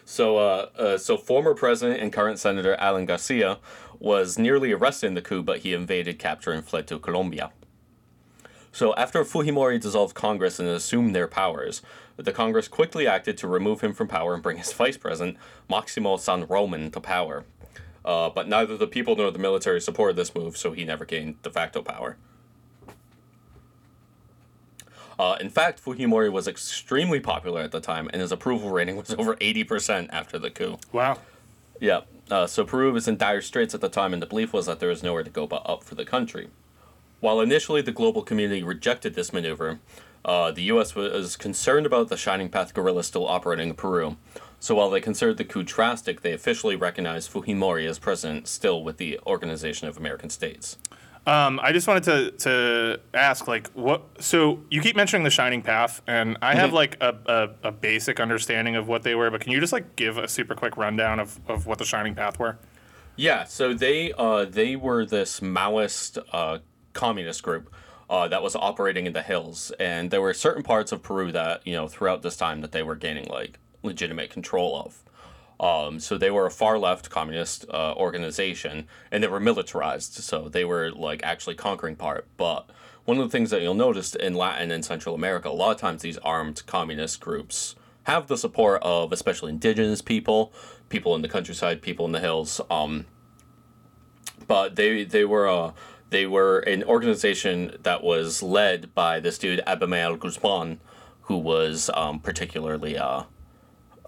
so 0.04 0.36
uh, 0.38 0.68
uh, 0.78 0.98
so 0.98 1.16
former 1.16 1.54
president 1.54 2.00
and 2.00 2.12
current 2.12 2.38
senator 2.38 2.74
Alan 2.76 3.04
Garcia 3.04 3.58
was 3.98 4.38
nearly 4.38 4.72
arrested 4.72 5.06
in 5.08 5.14
the 5.14 5.22
coup, 5.22 5.42
but 5.42 5.58
he 5.58 5.72
evaded 5.72 6.18
capture 6.18 6.52
and 6.52 6.64
fled 6.64 6.86
to 6.88 6.98
Colombia. 6.98 7.50
So 8.72 8.94
after 8.96 9.24
Fujimori 9.24 9.80
dissolved 9.80 10.14
Congress 10.14 10.58
and 10.58 10.68
assumed 10.68 11.14
their 11.14 11.26
powers, 11.26 11.80
the 12.16 12.32
Congress 12.32 12.68
quickly 12.68 13.06
acted 13.06 13.38
to 13.38 13.48
remove 13.48 13.80
him 13.80 13.94
from 13.94 14.08
power 14.08 14.34
and 14.34 14.42
bring 14.42 14.58
his 14.58 14.72
vice 14.74 14.96
president, 14.96 15.38
Maximo 15.68 16.16
San 16.16 16.46
Roman, 16.46 16.90
to 16.90 17.00
power. 17.00 17.44
Uh, 18.04 18.30
but 18.30 18.48
neither 18.48 18.76
the 18.76 18.86
people 18.86 19.16
nor 19.16 19.30
the 19.30 19.38
military 19.38 19.80
supported 19.80 20.16
this 20.16 20.34
move, 20.34 20.56
so 20.56 20.72
he 20.72 20.84
never 20.84 21.04
gained 21.04 21.42
de 21.42 21.50
facto 21.50 21.82
power. 21.82 22.16
Uh, 25.18 25.36
in 25.40 25.48
fact, 25.48 25.82
Fujimori 25.82 26.30
was 26.30 26.46
extremely 26.46 27.20
popular 27.20 27.62
at 27.62 27.72
the 27.72 27.80
time, 27.80 28.08
and 28.12 28.20
his 28.20 28.30
approval 28.30 28.70
rating 28.70 28.96
was 28.96 29.14
over 29.18 29.36
80% 29.36 30.08
after 30.10 30.38
the 30.38 30.50
coup. 30.50 30.78
wow. 30.92 31.18
Yeah. 31.80 32.02
Uh, 32.30 32.46
so 32.46 32.64
Peru 32.64 32.92
was 32.92 33.06
in 33.06 33.16
dire 33.16 33.40
straits 33.40 33.74
at 33.74 33.80
the 33.80 33.88
time, 33.88 34.12
and 34.12 34.20
the 34.20 34.26
belief 34.26 34.52
was 34.52 34.66
that 34.66 34.80
there 34.80 34.88
was 34.88 35.02
nowhere 35.02 35.22
to 35.22 35.30
go 35.30 35.46
but 35.46 35.62
up 35.64 35.84
for 35.84 35.94
the 35.94 36.04
country. 36.04 36.48
While 37.20 37.40
initially 37.40 37.82
the 37.82 37.92
global 37.92 38.22
community 38.22 38.62
rejected 38.62 39.14
this 39.14 39.32
maneuver, 39.32 39.78
uh, 40.24 40.50
the 40.50 40.62
U.S. 40.64 40.94
was 40.94 41.36
concerned 41.36 41.86
about 41.86 42.08
the 42.08 42.16
Shining 42.16 42.48
Path 42.48 42.74
guerrillas 42.74 43.06
still 43.06 43.28
operating 43.28 43.70
in 43.70 43.74
Peru. 43.74 44.16
So 44.58 44.74
while 44.74 44.90
they 44.90 45.00
considered 45.00 45.36
the 45.36 45.44
coup 45.44 45.62
drastic, 45.62 46.22
they 46.22 46.32
officially 46.32 46.74
recognized 46.74 47.32
Fujimori 47.32 47.88
as 47.88 48.00
president, 48.00 48.48
still 48.48 48.82
with 48.82 48.96
the 48.96 49.20
Organization 49.24 49.86
of 49.86 49.96
American 49.96 50.30
States. 50.30 50.78
Um, 51.26 51.58
I 51.60 51.72
just 51.72 51.88
wanted 51.88 52.04
to 52.04 52.30
to 52.44 53.00
ask, 53.12 53.48
like, 53.48 53.68
what? 53.72 54.02
So 54.22 54.60
you 54.70 54.80
keep 54.80 54.94
mentioning 54.94 55.24
the 55.24 55.30
Shining 55.30 55.60
Path, 55.60 56.00
and 56.06 56.36
I 56.40 56.54
have 56.54 56.70
Mhm. 56.70 56.74
like 56.74 56.96
a, 57.00 57.16
a, 57.26 57.68
a 57.68 57.72
basic 57.72 58.20
understanding 58.20 58.76
of 58.76 58.86
what 58.86 59.02
they 59.02 59.16
were, 59.16 59.28
but 59.30 59.40
can 59.40 59.50
you 59.50 59.58
just 59.58 59.72
like 59.72 59.96
give 59.96 60.18
a 60.18 60.28
super 60.28 60.54
quick 60.54 60.76
rundown 60.76 61.18
of, 61.18 61.40
of 61.48 61.66
what 61.66 61.78
the 61.78 61.84
Shining 61.84 62.14
Path 62.14 62.38
were? 62.38 62.58
Yeah, 63.16 63.42
so 63.44 63.74
they 63.74 64.12
uh, 64.16 64.44
they 64.44 64.76
were 64.76 65.04
this 65.04 65.40
Maoist 65.40 66.18
uh, 66.32 66.58
communist 66.92 67.42
group 67.42 67.74
uh, 68.08 68.28
that 68.28 68.40
was 68.42 68.54
operating 68.54 69.06
in 69.06 69.12
the 69.12 69.22
hills, 69.22 69.72
and 69.80 70.12
there 70.12 70.20
were 70.22 70.32
certain 70.34 70.62
parts 70.62 70.92
of 70.92 71.02
Peru 71.02 71.32
that 71.32 71.66
you 71.66 71.72
know 71.74 71.88
throughout 71.88 72.22
this 72.22 72.36
time 72.36 72.60
that 72.60 72.70
they 72.70 72.84
were 72.84 72.94
gaining 72.94 73.26
like 73.28 73.58
legitimate 73.82 74.30
control 74.30 74.80
of. 74.80 75.02
Um, 75.58 76.00
so 76.00 76.18
they 76.18 76.30
were 76.30 76.46
a 76.46 76.50
far 76.50 76.78
left 76.78 77.10
communist 77.10 77.64
uh, 77.70 77.94
organization, 77.96 78.86
and 79.10 79.22
they 79.22 79.28
were 79.28 79.40
militarized. 79.40 80.14
So 80.14 80.48
they 80.48 80.64
were 80.64 80.90
like 80.90 81.22
actually 81.22 81.54
conquering 81.54 81.96
part. 81.96 82.26
But 82.36 82.68
one 83.04 83.18
of 83.18 83.24
the 83.24 83.30
things 83.30 83.50
that 83.50 83.62
you'll 83.62 83.74
notice 83.74 84.14
in 84.14 84.34
Latin 84.34 84.70
and 84.70 84.84
Central 84.84 85.14
America, 85.14 85.48
a 85.48 85.50
lot 85.50 85.72
of 85.72 85.80
times 85.80 86.02
these 86.02 86.18
armed 86.18 86.62
communist 86.66 87.20
groups 87.20 87.74
have 88.04 88.26
the 88.26 88.36
support 88.36 88.82
of 88.82 89.12
especially 89.12 89.50
indigenous 89.50 90.02
people, 90.02 90.52
people 90.88 91.14
in 91.14 91.22
the 91.22 91.28
countryside, 91.28 91.82
people 91.82 92.06
in 92.06 92.12
the 92.12 92.20
hills. 92.20 92.60
Um, 92.70 93.06
but 94.46 94.76
they 94.76 95.04
they 95.04 95.24
were 95.24 95.48
uh, 95.48 95.72
they 96.10 96.26
were 96.26 96.60
an 96.60 96.84
organization 96.84 97.76
that 97.82 98.02
was 98.02 98.42
led 98.42 98.94
by 98.94 99.20
this 99.20 99.38
dude 99.38 99.62
Abimael 99.66 100.16
Guzman, 100.16 100.80
who 101.22 101.36
was 101.36 101.90
um, 101.94 102.20
particularly 102.20 102.96
uh, 102.96 103.24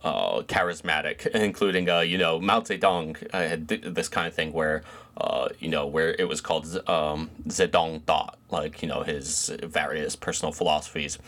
uh, 0.05 0.43
charismatic, 0.43 1.27
including 1.29 1.89
uh, 1.89 2.01
you 2.01 2.19
know 2.19 2.41
Mao 2.41 2.61
Zedong 2.61 3.17
uh, 3.33 3.39
had 3.39 3.69
th- 3.69 3.83
this 3.85 4.09
kind 4.09 4.27
of 4.27 4.35
thing 4.35 4.53
where 4.53 4.83
uh, 5.17 5.49
you 5.59 5.69
know 5.69 5.87
where 5.87 6.15
it 6.19 6.29
was 6.29 6.41
called 6.41 6.67
um, 6.89 7.31
Zedong 7.49 8.03
thought, 8.05 8.39
like 8.51 8.83
you 8.83 8.89
know 8.89 9.03
his 9.03 9.51
various 9.63 10.17
personal 10.17 10.53
philosophies. 10.53 11.19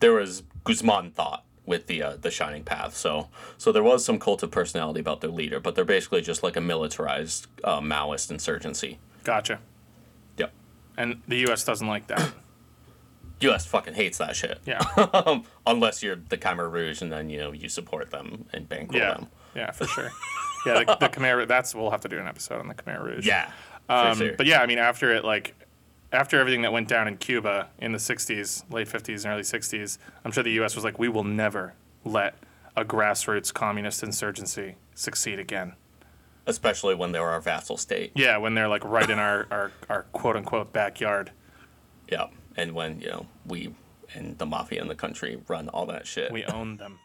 There 0.00 0.12
was 0.12 0.42
Guzman 0.64 1.10
thought 1.10 1.44
with 1.66 1.86
the 1.86 2.02
uh, 2.02 2.16
the 2.20 2.30
Shining 2.30 2.64
Path. 2.64 2.96
So 2.96 3.28
so 3.58 3.72
there 3.72 3.82
was 3.82 4.04
some 4.04 4.18
cult 4.18 4.42
of 4.42 4.50
personality 4.50 5.00
about 5.00 5.20
their 5.20 5.30
leader, 5.30 5.60
but 5.60 5.74
they're 5.74 5.84
basically 5.84 6.20
just 6.20 6.42
like 6.42 6.56
a 6.56 6.60
militarized 6.60 7.46
uh, 7.64 7.80
Maoist 7.80 8.30
insurgency. 8.30 8.98
Gotcha. 9.24 9.60
Yep. 10.36 10.52
And 10.96 11.22
the 11.28 11.36
U.S. 11.38 11.64
doesn't 11.64 11.86
like 11.86 12.06
that. 12.08 12.32
U.S. 13.40 13.66
fucking 13.66 13.94
hates 13.94 14.18
that 14.18 14.36
shit. 14.36 14.58
Yeah. 14.66 14.80
um, 15.14 15.44
unless 15.66 16.02
you're 16.02 16.16
the 16.16 16.36
Khmer 16.36 16.70
Rouge 16.70 17.00
and 17.02 17.10
then 17.12 17.30
you 17.30 17.38
know 17.38 17.52
you 17.52 17.68
support 17.68 18.10
them 18.10 18.46
and 18.52 18.68
bankroll 18.68 19.00
Yeah. 19.00 19.14
them. 19.14 19.26
Yeah, 19.54 19.70
for 19.72 19.86
sure. 19.86 20.10
Yeah, 20.66 20.84
the, 20.84 20.96
the 21.00 21.08
Khmer. 21.08 21.48
That's 21.48 21.74
we'll 21.74 21.90
have 21.90 22.02
to 22.02 22.08
do 22.08 22.18
an 22.18 22.26
episode 22.28 22.60
on 22.60 22.68
the 22.68 22.74
Khmer 22.74 23.02
Rouge. 23.02 23.26
Yeah. 23.26 23.50
for 23.86 23.92
Um, 23.94 24.16
sure. 24.18 24.32
But 24.36 24.46
yeah, 24.46 24.60
I 24.60 24.66
mean, 24.66 24.78
after 24.78 25.12
it, 25.14 25.24
like, 25.24 25.54
after 26.12 26.38
everything 26.38 26.62
that 26.62 26.72
went 26.72 26.86
down 26.88 27.08
in 27.08 27.16
Cuba 27.16 27.68
in 27.78 27.92
the 27.92 27.98
'60s, 27.98 28.64
late 28.70 28.88
'50s 28.88 29.24
and 29.24 29.32
early 29.32 29.42
'60s, 29.42 29.98
I'm 30.24 30.32
sure 30.32 30.42
the 30.42 30.52
U.S. 30.52 30.74
was 30.74 30.84
like, 30.84 30.98
we 30.98 31.08
will 31.08 31.24
never 31.24 31.74
let 32.04 32.34
a 32.76 32.84
grassroots 32.84 33.52
communist 33.54 34.02
insurgency 34.02 34.76
succeed 34.94 35.38
again. 35.38 35.74
especially 36.46 36.94
when 36.94 37.12
they 37.12 37.20
were 37.20 37.30
our 37.30 37.40
vassal 37.40 37.76
state. 37.76 38.12
Yeah, 38.14 38.36
when 38.38 38.54
they're 38.54 38.68
like 38.68 38.84
right 38.84 39.08
in 39.08 39.18
our 39.18 39.46
our, 39.50 39.72
our 39.88 40.02
quote 40.12 40.36
unquote 40.36 40.72
backyard. 40.72 41.30
Yeah, 42.10 42.26
and 42.60 42.74
when 42.74 43.00
you 43.00 43.08
know 43.08 43.26
we 43.46 43.72
and 44.14 44.36
the 44.38 44.44
mafia 44.44 44.82
in 44.82 44.88
the 44.88 44.94
country 44.94 45.40
run 45.48 45.68
all 45.70 45.86
that 45.86 46.06
shit. 46.06 46.30
We 46.30 46.44
own 46.44 46.76
them. 46.76 46.98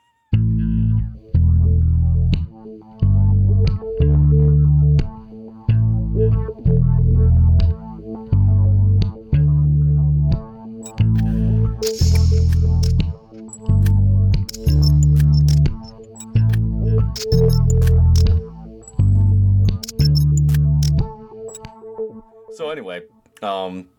So 22.51 22.70
anyway, 22.70 23.03
um, 23.41 23.89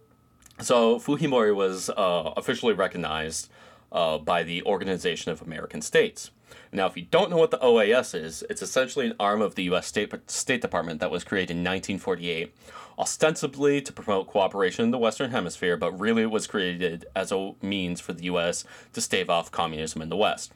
so 0.61 0.99
Fujimori 0.99 1.55
was 1.55 1.91
uh, 1.91 2.33
officially 2.37 2.73
recognized 2.73 3.51
uh, 3.93 4.19
by 4.19 4.43
the 4.43 4.63
Organization 4.65 5.33
of 5.33 5.43
American 5.43 5.83
States. 5.83 6.31
Now, 6.73 6.87
if 6.87 6.97
you 6.97 7.05
don't 7.11 7.31
know 7.31 7.37
what 7.37 7.51
the 7.51 7.59
OAS 7.59 8.15
is, 8.15 8.45
it's 8.51 8.63
essentially 8.63 9.07
an 9.07 9.15
arm 9.19 9.41
of 9.41 9.55
the 9.55 9.65
U.S. 9.65 9.87
State 9.87 10.13
State 10.31 10.61
Department 10.61 11.01
that 11.01 11.11
was 11.11 11.25
created 11.25 11.53
in 11.53 11.59
1948, 11.59 12.55
ostensibly 12.99 13.81
to 13.81 13.93
promote 13.93 14.27
cooperation 14.27 14.85
in 14.85 14.91
the 14.91 14.99
Western 14.99 15.31
Hemisphere, 15.31 15.77
but 15.77 15.99
really 15.99 16.23
it 16.23 16.31
was 16.31 16.47
created 16.47 17.07
as 17.15 17.33
a 17.33 17.53
means 17.63 18.01
for 18.01 18.13
the 18.13 18.25
U.S. 18.25 18.65
to 18.93 19.01
stave 19.01 19.31
off 19.31 19.51
communism 19.51 20.03
in 20.03 20.09
the 20.09 20.17
West. 20.17 20.53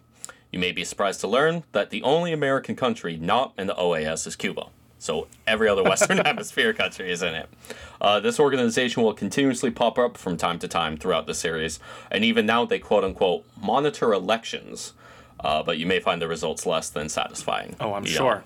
You 0.52 0.58
may 0.58 0.72
be 0.72 0.84
surprised 0.84 1.20
to 1.20 1.28
learn 1.28 1.62
that 1.72 1.90
the 1.90 2.02
only 2.02 2.32
American 2.32 2.74
country 2.74 3.16
not 3.16 3.54
in 3.56 3.68
the 3.68 3.74
OAS 3.74 4.26
is 4.26 4.36
Cuba. 4.36 4.66
So 5.00 5.26
every 5.46 5.66
other 5.68 5.82
Western 5.82 6.18
Hemisphere 6.24 6.72
country 6.74 7.10
is 7.10 7.22
in 7.22 7.34
it. 7.34 7.48
Uh, 8.00 8.20
this 8.20 8.38
organization 8.38 9.02
will 9.02 9.14
continuously 9.14 9.70
pop 9.70 9.98
up 9.98 10.16
from 10.16 10.36
time 10.36 10.58
to 10.60 10.68
time 10.68 10.96
throughout 10.96 11.26
the 11.26 11.34
series, 11.34 11.80
and 12.10 12.24
even 12.24 12.46
now 12.46 12.64
they 12.66 12.78
quote 12.78 13.02
unquote 13.02 13.44
monitor 13.60 14.12
elections, 14.12 14.92
uh, 15.40 15.62
but 15.62 15.78
you 15.78 15.86
may 15.86 15.98
find 16.00 16.20
the 16.22 16.28
results 16.28 16.66
less 16.66 16.88
than 16.90 17.08
satisfying. 17.08 17.74
Oh, 17.80 17.94
I'm 17.94 18.04
You 18.04 18.10
sure. 18.10 18.34
know, 18.36 18.42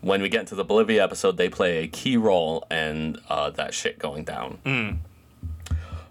when 0.00 0.20
we 0.20 0.28
get 0.28 0.40
into 0.40 0.56
the 0.56 0.64
Bolivia 0.64 1.04
episode, 1.04 1.36
they 1.36 1.48
play 1.48 1.84
a 1.84 1.86
key 1.86 2.16
role 2.16 2.66
in 2.70 3.16
uh, 3.28 3.50
that 3.50 3.72
shit 3.72 4.00
going 4.00 4.24
down. 4.24 4.98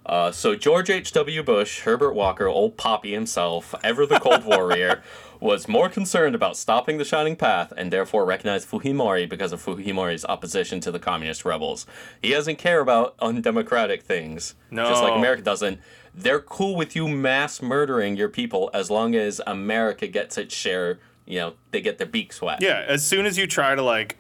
Uh, 0.06 0.32
so 0.32 0.56
George 0.56 0.90
H.W. 0.90 1.44
Bush, 1.44 1.82
Herbert 1.82 2.14
Walker, 2.14 2.48
old 2.48 2.76
Poppy 2.76 3.14
himself, 3.14 3.76
ever 3.84 4.06
the 4.06 4.20
Cold 4.20 4.46
Warrior, 4.46 5.04
was 5.42 5.68
more 5.68 5.90
concerned 5.90 6.36
about 6.36 6.56
stopping 6.56 6.98
the 7.00 7.04
Shining 7.04 7.36
Path 7.36 7.74
and 7.76 7.92
therefore 7.92 8.24
recognized 8.26 8.70
Fujimori 8.70 9.28
because 9.28 9.52
of 9.52 9.62
Fujimori's 9.62 10.24
opposition 10.24 10.80
to 10.82 10.92
the 10.92 11.00
communist 11.00 11.44
rebels. 11.44 11.86
He 12.22 12.30
doesn't 12.30 12.58
care 12.58 12.80
about 12.80 13.16
undemocratic 13.20 14.04
things, 14.04 14.54
No. 14.70 14.88
just 14.88 15.02
like 15.04 15.14
America 15.14 15.42
doesn't. 15.42 15.80
They're 16.14 16.40
cool 16.42 16.76
with 16.76 16.96
you 16.96 17.08
mass 17.08 17.60
murdering 17.62 18.16
your 18.16 18.30
people 18.30 18.70
as 18.74 18.92
long 18.92 19.16
as 19.16 19.42
America 19.48 20.08
gets 20.08 20.38
its 20.38 20.56
share. 20.56 21.00
You 21.26 21.40
know, 21.40 21.54
they 21.72 21.82
get 21.82 21.98
their 21.98 22.08
beaks 22.08 22.40
wet. 22.42 22.62
Yeah, 22.62 22.86
as 22.88 23.04
soon 23.06 23.26
as 23.26 23.38
you 23.38 23.48
try 23.48 23.74
to 23.74 23.82
like 23.82 24.18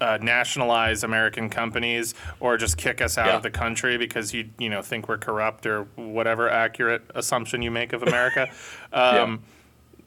uh, 0.00 0.18
nationalize 0.20 1.02
American 1.02 1.48
companies 1.48 2.14
or 2.38 2.56
just 2.56 2.76
kick 2.76 3.00
us 3.00 3.16
out 3.18 3.26
Yeah. 3.26 3.36
of 3.36 3.42
the 3.42 3.50
country 3.50 3.96
because 3.98 4.32
you 4.34 4.50
you 4.58 4.68
know 4.70 4.82
think 4.82 5.08
we're 5.08 5.16
corrupt 5.18 5.66
or 5.66 5.84
whatever 5.96 6.48
accurate 6.48 7.02
assumption 7.16 7.62
you 7.62 7.70
make 7.70 7.92
of 7.92 8.02
America, 8.02 8.48
um, 8.92 9.42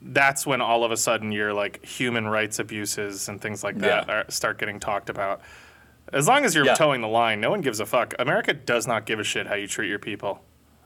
that's 0.02 0.46
when 0.46 0.60
all 0.60 0.84
of 0.84 0.90
a 0.92 0.96
sudden 0.96 1.32
your 1.32 1.52
like 1.52 1.84
human 1.84 2.26
rights 2.28 2.58
abuses 2.58 3.28
and 3.28 3.40
things 3.40 3.64
like 3.64 3.78
that 3.78 4.06
Yeah. 4.08 4.14
are, 4.14 4.30
start 4.30 4.58
getting 4.58 4.78
talked 4.80 5.08
about. 5.10 5.40
As 6.12 6.28
long 6.28 6.44
as 6.44 6.54
you're 6.54 6.64
Yeah. 6.66 6.74
toeing 6.74 7.00
the 7.00 7.08
line, 7.08 7.40
no 7.40 7.50
one 7.50 7.60
gives 7.60 7.80
a 7.80 7.86
fuck. 7.86 8.14
America 8.18 8.52
does 8.52 8.86
not 8.86 9.06
give 9.06 9.18
a 9.18 9.24
shit 9.24 9.46
how 9.46 9.54
you 9.54 9.66
treat 9.66 9.88
your 9.88 9.98
people. 9.98 10.42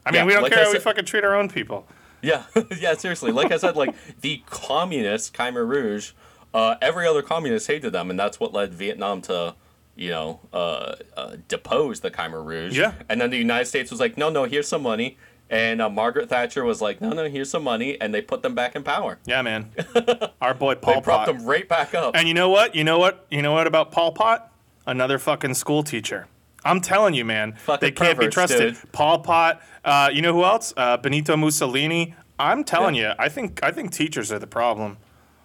I 0.07 0.11
mean, 0.11 0.21
Yeah, 0.21 0.25
we 0.25 0.33
don't 0.33 0.43
like 0.43 0.53
care 0.53 0.63
I 0.63 0.67
how 0.67 0.73
we 0.73 0.79
fucking 0.79 1.05
treat 1.05 1.25
our 1.25 1.35
own 1.35 1.49
people. 1.51 1.87
Yeah, 2.23 2.45
yeah, 2.79 2.95
seriously. 2.95 3.33
Like 3.33 3.53
I 3.53 3.57
said, 3.59 3.77
like 3.77 3.95
the 4.21 4.43
communists, 4.49 5.31
Khmer 5.31 5.67
Rouge, 5.69 6.13
uh, 6.55 6.77
every 6.81 7.07
other 7.07 7.23
communist 7.23 7.67
hated 7.67 7.93
them, 7.93 8.11
and 8.11 8.19
that's 8.19 8.41
what 8.41 8.53
led 8.53 8.73
Vietnam 8.75 9.21
to, 9.23 9.55
you 9.97 10.11
know, 10.11 10.41
uh, 10.53 10.95
uh, 11.17 11.37
depose 11.49 12.01
the 12.01 12.11
Khmer 12.11 12.45
Rouge. 12.45 12.77
Yeah. 12.79 12.93
And 13.09 13.21
then 13.21 13.31
the 13.31 13.37
United 13.39 13.67
States 13.67 13.91
was 13.91 14.01
like, 14.01 14.17
no, 14.17 14.31
no, 14.31 14.45
here's 14.45 14.69
some 14.69 14.83
money. 14.83 15.19
And 15.51 15.83
uh, 15.83 15.91
Margaret 15.91 16.29
Thatcher 16.29 16.65
was 16.65 16.81
like, 16.81 17.01
no, 17.01 17.11
no, 17.11 17.29
here's 17.29 17.51
some 17.51 17.65
money, 17.65 18.01
and 18.01 18.15
they 18.15 18.23
put 18.23 18.41
them 18.43 18.55
back 18.55 18.77
in 18.77 18.85
power. 18.85 19.19
Yeah, 19.27 19.43
man. 19.43 19.73
Our 20.41 20.55
boy 20.55 20.77
Pol 20.77 20.95
They 20.95 21.01
propped 21.01 21.27
Pot. 21.27 21.27
them 21.27 21.45
right 21.45 21.69
back 21.69 21.93
up. 21.93 22.15
And 22.17 22.29
you 22.29 22.35
know 22.35 22.49
what? 22.49 22.75
You 22.77 22.85
know 22.85 22.99
what? 23.01 23.27
You 23.31 23.43
know 23.43 23.53
what 23.53 23.67
about 23.67 23.91
Pol 23.91 24.13
Pot? 24.13 24.53
Another 24.87 25.19
fucking 25.19 25.55
school 25.55 25.83
teacher. 25.83 26.29
I'm 26.65 26.81
telling 26.81 27.15
you, 27.15 27.25
man. 27.25 27.55
Fucking 27.65 27.81
they 27.87 27.91
can't 27.91 28.19
be 28.19 28.29
trusted. 28.29 28.75
dude. 28.75 28.93
Pol 28.93 29.19
Pot. 29.21 29.61
Uh, 29.85 30.09
you 30.13 30.23
know 30.23 30.33
who 30.33 30.45
else? 30.45 30.73
Uh, 30.77 30.97
Benito 30.97 31.37
Mussolini. 31.37 32.15
I'm 32.39 32.63
telling 32.65 32.95
you, 32.95 33.11
I 33.19 33.29
think 33.29 33.61
I 33.63 33.71
think 33.73 33.91
teachers 33.93 34.31
are 34.33 34.39
the 34.39 34.47
problem. 34.47 34.99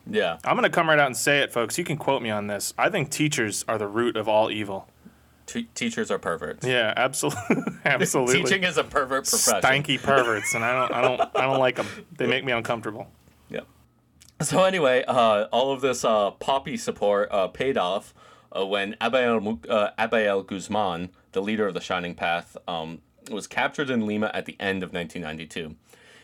yeah. 0.10 0.38
I'm 0.46 0.56
gonna 0.56 0.70
come 0.70 0.88
right 0.88 1.00
out 1.00 1.08
and 1.08 1.18
say 1.18 1.40
it, 1.40 1.52
folks. 1.52 1.78
You 1.78 1.84
can 1.84 1.98
quote 1.98 2.22
me 2.22 2.30
on 2.30 2.48
this. 2.48 2.74
I 2.78 2.90
think 2.90 3.10
teachers 3.10 3.66
are 3.68 3.78
the 3.78 3.88
root 3.88 4.16
of 4.16 4.28
all 4.30 4.50
evil. 4.52 4.88
Te- 5.46 5.70
teachers 5.76 6.10
are 6.10 6.18
perverts. 6.18 6.66
Yeah, 6.66 6.94
absolutely, 6.96 7.58
absolutely. 7.86 8.44
Teaching 8.44 8.64
is 8.64 8.78
a 8.78 8.84
pervert 8.84 9.28
profession. 9.28 9.62
stanky 9.62 10.02
perverts, 10.02 10.56
and 10.56 10.64
I 10.64 10.74
don't, 10.74 10.92
I 10.92 11.02
don't, 11.02 11.22
I 11.36 11.42
don't 11.42 11.60
like 11.60 11.76
them. 11.76 11.88
They 12.18 12.26
make 12.28 12.44
me 12.44 12.52
uncomfortable. 12.52 13.08
Yep. 13.50 13.68
So 14.42 14.64
anyway, 14.64 15.04
uh, 15.08 15.46
all 15.52 15.72
of 15.72 15.82
this 15.82 16.04
uh, 16.04 16.32
poppy 16.32 16.78
support 16.78 17.30
uh, 17.32 17.48
paid 17.48 17.78
off 17.78 18.14
uh, 18.56 18.66
when 18.66 18.94
Abael, 19.00 19.70
uh, 19.70 19.92
Abael 20.00 20.46
Guzman, 20.46 21.10
the 21.34 21.42
leader 21.42 21.68
of 21.68 21.74
the 21.74 21.82
Shining 21.82 22.16
Path, 22.16 22.58
um, 22.68 23.02
was 23.30 23.48
captured 23.48 23.90
in 23.90 24.06
Lima 24.06 24.32
at 24.34 24.46
the 24.46 24.56
end 24.60 24.84
of 24.84 24.94
1992. 24.94 25.76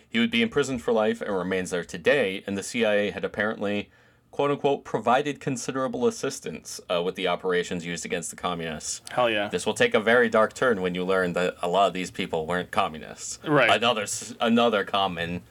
He 0.09 0.19
would 0.19 0.31
be 0.31 0.41
imprisoned 0.41 0.81
for 0.81 0.91
life 0.91 1.21
and 1.21 1.35
remains 1.35 1.69
there 1.69 1.83
today, 1.85 2.43
and 2.45 2.57
the 2.57 2.63
CIA 2.63 3.11
had 3.11 3.23
apparently, 3.23 3.89
quote 4.31 4.51
unquote, 4.51 4.83
provided 4.83 5.39
considerable 5.39 6.07
assistance 6.07 6.79
uh, 6.89 7.01
with 7.03 7.15
the 7.15 7.27
operations 7.27 7.85
used 7.85 8.05
against 8.05 8.29
the 8.29 8.35
communists. 8.35 9.01
Hell 9.11 9.29
yeah. 9.29 9.49
This 9.49 9.65
will 9.65 9.73
take 9.73 9.93
a 9.93 9.99
very 9.99 10.29
dark 10.29 10.53
turn 10.53 10.81
when 10.81 10.95
you 10.95 11.03
learn 11.03 11.33
that 11.33 11.55
a 11.61 11.67
lot 11.67 11.87
of 11.87 11.93
these 11.93 12.11
people 12.11 12.47
weren't 12.47 12.71
communists. 12.71 13.39
Right. 13.45 13.69
Another 13.69 14.05
another 14.39 14.83
common 14.83 15.41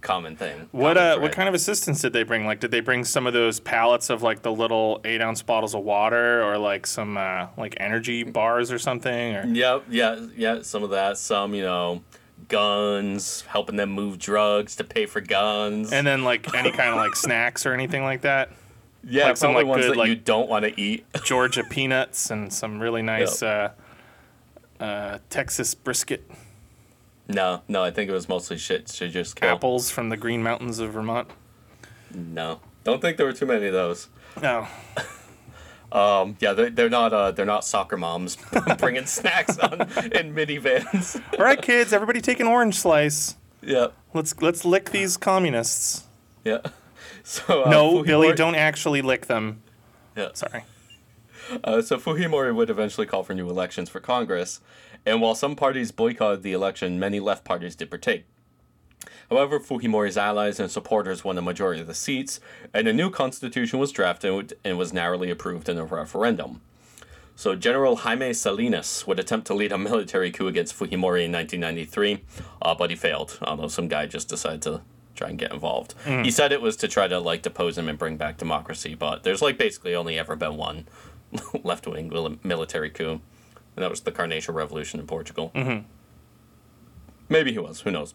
common 0.00 0.36
thing. 0.36 0.68
What 0.72 0.96
common 0.96 1.18
uh, 1.18 1.20
what 1.20 1.32
kind 1.32 1.48
of 1.48 1.54
assistance 1.54 2.00
did 2.00 2.12
they 2.12 2.22
bring? 2.22 2.46
Like, 2.46 2.60
did 2.60 2.70
they 2.70 2.80
bring 2.80 3.04
some 3.04 3.26
of 3.26 3.32
those 3.32 3.60
pallets 3.60 4.10
of 4.10 4.22
like 4.22 4.42
the 4.42 4.52
little 4.52 5.00
eight 5.04 5.20
ounce 5.20 5.42
bottles 5.42 5.74
of 5.74 5.82
water, 5.82 6.42
or 6.42 6.58
like 6.58 6.86
some 6.86 7.16
uh, 7.16 7.46
like 7.56 7.76
energy 7.78 8.22
bars 8.22 8.72
or 8.72 8.78
something? 8.78 9.36
Or 9.36 9.46
Yep, 9.46 9.84
yeah, 9.90 10.26
yeah, 10.36 10.62
some 10.62 10.82
of 10.82 10.90
that. 10.90 11.18
Some, 11.18 11.54
you 11.54 11.62
know, 11.62 12.02
guns, 12.48 13.42
helping 13.42 13.76
them 13.76 13.90
move 13.90 14.18
drugs 14.18 14.76
to 14.76 14.84
pay 14.84 15.06
for 15.06 15.20
guns. 15.20 15.92
and 15.92 16.06
then 16.06 16.24
like 16.24 16.52
any 16.54 16.70
kind 16.70 16.90
of 16.90 16.96
like 16.96 17.16
snacks 17.16 17.66
or 17.66 17.72
anything 17.72 18.02
like 18.04 18.20
that. 18.22 18.50
yeah, 19.02 19.26
like 19.26 19.36
some, 19.36 19.54
like, 19.54 19.66
ones 19.66 19.84
good, 19.84 19.92
that 19.92 19.98
like- 19.98 20.08
you 20.08 20.14
don't 20.16 20.48
want 20.48 20.64
to 20.64 20.80
eat. 20.80 21.04
Georgia 21.24 21.64
peanuts 21.64 22.30
and 22.30 22.52
some 22.52 22.80
really 22.80 23.02
nice 23.02 23.42
uh, 23.42 23.70
uh, 24.80 25.18
Texas 25.30 25.74
brisket 25.74 26.28
No, 27.28 27.62
no, 27.68 27.82
I 27.82 27.90
think 27.90 28.08
it 28.10 28.12
was 28.12 28.28
mostly 28.28 28.58
shit 28.58 28.86
to 28.86 29.08
just 29.08 29.42
apples 29.42 29.90
from 29.90 30.08
the 30.10 30.16
Green 30.16 30.42
Mountains 30.42 30.78
of 30.78 30.92
Vermont. 30.92 31.28
No, 32.14 32.60
don't 32.84 33.00
think 33.00 33.16
there 33.16 33.26
were 33.26 33.32
too 33.32 33.46
many 33.46 33.66
of 33.66 33.72
those. 33.72 34.08
No, 34.40 34.68
Um, 35.92 36.36
yeah, 36.40 36.52
they're, 36.52 36.70
they're 36.70 36.90
not 36.90 37.12
uh, 37.12 37.30
they're 37.30 37.46
not 37.46 37.64
soccer 37.64 37.96
moms 37.96 38.36
bringing 38.78 39.06
snacks 39.06 39.56
on 39.58 39.82
in 39.82 40.34
minivans. 40.34 41.20
all 41.38 41.44
right, 41.44 41.60
kids, 41.60 41.92
everybody 41.92 42.20
take 42.20 42.40
an 42.40 42.46
orange 42.46 42.74
slice. 42.76 43.36
yeah, 43.62 43.88
Let's 44.12 44.40
let's 44.42 44.64
lick 44.64 44.90
these 44.90 45.16
communists. 45.16 46.04
yeah. 46.44 46.58
So 47.22 47.64
uh, 47.64 47.70
No, 47.70 48.04
Billy, 48.04 48.32
don't 48.34 48.54
actually 48.54 49.02
lick 49.02 49.26
them. 49.26 49.60
Yeah. 50.16 50.28
Sorry. 50.34 50.62
Uh, 51.64 51.82
so 51.82 51.96
Fujimori 51.98 52.54
would 52.54 52.70
eventually 52.70 53.04
call 53.06 53.24
for 53.24 53.34
new 53.34 53.48
elections 53.50 53.88
for 53.88 53.98
Congress, 53.98 54.60
and 55.04 55.20
while 55.20 55.34
some 55.34 55.56
parties 55.56 55.90
boycotted 55.90 56.42
the 56.44 56.52
election, 56.52 57.00
many 57.00 57.18
left 57.18 57.44
parties 57.44 57.74
did 57.74 57.90
partake. 57.90 58.26
However, 59.30 59.58
Fujimori's 59.58 60.16
allies 60.16 60.60
and 60.60 60.70
supporters 60.70 61.24
won 61.24 61.36
a 61.38 61.42
majority 61.42 61.80
of 61.80 61.86
the 61.86 61.94
seats, 61.94 62.40
and 62.72 62.86
a 62.86 62.92
new 62.92 63.10
constitution 63.10 63.78
was 63.78 63.92
drafted 63.92 64.54
and 64.64 64.78
was 64.78 64.92
narrowly 64.92 65.30
approved 65.30 65.68
in 65.68 65.78
a 65.78 65.84
referendum. 65.84 66.60
So 67.34 67.54
General 67.54 67.96
Jaime 67.96 68.32
Salinas 68.32 69.06
would 69.06 69.18
attempt 69.18 69.46
to 69.48 69.54
lead 69.54 69.72
a 69.72 69.78
military 69.78 70.30
coup 70.30 70.46
against 70.46 70.74
Fujimori 70.74 71.24
in 71.24 71.32
1993, 71.32 72.24
uh, 72.62 72.74
but 72.74 72.88
he 72.90 72.96
failed. 72.96 73.38
Although 73.42 73.68
some 73.68 73.88
guy 73.88 74.06
just 74.06 74.28
decided 74.28 74.62
to 74.62 74.80
try 75.14 75.28
and 75.28 75.38
get 75.38 75.52
involved. 75.52 75.94
He 76.24 76.30
said 76.30 76.52
it 76.52 76.62
was 76.62 76.76
to 76.76 76.88
try 76.88 77.08
to 77.08 77.18
like 77.18 77.42
depose 77.42 77.76
him 77.76 77.88
and 77.88 77.98
bring 77.98 78.16
back 78.16 78.36
democracy, 78.38 78.94
but 78.94 79.22
there's 79.22 79.42
like 79.42 79.58
basically 79.58 79.94
only 79.94 80.18
ever 80.18 80.36
been 80.36 80.56
one 80.56 80.86
left-wing 81.64 82.38
military 82.44 82.90
coup, 82.90 83.12
and 83.12 83.82
that 83.82 83.90
was 83.90 84.00
the 84.00 84.12
Carnation 84.12 84.54
Revolution 84.54 85.00
in 85.00 85.06
Portugal. 85.06 85.50
Maybe 87.28 87.52
he 87.52 87.58
was. 87.58 87.80
Who 87.80 87.90
knows? 87.90 88.14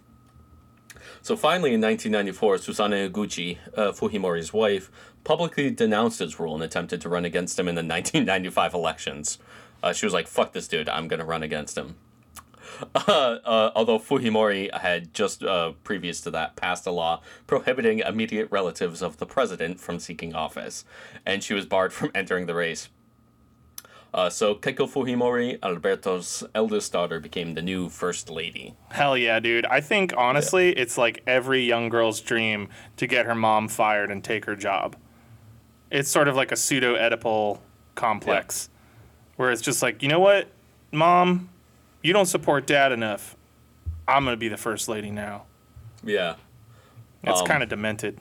So 1.23 1.35
finally, 1.35 1.73
in 1.73 1.81
1994, 1.81 2.57
Susana 2.57 2.95
Higuchi, 2.95 3.59
uh, 3.77 3.91
Fujimori's 3.91 4.53
wife, 4.53 4.89
publicly 5.23 5.69
denounced 5.69 6.19
his 6.19 6.39
rule 6.39 6.55
and 6.55 6.63
attempted 6.63 6.99
to 7.01 7.09
run 7.09 7.25
against 7.25 7.59
him 7.59 7.67
in 7.67 7.75
the 7.75 7.81
1995 7.81 8.73
elections. 8.73 9.37
Uh, 9.83 9.93
she 9.93 10.05
was 10.05 10.13
like, 10.13 10.27
"Fuck 10.27 10.53
this 10.53 10.67
dude! 10.67 10.89
I'm 10.89 11.07
gonna 11.07 11.25
run 11.25 11.43
against 11.43 11.77
him." 11.77 11.95
Uh, 12.95 13.37
uh, 13.45 13.71
although 13.75 13.99
Fujimori 13.99 14.75
had 14.75 15.13
just 15.13 15.43
uh, 15.43 15.73
previous 15.83 16.21
to 16.21 16.31
that 16.31 16.55
passed 16.55 16.87
a 16.87 16.91
law 16.91 17.21
prohibiting 17.45 17.99
immediate 17.99 18.47
relatives 18.49 19.03
of 19.03 19.17
the 19.17 19.25
president 19.25 19.79
from 19.79 19.99
seeking 19.99 20.33
office, 20.33 20.83
and 21.25 21.43
she 21.43 21.53
was 21.53 21.65
barred 21.65 21.93
from 21.93 22.09
entering 22.15 22.47
the 22.47 22.55
race. 22.55 22.89
Uh, 24.13 24.29
so 24.29 24.53
Keiko 24.55 24.89
Fujimori, 24.91 25.57
Alberto's 25.63 26.43
eldest 26.53 26.91
daughter, 26.91 27.19
became 27.19 27.53
the 27.53 27.61
new 27.61 27.87
first 27.87 28.29
lady. 28.29 28.75
Hell 28.89 29.17
yeah, 29.17 29.39
dude. 29.39 29.65
I 29.65 29.79
think 29.79 30.13
honestly, 30.17 30.71
it's 30.73 30.97
like 30.97 31.23
every 31.25 31.63
young 31.63 31.87
girl's 31.87 32.19
dream 32.19 32.67
to 32.97 33.07
get 33.07 33.25
her 33.25 33.35
mom 33.35 33.69
fired 33.69 34.11
and 34.11 34.21
take 34.23 34.45
her 34.45 34.55
job. 34.55 34.97
It's 35.89 36.09
sort 36.09 36.27
of 36.27 36.35
like 36.35 36.51
a 36.51 36.57
pseudo 36.57 36.95
Oedipal 36.97 37.59
complex, 37.95 38.69
where 39.37 39.51
it's 39.51 39.61
just 39.61 39.81
like, 39.81 40.03
you 40.03 40.09
know 40.09 40.19
what, 40.19 40.47
mom, 40.91 41.49
you 42.03 42.11
don't 42.11 42.25
support 42.25 42.67
dad 42.67 42.91
enough. 42.91 43.37
I'm 44.07 44.25
gonna 44.25 44.35
be 44.35 44.49
the 44.49 44.57
first 44.57 44.89
lady 44.89 45.11
now. 45.11 45.43
Yeah, 46.03 46.35
It's 47.23 47.39
Um, 47.41 47.47
kind 47.47 47.63
of 47.63 47.69
demented. 47.69 48.19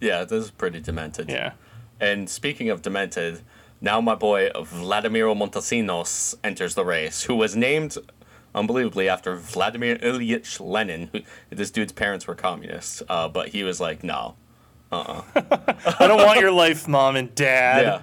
yeah, 0.00 0.22
this 0.24 0.44
is 0.44 0.50
pretty 0.52 0.80
demented. 0.80 1.28
Yeah. 1.28 1.52
And 2.00 2.28
speaking 2.28 2.68
of 2.68 2.82
demented, 2.82 3.40
now 3.82 4.00
my 4.00 4.14
boy 4.14 4.48
Vladimiro 4.54 5.36
Montesinos 5.36 6.36
enters 6.42 6.74
the 6.74 6.84
race, 6.84 7.24
who 7.24 7.34
was 7.34 7.56
named 7.56 7.98
unbelievably 8.54 9.08
after 9.08 9.36
Vladimir 9.36 9.96
Ilyich 9.96 10.60
Lenin. 10.60 11.10
Who, 11.12 11.20
this 11.50 11.70
dude's 11.70 11.92
parents 11.92 12.26
were 12.26 12.36
communists, 12.36 13.02
uh, 13.08 13.28
but 13.28 13.48
he 13.48 13.64
was 13.64 13.80
like, 13.80 14.04
no. 14.04 14.36
uh, 14.92 15.22
I 15.34 16.06
don't 16.06 16.24
want 16.24 16.40
your 16.40 16.52
life, 16.52 16.86
mom 16.86 17.16
and 17.16 17.34
dad. 17.34 17.82
Yeah. 17.82 18.02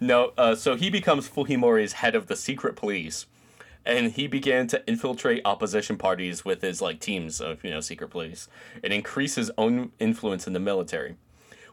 No, 0.00 0.32
uh, 0.38 0.54
so 0.54 0.76
he 0.76 0.90
becomes 0.90 1.28
Fujimori's 1.28 1.94
head 1.94 2.14
of 2.14 2.26
the 2.26 2.36
secret 2.36 2.76
police. 2.76 3.26
And 3.84 4.12
he 4.12 4.26
began 4.26 4.66
to 4.68 4.86
infiltrate 4.86 5.42
opposition 5.44 5.96
parties 5.96 6.44
with 6.44 6.60
his 6.60 6.82
like 6.82 7.00
teams 7.00 7.40
of 7.40 7.64
you 7.64 7.70
know 7.70 7.80
secret 7.80 8.08
police 8.08 8.48
and 8.82 8.92
increase 8.92 9.34
his 9.36 9.50
own 9.56 9.92
influence 9.98 10.46
in 10.46 10.52
the 10.52 10.60
military. 10.60 11.16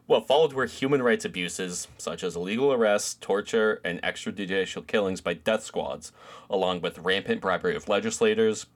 What 0.07 0.27
followed 0.27 0.53
were 0.53 0.67
human 0.67 1.01
rights 1.01 1.25
abuses, 1.25 1.87
such 1.97 2.23
as 2.23 2.35
illegal 2.35 2.71
arrests, 2.71 3.15
torture, 3.19 3.81
and 3.83 3.99
extrajudicial 4.03 4.85
killings 4.85 5.19
by 5.19 5.33
death 5.33 5.63
squads, 5.63 6.11
along 6.47 6.81
with 6.81 6.99
rampant 6.99 7.41
bribery 7.41 7.75
of 7.75 7.89
legislators, 7.89 8.67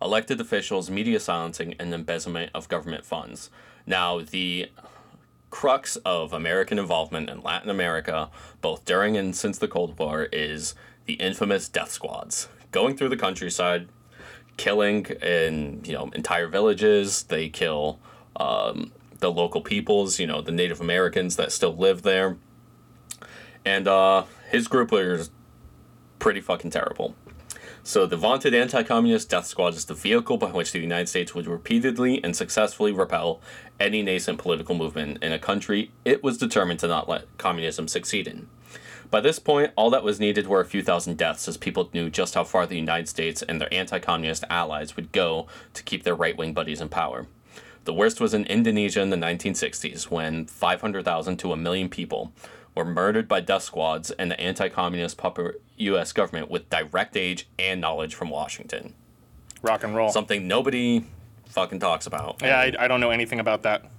elected 0.00 0.40
officials, 0.40 0.90
media 0.90 1.20
silencing, 1.20 1.74
and 1.78 1.92
embezzlement 1.92 2.50
of 2.54 2.68
government 2.68 3.04
funds. 3.04 3.50
Now, 3.86 4.20
the 4.20 4.70
crux 5.50 5.96
of 6.06 6.32
American 6.32 6.78
involvement 6.78 7.28
in 7.28 7.42
Latin 7.42 7.68
America, 7.68 8.30
both 8.62 8.86
during 8.86 9.18
and 9.18 9.36
since 9.36 9.58
the 9.58 9.68
Cold 9.68 9.98
War, 9.98 10.24
is 10.32 10.74
the 11.04 11.14
infamous 11.14 11.68
death 11.68 11.90
squads 11.90 12.48
going 12.72 12.96
through 12.96 13.08
the 13.08 13.16
countryside, 13.16 13.88
killing 14.56 15.04
in 15.04 15.82
you 15.84 15.92
know 15.92 16.10
entire 16.14 16.46
villages. 16.46 17.24
They 17.24 17.48
kill 17.48 17.98
um, 18.36 18.92
the 19.20 19.30
local 19.30 19.60
peoples, 19.60 20.18
you 20.18 20.26
know 20.26 20.40
the 20.40 20.52
Native 20.52 20.80
Americans 20.80 21.36
that 21.36 21.52
still 21.52 21.76
live 21.76 22.02
there, 22.02 22.36
and 23.64 23.86
uh, 23.86 24.24
his 24.50 24.68
group 24.68 24.90
was 24.92 25.30
pretty 26.18 26.40
fucking 26.40 26.70
terrible. 26.70 27.14
So 27.82 28.04
the 28.04 28.16
vaunted 28.16 28.54
anti-communist 28.54 29.30
death 29.30 29.46
squad 29.46 29.72
is 29.72 29.86
the 29.86 29.94
vehicle 29.94 30.36
by 30.36 30.50
which 30.50 30.72
the 30.72 30.80
United 30.80 31.08
States 31.08 31.34
would 31.34 31.46
repeatedly 31.46 32.22
and 32.22 32.36
successfully 32.36 32.92
repel 32.92 33.40
any 33.78 34.02
nascent 34.02 34.38
political 34.38 34.74
movement 34.74 35.22
in 35.22 35.32
a 35.32 35.38
country 35.38 35.90
it 36.04 36.22
was 36.22 36.36
determined 36.36 36.78
to 36.80 36.88
not 36.88 37.08
let 37.08 37.26
communism 37.38 37.88
succeed 37.88 38.28
in. 38.28 38.48
By 39.10 39.20
this 39.20 39.38
point, 39.38 39.72
all 39.76 39.90
that 39.90 40.04
was 40.04 40.20
needed 40.20 40.46
were 40.46 40.60
a 40.60 40.66
few 40.66 40.82
thousand 40.82 41.16
deaths, 41.16 41.48
as 41.48 41.56
people 41.56 41.90
knew 41.92 42.10
just 42.10 42.34
how 42.34 42.44
far 42.44 42.66
the 42.66 42.76
United 42.76 43.08
States 43.08 43.42
and 43.42 43.60
their 43.60 43.72
anti-communist 43.74 44.44
allies 44.48 44.94
would 44.94 45.10
go 45.10 45.48
to 45.74 45.82
keep 45.82 46.04
their 46.04 46.14
right-wing 46.14 46.52
buddies 46.52 46.80
in 46.80 46.88
power. 46.90 47.26
The 47.90 47.94
worst 47.94 48.20
was 48.20 48.34
in 48.34 48.44
Indonesia 48.44 49.00
in 49.00 49.10
the 49.10 49.16
1960s, 49.16 50.12
when 50.12 50.46
500,000 50.46 51.36
to 51.38 51.52
a 51.52 51.56
million 51.56 51.88
people 51.88 52.32
were 52.76 52.84
murdered 52.84 53.26
by 53.26 53.40
death 53.40 53.64
squads 53.64 54.12
and 54.12 54.30
the 54.30 54.40
anti-communist 54.40 55.16
puppet 55.16 55.60
U.S. 55.76 56.12
government 56.12 56.48
with 56.48 56.70
direct 56.70 57.16
aid 57.16 57.42
and 57.58 57.80
knowledge 57.80 58.14
from 58.14 58.30
Washington. 58.30 58.94
Rock 59.60 59.82
and 59.82 59.96
roll. 59.96 60.10
Something 60.10 60.46
nobody 60.46 61.04
fucking 61.46 61.80
talks 61.80 62.06
about. 62.06 62.40
yeah, 62.42 62.60
I, 62.60 62.72
I 62.78 62.86
don't 62.86 63.00
know 63.00 63.10
anything 63.10 63.40
about 63.40 63.62
that. 63.62 63.90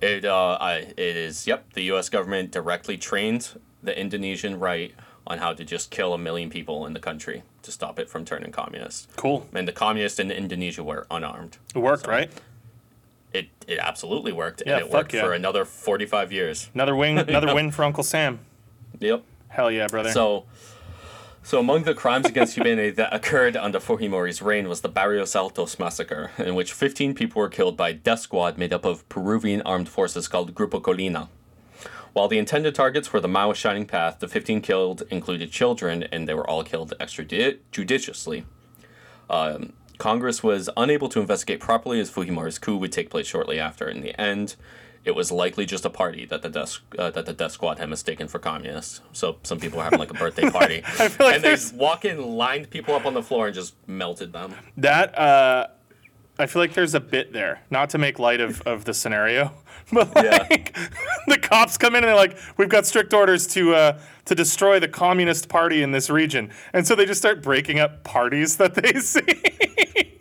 It 0.00 0.24
uh, 0.24 0.56
I, 0.60 0.74
it 0.96 1.16
is 1.16 1.48
yep. 1.48 1.72
The 1.72 1.82
U.S. 1.94 2.08
government 2.08 2.52
directly 2.52 2.96
trained 2.96 3.58
the 3.82 4.00
Indonesian 4.00 4.60
right 4.60 4.94
on 5.26 5.38
how 5.38 5.54
to 5.54 5.64
just 5.64 5.90
kill 5.90 6.14
a 6.14 6.18
million 6.18 6.50
people 6.50 6.86
in 6.86 6.92
the 6.92 7.00
country 7.00 7.42
to 7.62 7.72
stop 7.72 7.98
it 7.98 8.08
from 8.08 8.24
turning 8.24 8.52
communist. 8.52 9.10
Cool. 9.16 9.48
And 9.52 9.66
the 9.66 9.72
communists 9.72 10.20
in 10.20 10.30
Indonesia 10.30 10.84
were 10.84 11.08
unarmed. 11.10 11.58
It 11.74 11.80
worked, 11.80 12.06
right? 12.06 12.30
It 13.32 13.48
it 13.66 13.78
absolutely 13.78 14.32
worked, 14.32 14.62
Yeah, 14.66 14.78
and 14.78 14.86
it 14.86 14.92
worked 14.92 15.14
yeah. 15.14 15.22
for 15.22 15.32
another 15.32 15.64
forty 15.64 16.06
five 16.06 16.32
years. 16.32 16.70
Another 16.74 16.96
win. 16.96 17.18
Another 17.28 17.54
win 17.54 17.70
for 17.70 17.84
Uncle 17.84 18.02
Sam. 18.02 18.40
Yep. 18.98 19.22
Hell 19.48 19.70
yeah, 19.70 19.86
brother. 19.86 20.12
So, 20.12 20.44
so 21.42 21.58
among 21.58 21.84
the 21.84 21.94
crimes 21.94 22.26
against 22.26 22.56
humanity 22.56 22.90
that 22.90 23.12
occurred 23.14 23.56
under 23.56 23.80
Fujimori's 23.80 24.40
reign 24.42 24.68
was 24.68 24.80
the 24.80 24.88
Barrios 24.88 25.34
Altos 25.34 25.78
massacre, 25.78 26.30
in 26.38 26.54
which 26.54 26.72
15 26.72 27.14
people 27.14 27.40
were 27.40 27.48
killed 27.48 27.76
by 27.76 27.88
a 27.90 27.94
death 27.94 28.20
squad 28.20 28.58
made 28.58 28.72
up 28.72 28.84
of 28.84 29.08
Peruvian 29.08 29.62
armed 29.62 29.88
forces 29.88 30.28
called 30.28 30.54
Grupo 30.54 30.80
Colina. 30.80 31.28
While 32.12 32.28
the 32.28 32.38
intended 32.38 32.74
targets 32.74 33.12
were 33.12 33.20
the 33.20 33.28
Maoist 33.28 33.56
Shining 33.56 33.86
Path, 33.86 34.18
the 34.18 34.28
15 34.28 34.60
killed 34.60 35.02
included 35.10 35.50
children, 35.50 36.04
and 36.12 36.28
they 36.28 36.34
were 36.34 36.48
all 36.48 36.64
killed 36.64 36.92
extrajudiciously. 37.00 38.44
Um, 39.28 39.72
Congress 40.00 40.42
was 40.42 40.68
unable 40.76 41.08
to 41.10 41.20
investigate 41.20 41.60
properly 41.60 42.00
as 42.00 42.10
Fujimori's 42.10 42.58
coup 42.58 42.76
would 42.78 42.90
take 42.90 43.10
place 43.10 43.26
shortly 43.26 43.60
after. 43.60 43.86
In 43.86 44.00
the 44.00 44.18
end, 44.20 44.56
it 45.04 45.14
was 45.14 45.30
likely 45.30 45.66
just 45.66 45.84
a 45.84 45.90
party 45.90 46.24
that 46.24 46.42
the 46.42 46.48
death 46.48 46.78
uh, 46.98 47.10
that 47.10 47.26
the 47.26 47.32
death 47.32 47.52
squad 47.52 47.78
had 47.78 47.88
mistaken 47.88 48.26
for 48.26 48.38
communists. 48.38 49.02
So 49.12 49.36
some 49.42 49.60
people 49.60 49.78
were 49.78 49.84
having 49.84 49.98
like 49.98 50.10
a 50.10 50.14
birthday 50.14 50.50
party, 50.58 50.82
like 50.98 51.20
and 51.20 51.44
they 51.44 51.56
walk 51.74 52.04
in, 52.04 52.22
lined 52.36 52.70
people 52.70 52.94
up 52.94 53.06
on 53.06 53.14
the 53.14 53.22
floor, 53.22 53.46
and 53.46 53.54
just 53.54 53.74
melted 53.86 54.32
them. 54.32 54.54
That 54.78 55.16
uh, 55.16 55.68
I 56.38 56.46
feel 56.46 56.62
like 56.62 56.72
there's 56.72 56.94
a 56.94 57.00
bit 57.00 57.34
there, 57.34 57.60
not 57.70 57.90
to 57.90 57.98
make 57.98 58.18
light 58.18 58.40
of, 58.40 58.62
of 58.62 58.86
the 58.86 58.94
scenario, 58.94 59.52
but 60.12 60.12
Yeah. 60.16 60.46
like 60.50 60.76
the 61.26 61.38
cops 61.38 61.76
come 61.78 61.94
in 61.94 62.04
and 62.04 62.08
they're 62.08 62.16
like, 62.16 62.36
"We've 62.56 62.68
got 62.68 62.86
strict 62.86 63.12
orders 63.14 63.46
to 63.48 63.74
uh, 63.74 63.98
to 64.26 64.34
destroy 64.34 64.78
the 64.80 64.88
communist 64.88 65.48
party 65.48 65.82
in 65.82 65.90
this 65.92 66.10
region," 66.10 66.50
and 66.72 66.86
so 66.86 66.94
they 66.94 67.06
just 67.06 67.20
start 67.20 67.42
breaking 67.42 67.80
up 67.80 68.04
parties 68.04 68.56
that 68.58 68.74
they 68.74 69.00
see, 69.00 70.20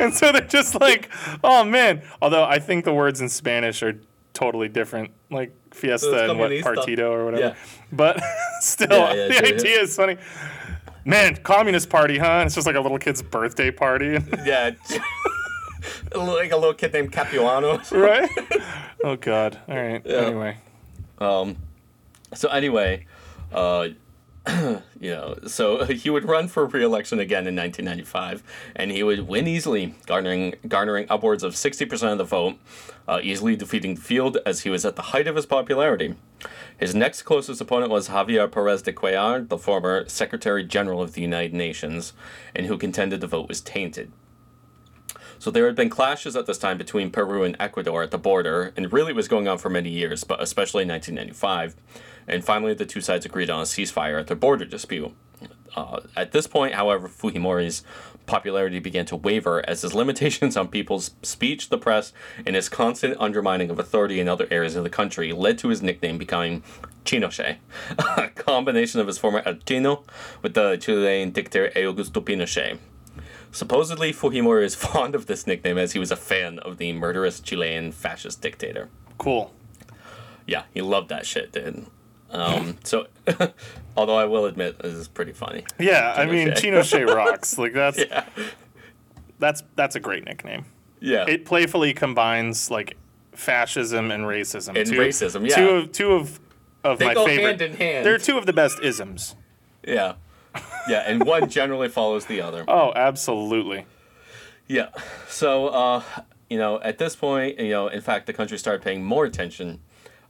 and 0.00 0.14
so 0.14 0.32
they're 0.32 0.40
just 0.42 0.80
like, 0.80 1.08
"Oh 1.44 1.64
man!" 1.64 2.02
Although 2.20 2.44
I 2.44 2.58
think 2.58 2.84
the 2.84 2.94
words 2.94 3.20
in 3.20 3.28
Spanish 3.28 3.82
are 3.82 4.00
totally 4.34 4.68
different, 4.68 5.10
like 5.30 5.52
fiesta 5.74 6.30
and 6.30 6.38
what 6.38 6.50
partido 6.50 7.10
or 7.10 7.24
whatever. 7.26 7.42
Yeah. 7.48 7.54
But 7.92 8.22
still, 8.60 8.88
Yeah, 8.90 9.14
yeah, 9.14 9.28
the 9.28 9.34
yeah, 9.34 9.40
yeah. 9.42 9.54
idea 9.54 9.80
is 9.80 9.94
funny. 9.96 10.16
Man, 11.04 11.34
communist 11.36 11.90
party, 11.90 12.16
huh? 12.16 12.26
And 12.26 12.46
it's 12.46 12.54
just 12.54 12.66
like 12.66 12.76
a 12.76 12.80
little 12.80 12.96
kid's 12.98 13.22
birthday 13.22 13.70
party. 13.72 14.18
Yeah, 14.44 14.70
like 16.14 16.52
a 16.52 16.56
little 16.56 16.74
kid 16.74 16.92
named 16.92 17.12
Capuano. 17.12 17.80
right? 17.92 18.30
Oh 19.04 19.16
God! 19.16 19.58
All 19.68 19.76
right. 19.76 20.06
Anyway, 20.06 20.56
Um. 21.18 21.56
So 22.34 22.48
anyway, 22.48 23.06
uh, 23.52 23.88
you 24.48 24.80
know, 25.02 25.36
so 25.46 25.84
he 25.84 26.10
would 26.10 26.24
run 26.24 26.48
for 26.48 26.66
re-election 26.66 27.18
again 27.20 27.46
in 27.46 27.54
1995, 27.54 28.42
and 28.74 28.90
he 28.90 29.02
would 29.02 29.28
win 29.28 29.46
easily, 29.46 29.94
garnering 30.06 30.54
garnering 30.66 31.06
upwards 31.08 31.42
of 31.42 31.54
60% 31.54 32.12
of 32.12 32.18
the 32.18 32.24
vote, 32.24 32.56
uh, 33.06 33.20
easily 33.22 33.54
defeating 33.54 33.94
the 33.94 34.00
field 34.00 34.38
as 34.44 34.62
he 34.62 34.70
was 34.70 34.84
at 34.84 34.96
the 34.96 35.02
height 35.02 35.28
of 35.28 35.36
his 35.36 35.46
popularity. 35.46 36.14
His 36.76 36.94
next 36.94 37.22
closest 37.22 37.60
opponent 37.60 37.92
was 37.92 38.08
Javier 38.08 38.50
Perez 38.50 38.82
de 38.82 38.92
Cuellar, 38.92 39.48
the 39.48 39.58
former 39.58 40.08
Secretary 40.08 40.64
General 40.64 41.02
of 41.02 41.12
the 41.12 41.22
United 41.22 41.54
Nations, 41.54 42.12
and 42.54 42.66
who 42.66 42.76
contended 42.76 43.20
the 43.20 43.28
vote 43.28 43.48
was 43.48 43.60
tainted. 43.60 44.10
So 45.42 45.50
there 45.50 45.66
had 45.66 45.74
been 45.74 45.90
clashes 45.90 46.36
at 46.36 46.46
this 46.46 46.56
time 46.56 46.78
between 46.78 47.10
Peru 47.10 47.42
and 47.42 47.56
Ecuador 47.58 48.04
at 48.04 48.12
the 48.12 48.16
border, 48.16 48.72
and 48.76 48.92
really 48.92 49.12
was 49.12 49.26
going 49.26 49.48
on 49.48 49.58
for 49.58 49.68
many 49.68 49.90
years, 49.90 50.22
but 50.22 50.40
especially 50.40 50.82
in 50.82 50.88
1995. 50.90 51.74
And 52.28 52.44
finally, 52.44 52.74
the 52.74 52.86
two 52.86 53.00
sides 53.00 53.26
agreed 53.26 53.50
on 53.50 53.58
a 53.58 53.64
ceasefire 53.64 54.20
at 54.20 54.28
their 54.28 54.36
border 54.36 54.64
dispute. 54.64 55.12
Uh, 55.74 55.98
at 56.16 56.30
this 56.30 56.46
point, 56.46 56.74
however, 56.74 57.08
Fujimori's 57.08 57.82
popularity 58.24 58.78
began 58.78 59.04
to 59.06 59.16
waver 59.16 59.68
as 59.68 59.82
his 59.82 59.94
limitations 60.00 60.56
on 60.56 60.68
people's 60.68 61.10
speech, 61.24 61.70
the 61.70 61.78
press, 61.78 62.12
and 62.46 62.54
his 62.54 62.68
constant 62.68 63.16
undermining 63.18 63.68
of 63.68 63.80
authority 63.80 64.20
in 64.20 64.28
other 64.28 64.46
areas 64.48 64.76
of 64.76 64.84
the 64.84 64.90
country 64.90 65.32
led 65.32 65.58
to 65.58 65.70
his 65.70 65.82
nickname 65.82 66.18
becoming 66.18 66.62
Chinoche, 67.04 67.56
a 67.98 68.28
combination 68.28 69.00
of 69.00 69.08
his 69.08 69.18
former 69.18 69.42
El 69.44 69.56
Chino 69.66 70.04
with 70.40 70.54
the 70.54 70.76
Chilean 70.76 71.32
dictator 71.32 71.72
Augusto 71.74 72.22
Pinochet. 72.22 72.78
Supposedly, 73.52 74.12
Fujimori 74.12 74.64
is 74.64 74.74
fond 74.86 75.14
of 75.14 75.26
this 75.26 75.46
nickname 75.46 75.78
as 75.78 75.92
he 75.92 75.98
was 75.98 76.10
a 76.10 76.16
fan 76.16 76.58
of 76.60 76.78
the 76.78 76.92
murderous 76.92 77.38
Chilean 77.40 77.92
fascist 77.92 78.40
dictator. 78.40 78.88
Cool. 79.18 79.52
Yeah, 80.46 80.64
he 80.74 80.82
loved 80.82 81.08
that 81.10 81.24
shit, 81.26 81.52
dude. 81.52 81.86
Um, 82.30 82.78
so, 82.84 83.06
although 83.96 84.16
I 84.16 84.24
will 84.24 84.46
admit, 84.46 84.78
this 84.80 84.94
is 84.94 85.06
pretty 85.06 85.32
funny. 85.32 85.64
Yeah, 85.78 86.14
I 86.16 86.26
mean, 86.26 86.48
Pinochet. 86.48 87.04
Chinoche 87.04 87.14
rocks. 87.14 87.58
Like 87.58 87.74
that's 87.74 87.98
Yeah. 87.98 88.24
that's 89.38 89.62
that's 89.76 89.94
a 89.96 90.00
great 90.00 90.24
nickname. 90.24 90.64
Yeah. 91.00 91.26
It 91.28 91.44
playfully 91.44 91.92
combines 91.94 92.70
like 92.70 92.96
fascism 93.32 94.10
and 94.10 94.24
racism. 94.24 94.78
And 94.78 94.88
two, 94.88 94.96
racism, 94.98 95.48
yeah. 95.48 95.56
Two 95.56 95.68
of 95.70 95.92
two 95.92 96.12
of 96.12 96.40
of 96.84 96.98
They 96.98 97.06
my 97.06 97.14
go 97.14 97.26
favorite. 97.26 97.60
hand 97.60 97.62
in 97.62 97.76
hand. 97.76 98.06
They're 98.06 98.18
two 98.18 98.38
of 98.38 98.46
the 98.46 98.52
best 98.52 98.80
isms. 98.82 99.36
yeah. 99.86 100.14
Yeah, 100.88 101.04
and 101.06 101.24
one 101.24 101.48
generally 101.48 101.88
follows 101.88 102.26
the 102.26 102.40
other. 102.40 102.64
Oh, 102.66 102.92
absolutely. 102.94 103.86
Yeah. 104.66 104.88
So, 105.28 105.68
uh, 105.68 106.02
you 106.50 106.58
know, 106.58 106.80
at 106.80 106.98
this 106.98 107.16
point, 107.16 107.58
you 107.58 107.70
know, 107.70 107.88
in 107.88 108.00
fact, 108.00 108.26
the 108.26 108.32
country 108.32 108.58
started 108.58 108.82
paying 108.82 109.04
more 109.04 109.24
attention 109.24 109.80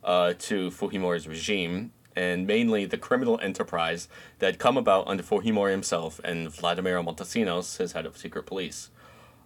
uh, 0.05 0.35
to 0.41 0.71
Fujimori's 0.71 1.27
regime 1.27 1.93
and 2.15 2.47
mainly 2.47 2.85
the 2.85 2.99
criminal 2.99 3.39
enterprise 3.43 4.09
that 4.39 4.47
had 4.47 4.59
come 4.59 4.77
about 4.77 5.07
under 5.09 5.23
Fujimori 5.23 5.71
himself 5.71 6.21
and 6.23 6.51
Vladimir 6.51 7.03
Montesinos, 7.03 7.79
his 7.79 7.93
head 7.93 8.07
of 8.07 8.19
secret 8.19 8.45
police. 8.45 8.91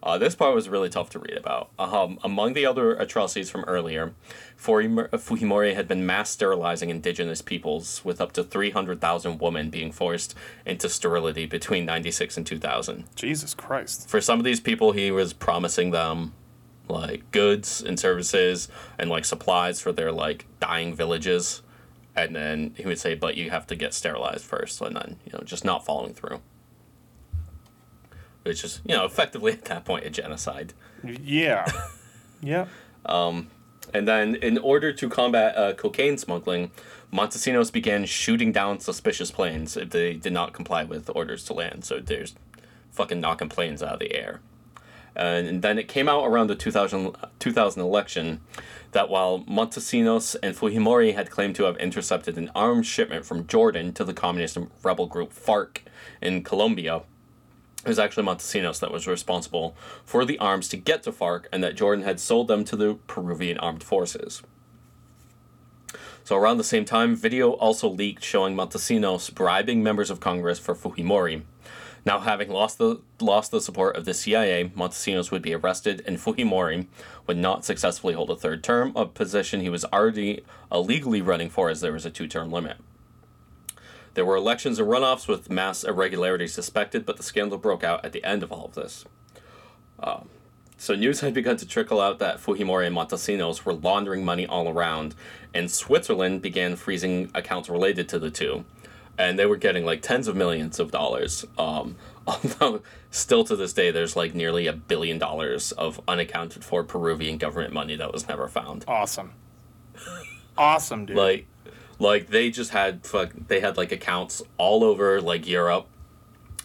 Uh, 0.06 0.16
this 0.16 0.36
part 0.36 0.54
was 0.54 0.68
really 0.68 0.88
tough 0.88 1.10
to 1.10 1.18
read 1.18 1.36
about. 1.36 1.68
Um, 1.80 2.20
among 2.22 2.52
the 2.52 2.64
other 2.64 2.94
atrocities 2.94 3.50
from 3.50 3.64
earlier, 3.64 4.14
Fujimori 4.56 5.74
had 5.74 5.88
been 5.88 6.06
mass 6.06 6.30
sterilizing 6.30 6.90
indigenous 6.90 7.42
peoples, 7.42 8.04
with 8.04 8.20
up 8.20 8.30
to 8.34 8.44
300,000 8.44 9.40
women 9.40 9.68
being 9.68 9.90
forced 9.90 10.36
into 10.64 10.88
sterility 10.88 11.44
between 11.44 11.84
96 11.84 12.36
and 12.36 12.46
2000 12.46 13.04
Jesus 13.16 13.52
Christ. 13.52 14.08
for 14.08 14.20
some 14.20 14.38
of 14.38 14.44
these 14.44 14.60
people 14.60 14.92
he 14.92 15.10
was 15.10 15.32
promising 15.32 15.90
them 15.90 16.32
like 16.88 17.28
goods 17.32 17.82
and 17.82 17.98
services 17.98 18.68
and 18.98 19.10
like 19.10 19.24
supplies 19.24 19.80
for 19.80 19.90
their 19.90 20.12
like 20.12 20.46
dying 20.60 20.94
villages 20.94 21.62
and 22.14 22.34
then 22.34 22.74
he 22.76 22.86
would 22.86 22.98
say 22.98 23.14
but 23.14 23.36
you 23.36 23.50
have 23.50 23.66
to 23.66 23.74
get 23.74 23.92
sterilized 23.92 24.44
first 24.44 24.80
and 24.80 24.94
then 24.94 25.16
you 25.24 25.32
know 25.32 25.40
just 25.44 25.64
not 25.64 25.84
following 25.84 26.14
through 26.14 26.40
which 28.46 28.64
is 28.64 28.80
you 28.86 28.94
know 28.94 29.04
effectively 29.04 29.52
at 29.52 29.64
that 29.66 29.84
point 29.84 30.04
a 30.06 30.10
genocide 30.10 30.72
Yeah. 31.02 31.66
yeah. 32.42 32.66
and 33.94 34.08
then 34.08 34.34
in 34.36 34.58
order 34.58 34.92
to 34.92 35.08
combat 35.08 35.56
uh, 35.56 35.72
cocaine 35.74 36.18
smuggling 36.18 36.70
montesinos 37.12 37.72
began 37.72 38.04
shooting 38.04 38.52
down 38.52 38.80
suspicious 38.80 39.30
planes 39.30 39.76
if 39.76 39.90
they 39.90 40.14
did 40.14 40.32
not 40.32 40.52
comply 40.52 40.84
with 40.84 41.08
orders 41.14 41.44
to 41.44 41.52
land 41.52 41.84
so 41.84 42.00
there's 42.00 42.34
fucking 42.90 43.20
knocking 43.20 43.48
planes 43.48 43.82
out 43.82 43.94
of 43.94 43.98
the 44.00 44.14
air 44.14 44.40
And 45.16 45.62
then 45.62 45.78
it 45.78 45.88
came 45.88 46.08
out 46.10 46.26
around 46.26 46.48
the 46.48 46.54
2000, 46.56 47.16
2000 47.38 47.80
election 47.82 48.40
that 48.92 49.08
while 49.08 49.40
Montesinos 49.48 50.36
and 50.42 50.54
Fujimori 50.54 51.14
had 51.14 51.30
claimed 51.30 51.54
to 51.56 51.64
have 51.64 51.76
intercepted 51.78 52.36
an 52.36 52.50
arms 52.54 52.86
shipment 52.86 53.24
from 53.24 53.46
Jordan 53.46 53.92
to 53.94 54.04
the 54.04 54.12
communist 54.12 54.58
rebel 54.82 55.06
group 55.06 55.32
FARC 55.32 55.82
in 56.20 56.42
Colombia, 56.44 57.00
it 57.86 57.90
was 57.90 58.00
actually 58.00 58.26
Montesinos 58.26 58.80
that 58.80 58.90
was 58.90 59.06
responsible 59.06 59.76
for 60.04 60.24
the 60.24 60.40
arms 60.40 60.68
to 60.70 60.76
get 60.76 61.04
to 61.04 61.12
FARC 61.12 61.44
and 61.52 61.62
that 61.62 61.76
Jordan 61.76 62.04
had 62.04 62.18
sold 62.18 62.48
them 62.48 62.64
to 62.64 62.74
the 62.74 62.94
Peruvian 63.06 63.58
armed 63.58 63.84
forces. 63.84 64.42
So 66.24 66.34
around 66.34 66.56
the 66.56 66.64
same 66.64 66.84
time, 66.84 67.14
video 67.14 67.52
also 67.52 67.88
leaked 67.88 68.24
showing 68.24 68.56
Montesinos 68.56 69.32
bribing 69.32 69.84
members 69.84 70.10
of 70.10 70.18
Congress 70.18 70.58
for 70.58 70.74
Fujimori. 70.74 71.42
Now, 72.04 72.18
having 72.18 72.50
lost 72.50 72.78
the 72.78 73.02
lost 73.20 73.52
the 73.52 73.60
support 73.60 73.96
of 73.96 74.04
the 74.04 74.14
CIA, 74.14 74.72
Montesinos 74.76 75.30
would 75.30 75.42
be 75.42 75.54
arrested, 75.54 76.02
and 76.06 76.18
Fujimori 76.18 76.88
would 77.28 77.36
not 77.36 77.64
successfully 77.64 78.14
hold 78.14 78.30
a 78.30 78.36
third 78.36 78.64
term, 78.64 78.92
a 78.96 79.06
position 79.06 79.60
he 79.60 79.68
was 79.68 79.84
already 79.84 80.42
illegally 80.72 81.22
running 81.22 81.50
for, 81.50 81.70
as 81.70 81.80
there 81.80 81.92
was 81.92 82.04
a 82.04 82.10
two-term 82.10 82.50
limit. 82.50 82.78
There 84.16 84.24
were 84.24 84.36
elections 84.36 84.78
and 84.78 84.88
runoffs 84.88 85.28
with 85.28 85.50
mass 85.50 85.84
irregularities 85.84 86.54
suspected, 86.54 87.04
but 87.04 87.18
the 87.18 87.22
scandal 87.22 87.58
broke 87.58 87.84
out 87.84 88.02
at 88.02 88.12
the 88.12 88.24
end 88.24 88.42
of 88.42 88.50
all 88.50 88.64
of 88.64 88.74
this. 88.74 89.04
Um, 90.00 90.30
so 90.78 90.94
news 90.94 91.20
had 91.20 91.34
begun 91.34 91.58
to 91.58 91.66
trickle 91.66 92.00
out 92.00 92.18
that 92.20 92.38
Fujimori 92.38 92.86
and 92.86 92.96
Montesinos 92.96 93.66
were 93.66 93.74
laundering 93.74 94.24
money 94.24 94.46
all 94.46 94.70
around, 94.70 95.14
and 95.52 95.70
Switzerland 95.70 96.40
began 96.40 96.76
freezing 96.76 97.30
accounts 97.34 97.68
related 97.68 98.08
to 98.08 98.18
the 98.18 98.30
two. 98.30 98.64
And 99.18 99.38
they 99.38 99.44
were 99.44 99.56
getting 99.56 99.84
like 99.84 100.00
tens 100.00 100.28
of 100.28 100.34
millions 100.34 100.80
of 100.80 100.90
dollars. 100.90 101.44
Um, 101.58 101.96
although, 102.26 102.80
still 103.10 103.44
to 103.44 103.54
this 103.54 103.74
day, 103.74 103.90
there's 103.90 104.16
like 104.16 104.34
nearly 104.34 104.66
a 104.66 104.72
billion 104.72 105.18
dollars 105.18 105.72
of 105.72 106.00
unaccounted 106.08 106.64
for 106.64 106.82
Peruvian 106.84 107.36
government 107.36 107.74
money 107.74 107.96
that 107.96 108.14
was 108.14 108.26
never 108.28 108.48
found. 108.48 108.86
Awesome. 108.88 109.32
Awesome, 110.56 111.04
dude. 111.04 111.18
Like, 111.18 111.46
like 111.98 112.28
they 112.28 112.50
just 112.50 112.70
had 112.70 113.04
fuck. 113.06 113.32
They 113.48 113.60
had 113.60 113.76
like 113.76 113.92
accounts 113.92 114.42
all 114.58 114.84
over 114.84 115.20
like 115.20 115.46
Europe. 115.46 115.86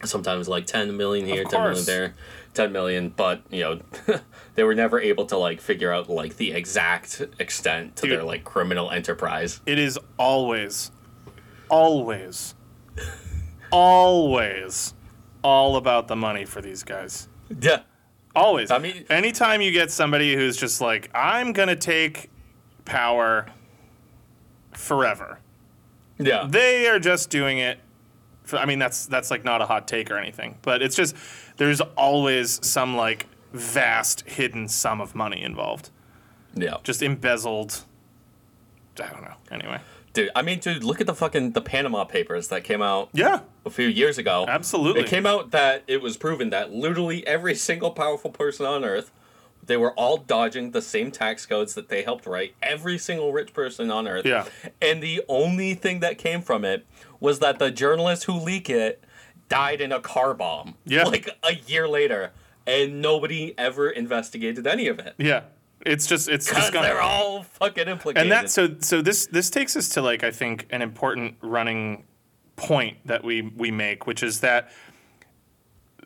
Sometimes 0.03 0.47
like 0.47 0.65
ten 0.65 0.97
million 0.97 1.25
here, 1.27 1.43
ten 1.43 1.61
million 1.61 1.85
there, 1.85 2.15
ten 2.53 2.71
million. 2.71 3.09
But 3.09 3.41
you 3.49 3.61
know, 3.61 3.79
they 4.55 4.63
were 4.63 4.75
never 4.75 4.99
able 4.99 5.25
to 5.27 5.37
like 5.37 5.61
figure 5.61 5.93
out 5.93 6.09
like 6.09 6.37
the 6.37 6.51
exact 6.53 7.21
extent 7.39 7.95
to 7.97 8.03
Dude. 8.03 8.11
their 8.17 8.23
like 8.23 8.43
criminal 8.43 8.89
enterprise. 8.89 9.61
it 9.65 9.77
is 9.77 9.99
always, 10.17 10.91
always, 11.69 12.55
always 13.71 14.93
all 15.43 15.75
about 15.75 16.07
the 16.07 16.15
money 16.15 16.45
for 16.45 16.61
these 16.61 16.83
guys. 16.83 17.27
Yeah, 17.59 17.81
Always. 18.35 18.71
I 18.71 18.77
mean- 18.79 19.05
anytime 19.09 19.61
you 19.61 19.71
get 19.71 19.91
somebody 19.91 20.35
who's 20.35 20.55
just 20.57 20.79
like, 20.81 21.09
I'm 21.13 21.51
going 21.53 21.67
to 21.67 21.75
take 21.75 22.29
power 22.85 23.47
forever, 24.81 25.39
yeah, 26.17 26.45
they 26.47 26.87
are 26.87 26.99
just 26.99 27.29
doing 27.29 27.57
it. 27.57 27.79
For, 28.43 28.57
I 28.57 28.65
mean, 28.65 28.79
that's 28.79 29.05
that's 29.05 29.31
like 29.31 29.43
not 29.43 29.61
a 29.61 29.65
hot 29.65 29.87
take 29.87 30.11
or 30.11 30.17
anything, 30.17 30.57
but 30.61 30.81
it's 30.81 30.95
just 30.95 31.15
there's 31.57 31.81
always 31.81 32.65
some 32.65 32.95
like 32.95 33.27
vast 33.53 34.21
hidden 34.27 34.67
sum 34.67 34.99
of 35.01 35.15
money 35.15 35.41
involved, 35.41 35.89
yeah. 36.55 36.77
just 36.83 37.01
embezzled. 37.01 37.83
I 39.01 39.09
don't 39.09 39.23
know. 39.23 39.35
Anyway, 39.49 39.79
Dude, 40.13 40.29
I 40.35 40.41
mean, 40.41 40.59
dude, 40.59 40.83
look 40.83 40.99
at 40.99 41.07
the 41.07 41.15
fucking 41.15 41.51
the 41.51 41.61
Panama 41.61 42.03
Papers 42.03 42.49
that 42.49 42.63
came 42.63 42.81
out 42.81 43.09
yeah, 43.13 43.41
a 43.65 43.69
few 43.69 43.87
years 43.87 44.17
ago. 44.17 44.45
absolutely. 44.47 45.01
It 45.01 45.07
came 45.07 45.25
out 45.25 45.51
that 45.51 45.83
it 45.87 46.01
was 46.01 46.17
proven 46.17 46.49
that 46.49 46.73
literally 46.73 47.25
every 47.25 47.55
single 47.69 47.91
powerful 47.91 48.29
person 48.29 48.65
on 48.65 48.83
earth, 48.83 49.11
they 49.65 49.77
were 49.77 49.91
all 49.93 50.17
dodging 50.17 50.71
the 50.71 50.81
same 50.81 51.11
tax 51.11 51.45
codes 51.45 51.75
that 51.75 51.89
they 51.89 52.03
helped 52.03 52.25
write. 52.25 52.55
Every 52.61 52.97
single 52.97 53.31
rich 53.31 53.53
person 53.53 53.91
on 53.91 54.07
earth. 54.07 54.25
Yeah. 54.25 54.45
And 54.81 55.01
the 55.01 55.23
only 55.27 55.73
thing 55.75 55.99
that 55.99 56.17
came 56.17 56.41
from 56.41 56.65
it 56.65 56.85
was 57.19 57.39
that 57.39 57.59
the 57.59 57.71
journalist 57.71 58.23
who 58.23 58.33
leaked 58.33 58.69
it 58.69 59.03
died 59.49 59.81
in 59.81 59.91
a 59.91 59.99
car 59.99 60.33
bomb. 60.33 60.75
Yeah. 60.85 61.03
Like 61.03 61.29
a 61.43 61.55
year 61.67 61.87
later. 61.87 62.31
And 62.65 63.01
nobody 63.01 63.53
ever 63.57 63.89
investigated 63.89 64.67
any 64.67 64.87
of 64.87 64.99
it. 64.99 65.15
yeah, 65.17 65.41
it's 65.83 66.05
just 66.05 66.29
it's 66.29 66.45
just 66.47 66.71
gonna. 66.71 66.87
they're 66.87 67.01
all 67.01 67.41
fucking 67.41 67.87
implicated. 67.87 68.21
and 68.21 68.31
that 68.31 68.51
so 68.51 68.75
so 68.79 69.01
this 69.01 69.25
this 69.25 69.49
takes 69.49 69.75
us 69.75 69.89
to 69.89 70.01
like 70.01 70.23
I 70.23 70.29
think 70.29 70.67
an 70.69 70.83
important 70.83 71.37
running 71.41 72.03
point 72.55 72.97
that 73.05 73.23
we 73.23 73.41
we 73.41 73.71
make, 73.71 74.05
which 74.05 74.21
is 74.21 74.41
that 74.41 74.71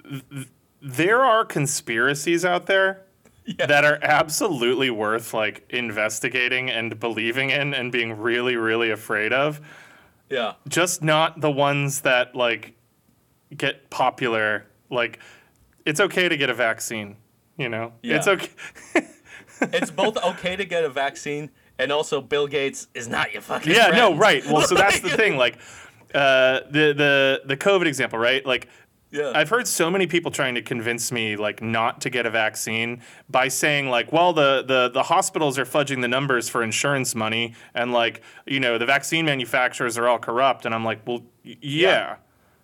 th- 0.09 0.47
there 0.81 1.21
are 1.23 1.43
conspiracies 1.43 2.45
out 2.45 2.67
there 2.67 3.01
Yeah. 3.45 3.65
that 3.67 3.85
are 3.85 3.99
absolutely 4.01 4.89
worth 4.89 5.33
like 5.33 5.65
investigating 5.69 6.69
and 6.69 6.99
believing 6.99 7.51
in 7.51 7.73
and 7.73 7.91
being 7.91 8.17
really 8.17 8.55
really 8.55 8.89
afraid 8.91 9.31
of. 9.33 9.61
Yeah. 10.29 10.53
just 10.67 11.03
not 11.03 11.39
the 11.41 11.51
ones 11.51 12.01
that 12.01 12.35
like 12.35 12.73
get 13.55 13.89
popular. 13.91 14.65
Like, 14.89 15.19
it's 15.85 15.99
okay 15.99 16.27
to 16.29 16.35
get 16.37 16.49
a 16.49 16.53
vaccine. 16.55 17.17
You 17.57 17.69
know, 17.69 17.93
Yeah. 18.01 18.15
it's 18.17 18.27
okay. 18.27 18.49
It's 19.61 19.89
both 19.91 20.17
okay 20.21 20.55
to 20.57 20.65
get 20.65 20.83
a 20.83 20.89
vaccine 20.89 21.49
and 21.79 21.91
also 21.91 22.19
Bill 22.21 22.45
Gates 22.47 22.87
is 22.93 23.07
not 23.07 23.31
your 23.31 23.41
fucking 23.41 23.71
Yeah, 23.71 23.89
friend. 23.89 23.97
no, 23.97 24.15
right. 24.17 24.45
Well, 24.45 24.61
so 24.63 24.75
that's 24.75 24.99
the 24.99 25.09
thing. 25.21 25.37
Like, 25.37 25.59
uh, 26.13 26.61
the 26.71 26.93
the 26.93 27.41
the 27.45 27.55
COVID 27.57 27.85
example, 27.85 28.19
right? 28.19 28.45
Like, 28.45 28.67
Yeah. 29.11 29.31
I've 29.33 29.49
heard 29.49 29.67
so 29.67 29.89
many 29.89 30.07
people 30.07 30.29
trying 30.31 30.55
to 30.55 30.61
convince 30.61 31.11
me 31.11 31.35
like 31.37 31.61
not 31.61 32.01
to 32.01 32.09
get 32.09 32.25
a 32.25 32.29
vaccine 32.29 33.01
by 33.29 33.47
saying 33.47 33.89
like, 33.89 34.11
well, 34.11 34.33
the 34.33 34.63
the 34.67 34.89
the 34.93 35.03
hospitals 35.03 35.57
are 35.57 35.63
fudging 35.65 36.01
the 36.01 36.07
numbers 36.07 36.49
for 36.49 36.63
insurance 36.63 37.15
money, 37.15 37.53
and 37.73 37.93
like, 37.93 38.21
you 38.45 38.59
know, 38.59 38.77
the 38.77 38.85
vaccine 38.85 39.25
manufacturers 39.25 39.97
are 39.97 40.07
all 40.07 40.19
corrupt, 40.19 40.65
and 40.65 40.75
I'm 40.75 40.83
like, 40.83 41.07
well, 41.07 41.21
y- 41.45 41.55
yeah. 41.61 42.15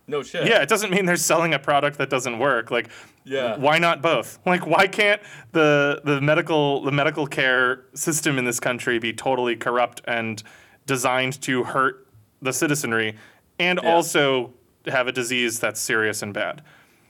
no 0.08 0.24
shit. 0.24 0.46
Yeah, 0.48 0.62
it 0.62 0.68
doesn't 0.68 0.92
mean 0.92 1.06
they're 1.06 1.16
selling 1.16 1.54
a 1.54 1.60
product 1.60 1.98
that 2.00 2.10
doesn't 2.10 2.38
work. 2.40 2.70
Like, 2.72 2.90
Yeah. 3.24 3.56
why 3.58 3.78
not 3.78 4.02
both? 4.02 4.40
Like, 4.46 4.66
why 4.68 4.88
can't 4.88 5.22
the 5.54 6.02
the 6.04 6.20
medical 6.20 6.82
the 6.82 6.92
medical 6.92 7.28
care 7.28 7.86
system 7.94 8.38
in 8.38 8.44
this 8.46 8.60
country 8.60 9.00
be 9.00 9.14
totally 9.14 9.56
corrupt 9.56 10.02
and 10.06 10.42
designed 10.86 11.40
to 11.44 11.64
hurt 11.64 12.08
the 12.42 12.52
citizenry, 12.52 13.16
and 13.58 13.80
Yeah. 13.82 13.94
also 13.94 14.54
have 14.88 15.08
a 15.08 15.12
disease 15.12 15.60
that's 15.60 15.80
serious 15.80 16.22
and 16.22 16.34
bad? 16.34 16.62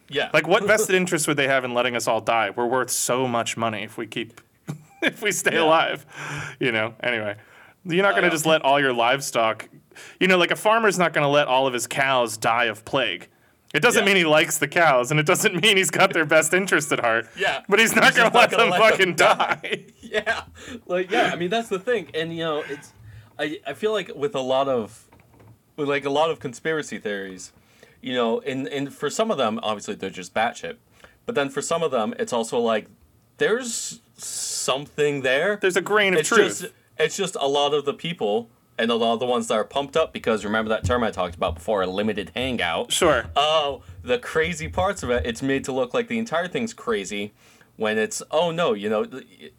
Yeah. 0.10 0.30
Like, 0.34 0.48
what 0.48 0.64
vested 0.68 0.96
interest 0.96 1.28
would 1.28 1.38
they 1.38 1.48
have 1.48 1.64
in 1.64 1.74
letting 1.74 1.96
us 1.96 2.08
all 2.08 2.22
die? 2.22 2.50
We're 2.50 2.66
worth 2.66 2.90
so 2.92 3.28
much 3.28 3.56
money 3.58 3.84
if 3.84 3.98
we 3.98 4.08
keep 4.08 4.42
if 5.02 5.22
we 5.22 5.32
stay 5.32 5.54
Yeah. 5.56 5.64
alive. 5.64 6.06
You 6.60 6.72
know. 6.72 6.94
Anyway, 7.02 7.36
you're 7.86 8.04
not 8.04 8.12
going 8.12 8.24
to 8.24 8.30
just 8.30 8.46
let 8.46 8.62
all 8.64 8.80
your 8.80 8.94
livestock. 8.94 9.70
You 10.20 10.28
know, 10.28 10.38
like 10.38 10.52
a 10.52 10.56
farmer's 10.56 10.98
not 11.00 11.14
going 11.14 11.24
to 11.24 11.30
let 11.30 11.48
all 11.48 11.68
of 11.68 11.74
his 11.74 11.88
cows 11.88 12.38
die 12.38 12.66
of 12.66 12.84
plague. 12.86 13.28
It 13.74 13.82
doesn't 13.82 14.02
Yeah. 14.02 14.06
mean 14.08 14.16
he 14.18 14.26
likes 14.26 14.58
the 14.58 14.68
cows, 14.68 15.12
and 15.12 15.20
it 15.20 15.26
doesn't 15.26 15.56
mean 15.64 15.78
he's 15.78 15.92
got 15.92 16.12
their 16.14 16.26
best 16.26 16.54
interest 16.54 16.92
at 16.92 17.00
heart. 17.00 17.28
Yeah. 17.38 17.62
But 17.70 17.80
he's 17.80 17.96
not 17.96 18.14
going 18.16 18.30
to 18.30 18.38
let 18.38 18.50
them 18.52 18.70
let 18.70 18.80
fucking 18.82 19.16
them 19.16 19.38
die. 19.38 19.86
yeah. 20.02 20.44
Like 20.88 21.10
yeah, 21.10 21.32
I 21.34 21.38
mean 21.38 21.50
that's 21.50 21.70
the 21.70 21.80
thing. 21.80 22.10
And 22.14 22.34
you 22.36 22.44
know, 22.44 22.64
it's 22.68 22.92
I 23.40 23.60
I 23.66 23.74
feel 23.74 23.94
like 23.94 24.12
with 24.14 24.36
a 24.36 24.42
lot 24.42 24.68
of 24.68 25.08
with 25.78 25.88
like 25.88 26.04
a 26.04 26.10
lot 26.10 26.30
of 26.32 26.40
conspiracy 26.42 26.98
theories, 27.00 27.54
you 28.02 28.14
know, 28.14 28.39
and 28.41 28.68
and 28.68 28.93
for 28.93 29.10
some 29.10 29.32
of 29.32 29.38
them 29.38 29.60
obviously 29.64 29.95
they're 29.95 30.10
just 30.10 30.34
batshit. 30.34 30.78
But 31.26 31.36
then 31.36 31.49
for 31.49 31.62
some 31.62 31.84
of 31.84 31.91
them 31.91 32.14
it's 32.20 32.34
also 32.34 32.60
like 32.60 32.88
there's 33.38 34.02
something 34.18 35.22
there. 35.22 35.58
There's 35.62 35.76
a 35.76 35.82
grain 35.82 36.14
of 36.14 36.22
it's 36.22 36.30
truth. 36.30 36.62
just 36.62 36.74
it's 36.97 37.18
just 37.18 37.36
a 37.39 37.47
lot 37.47 37.74
of 37.74 37.86
the 37.86 37.93
people 37.93 38.49
and 38.78 38.89
a 38.89 38.95
lot 38.95 39.14
of 39.14 39.20
the 39.20 39.26
ones 39.26 39.47
that 39.47 39.56
are 39.56 39.64
pumped 39.64 39.95
up 39.95 40.14
because 40.14 40.43
remember 40.43 40.70
that 40.70 40.84
term 40.84 41.04
I 41.04 41.12
talked 41.12 41.36
about 41.36 41.56
before, 41.56 41.82
a 41.84 41.88
limited 41.88 42.32
hangout. 42.36 42.91
sure. 42.91 43.26
Oh, 43.36 43.84
the 44.04 44.18
crazy 44.18 44.68
parts 44.68 45.04
of 45.04 45.10
it, 45.10 45.26
it's 45.26 45.41
made 45.41 45.64
to 45.66 45.72
look 45.72 45.93
like 45.93 46.08
the 46.08 46.18
entire 46.18 46.47
thing's 46.47 46.74
crazy 46.74 47.34
when 47.78 47.97
it's 47.97 48.22
oh 48.32 48.52
no, 48.52 48.74
you 48.74 48.89
know, 48.89 49.06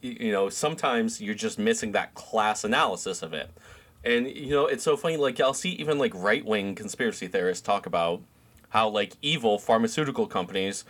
you 0.01 0.33
know, 0.33 0.49
sometimes 0.49 1.21
you're 1.21 1.35
just 1.35 1.59
missing 1.59 1.93
that 1.93 2.15
class 2.15 2.65
analysis 2.65 3.23
of 3.23 3.33
it. 3.33 3.51
And 4.05 4.29
you 4.29 4.51
know, 4.51 4.67
it's 4.67 4.85
so 4.85 4.97
funny 4.97 5.17
like 5.17 5.41
I'll 5.41 5.55
see 5.55 5.71
even 5.71 5.99
like 5.99 6.13
right-wing 6.15 6.75
conspiracy 6.75 7.29
theorists 7.29 7.65
talk 7.65 7.87
about 7.87 8.23
how 8.73 8.89
like 8.89 9.13
evil 9.23 9.59
pharmaceutical 9.59 10.27
companies 10.27 10.85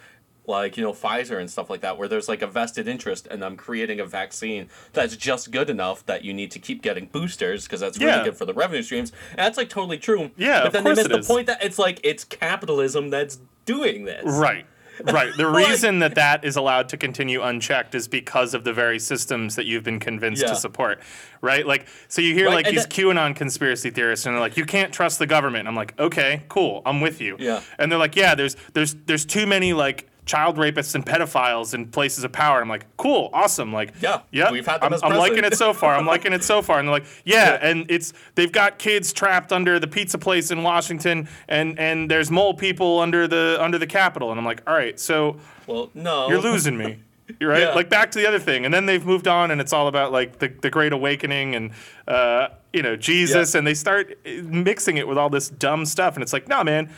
like 0.45 0.76
you 0.76 0.83
know 0.83 0.93
Pfizer 0.93 1.39
and 1.39 1.49
stuff 1.49 1.70
like 1.70 1.83
that, 1.83 1.97
where 1.97 2.09
there's 2.09 2.28
like 2.28 2.43
a 2.43 2.49
vested 2.49 2.89
interest 2.89 3.28
in 3.28 3.39
them 3.39 3.57
creating 3.57 4.01
a 4.01 4.05
vaccine 4.05 4.68
that's 4.93 5.16
just 5.16 5.53
good 5.53 5.70
enough 5.70 6.05
that 6.07 6.24
you 6.24 6.35
need 6.35 6.51
to 6.51 6.59
keep 6.59 6.83
getting 6.83 7.07
boosters 7.07 7.64
because 7.64 7.78
that's 7.78 7.97
really 7.97 8.11
Yeah. 8.11 8.24
good 8.24 8.37
for 8.37 8.45
the 8.45 8.53
revenue 8.53 8.83
streams. 8.83 9.12
And 9.30 9.39
that's 9.39 9.57
like 9.57 9.68
totally 9.68 9.99
true. 9.99 10.33
Yeah, 10.37 10.64
but 10.64 10.72
then 10.72 10.83
they 10.83 10.95
miss 10.95 11.07
the 11.07 11.18
is. 11.18 11.26
point 11.28 11.47
that 11.47 11.62
it's 11.62 11.78
like 11.78 12.01
it's 12.03 12.24
capitalism 12.24 13.11
that's 13.11 13.39
doing 13.66 14.05
this. 14.05 14.24
Right. 14.26 14.66
Right. 15.05 15.32
The 15.36 15.46
reason 15.62 15.98
that 16.00 16.14
that 16.16 16.44
is 16.44 16.57
allowed 16.57 16.88
to 16.90 16.96
continue 16.96 17.42
unchecked 17.42 17.94
is 17.94 18.09
because 18.09 18.55
of 18.55 18.64
the 18.64 18.72
very 18.72 18.98
systems 18.98 19.57
that 19.57 19.66
you've 19.66 19.84
been 19.84 19.98
convinced 20.00 20.42
Yeah. 20.42 20.48
to 20.48 20.57
support. 20.57 21.00
Right? 21.40 21.66
Like, 21.66 21.86
so 22.09 22.20
you 22.22 22.34
hear 22.34 22.46
Right, 22.46 22.64
like 22.64 22.66
these 22.66 22.84
that- 22.86 22.90
QAnon 22.92 23.34
conspiracy 23.34 23.90
theorists, 23.90 24.26
and 24.26 24.34
they're 24.34 24.40
like, 24.40 24.57
"You 24.57 24.64
can't 24.64 24.92
trust 24.92 25.18
the 25.18 25.26
government." 25.26 25.66
I'm 25.66 25.74
like, 25.74 25.98
"Okay, 25.98 26.42
cool, 26.48 26.82
I'm 26.86 27.00
with 27.00 27.20
you." 27.20 27.36
Yeah. 27.38 27.61
And 27.78 27.90
they're 27.90 27.98
like, 27.98 28.14
"Yeah, 28.16 28.34
there's 28.34 28.57
there's 28.74 28.94
there's 29.07 29.24
too 29.24 29.46
many 29.46 29.72
like." 29.72 30.09
Child 30.25 30.57
rapists 30.57 30.95
and 30.95 31.05
pedophiles 31.05 31.75
in 31.75 31.89
places 31.89 32.23
of 32.23 32.31
power. 32.31 32.61
I'm 32.61 32.68
like, 32.68 32.87
cool, 32.97 33.29
awesome. 33.33 33.73
Like, 33.73 33.93
Yeah, 34.01 34.20
yeah, 34.31 34.53
we've 34.53 34.64
had 34.64 34.81
them 34.81 34.95
I'm, 34.95 35.01
I'm 35.12 35.18
liking 35.18 35.43
it 35.43 35.57
so 35.57 35.73
far. 35.73 35.97
I'm 35.97 36.07
liking 36.07 36.33
it 36.33 36.45
so 36.45 36.62
far. 36.62 36.79
And 36.79 36.87
they're 36.87 36.93
like, 36.95 37.07
yeah, 37.25 37.55
Yeah. 37.55 37.68
and 37.70 37.91
it's 37.91 38.12
they've 38.37 38.53
got 38.53 38.79
kids 38.79 39.12
trapped 39.12 39.53
under 39.53 39.81
the 39.81 39.89
pizza 39.89 40.18
place 40.18 40.51
in 40.53 40.62
Washington, 40.62 41.29
and 41.49 41.77
and 41.79 42.09
there's 42.11 42.31
mole 42.31 42.55
people 42.55 43.01
under 43.01 43.27
the 43.27 43.57
under 43.61 43.79
the 43.79 43.87
Capitol. 43.87 44.31
And 44.31 44.39
I'm 44.39 44.47
like, 44.47 44.62
all 44.66 44.75
right, 44.75 44.99
so 45.01 45.39
Well, 45.66 45.91
no. 45.95 46.29
you're 46.29 46.41
losing 46.41 46.77
me. 46.79 46.99
Right. 47.41 47.62
Yeah. 47.62 47.73
Like 47.75 47.89
back 47.89 48.11
to 48.11 48.18
the 48.18 48.27
other 48.29 48.41
thing, 48.41 48.64
and 48.66 48.75
then 48.75 48.85
they've 48.85 49.07
moved 49.07 49.27
on, 49.27 49.51
and 49.53 49.61
it's 49.61 49.73
all 49.73 49.87
about 49.89 50.12
like 50.12 50.39
the, 50.39 50.49
the 50.49 50.68
Great 50.68 50.93
Awakening 50.93 51.55
and 51.55 51.70
uh, 52.07 52.49
you 52.75 52.83
know 52.83 52.95
Jesus, 52.95 53.55
Yeah. 53.55 53.59
and 53.59 53.66
they 53.66 53.73
start 53.75 54.18
mixing 54.27 54.99
it 54.99 55.09
with 55.09 55.16
all 55.16 55.31
this 55.31 55.49
dumb 55.49 55.87
stuff, 55.87 56.14
and 56.14 56.23
it's 56.23 56.33
like, 56.35 56.47
nah, 56.47 56.62
man, 56.62 56.91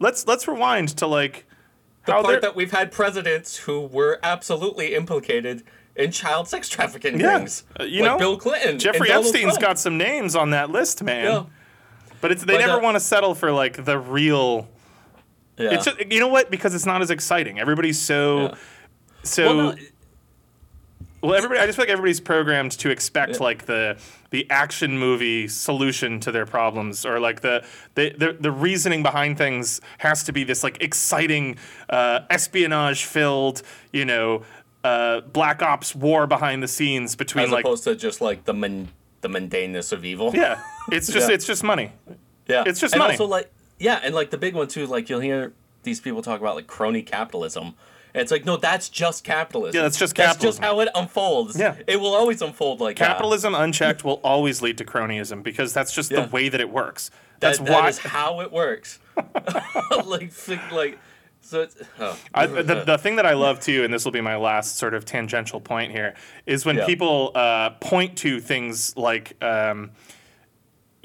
let's 0.00 0.26
let's 0.26 0.48
rewind 0.48 0.88
to 0.96 1.06
like 1.06 1.46
the 2.06 2.12
how 2.12 2.22
part 2.22 2.32
they're 2.32 2.40
that 2.40 2.56
we've 2.56 2.70
had 2.72 2.90
presidents 2.92 3.56
who 3.58 3.80
were 3.82 4.18
absolutely 4.22 4.94
implicated 4.94 5.62
in 5.94 6.10
child 6.10 6.48
sex 6.48 6.68
trafficking 6.68 7.18
yeah, 7.18 7.36
rings. 7.38 7.64
uh, 7.78 7.84
you 7.84 8.02
like 8.02 8.12
know, 8.12 8.18
Bill 8.18 8.36
Clinton. 8.36 8.78
Jeffrey 8.78 9.10
Epstein's 9.10 9.44
Trump. 9.54 9.60
got 9.60 9.78
some 9.78 9.96
names 9.98 10.34
on 10.36 10.50
that 10.50 10.70
list, 10.70 11.02
man. 11.02 11.24
Yeah. 11.24 11.44
But 12.20 12.32
it's 12.32 12.44
they 12.44 12.54
But, 12.54 12.60
never 12.66 12.78
uh, 12.80 12.82
want 12.82 12.96
to 12.96 13.00
settle 13.00 13.34
for 13.34 13.52
like 13.52 13.84
the 13.84 13.98
real. 13.98 14.68
Yeah. 15.58 15.70
It's 15.74 15.84
just, 15.86 16.12
you 16.12 16.20
know 16.20 16.28
what? 16.28 16.50
Because 16.50 16.74
it's 16.74 16.86
not 16.86 17.00
as 17.02 17.10
exciting. 17.10 17.58
Everybody's 17.58 18.00
so 18.00 18.40
Yeah. 18.40 18.54
so. 19.22 19.44
well, 19.46 19.56
no, 19.72 19.74
Well, 21.22 21.34
everybody, 21.34 21.60
I 21.60 21.66
just 21.66 21.76
feel 21.76 21.84
like 21.84 21.90
everybody's 21.90 22.20
programmed 22.20 22.72
to 22.72 22.90
expect 22.90 23.40
like 23.40 23.66
the 23.66 23.98
the 24.30 24.48
action 24.50 24.98
movie 24.98 25.48
solution 25.48 26.20
to 26.20 26.32
their 26.32 26.46
problems, 26.46 27.06
or 27.06 27.18
like 27.18 27.40
the 27.40 27.64
the 27.94 28.14
the, 28.16 28.36
the 28.38 28.50
reasoning 28.50 29.02
behind 29.02 29.38
things 29.38 29.80
has 29.98 30.24
to 30.24 30.32
be 30.32 30.44
this 30.44 30.62
like 30.62 30.82
exciting 30.82 31.56
uh, 31.88 32.20
espionage 32.30 33.04
filled, 33.04 33.62
you 33.92 34.04
know, 34.04 34.42
uh, 34.84 35.20
black 35.22 35.62
ops 35.62 35.94
war 35.94 36.26
behind 36.26 36.62
the 36.62 36.68
scenes 36.68 37.16
between 37.16 37.46
as 37.46 37.50
like 37.50 37.64
opposed 37.64 37.84
to 37.84 37.96
just 37.96 38.20
like 38.20 38.44
the 38.44 38.52
the 39.22 39.28
mundaneness 39.28 39.92
of 39.92 40.04
evil. 40.04 40.32
yeah, 40.34 40.60
it's 40.90 41.12
just 41.12 41.28
Yeah. 41.28 41.34
it's 41.34 41.46
just 41.46 41.64
money. 41.64 41.92
Yeah. 42.46 42.64
It's 42.66 42.78
just 42.78 42.94
and 42.94 43.00
money. 43.00 43.12
also 43.12 43.26
like 43.26 43.50
yeah, 43.78 44.00
and 44.02 44.14
like 44.14 44.30
the 44.30 44.38
big 44.38 44.54
one 44.54 44.68
too, 44.68 44.86
like 44.86 45.08
you'll 45.08 45.20
hear 45.20 45.52
these 45.82 46.00
people 46.00 46.22
talk 46.22 46.40
about 46.40 46.54
like 46.56 46.66
crony 46.66 47.02
capitalism. 47.02 47.74
And 48.16 48.22
it's 48.22 48.32
like, 48.32 48.46
no, 48.46 48.56
that's 48.56 48.88
just 48.88 49.24
capitalism. 49.24 49.76
Yeah, 49.76 49.82
that's 49.82 49.98
just 49.98 50.14
capitalism. 50.14 50.40
That's 50.46 50.56
just 50.56 50.64
how 50.64 50.80
it 50.80 50.88
unfolds. 50.94 51.58
Yeah. 51.58 51.74
It 51.86 52.00
will 52.00 52.14
always 52.14 52.40
unfold 52.40 52.80
like 52.80 52.96
that. 52.98 53.08
Capitalism 53.08 53.54
unchecked 53.54 54.04
will 54.04 54.20
always 54.24 54.62
lead 54.62 54.78
to 54.78 54.86
cronyism 54.86 55.42
because 55.42 55.74
that's 55.74 55.92
just 55.94 56.10
Yeah. 56.10 56.22
the 56.22 56.28
way 56.30 56.48
that 56.48 56.58
it 56.58 56.70
works. 56.70 57.10
That's 57.40 57.58
that 57.58 57.68
why 57.68 57.88
is 57.88 57.98
how 57.98 58.40
it 58.40 58.50
works. 58.50 58.98
like, 60.06 60.32
like, 60.72 60.98
so 61.42 61.60
it's. 61.60 61.76
Oh. 62.00 62.18
I, 62.32 62.46
the, 62.46 62.84
the 62.86 62.96
thing 62.96 63.16
that 63.16 63.26
I 63.26 63.34
love 63.34 63.60
too, 63.60 63.84
and 63.84 63.92
this 63.92 64.06
will 64.06 64.12
be 64.12 64.22
my 64.22 64.36
last 64.36 64.78
sort 64.78 64.94
of 64.94 65.04
tangential 65.04 65.60
point 65.60 65.92
here, 65.92 66.14
is 66.46 66.64
when 66.64 66.76
Yeah. 66.76 66.86
people 66.86 67.32
uh, 67.34 67.70
point 67.80 68.16
to 68.18 68.40
things 68.40 68.96
like, 68.96 69.36
um, 69.44 69.90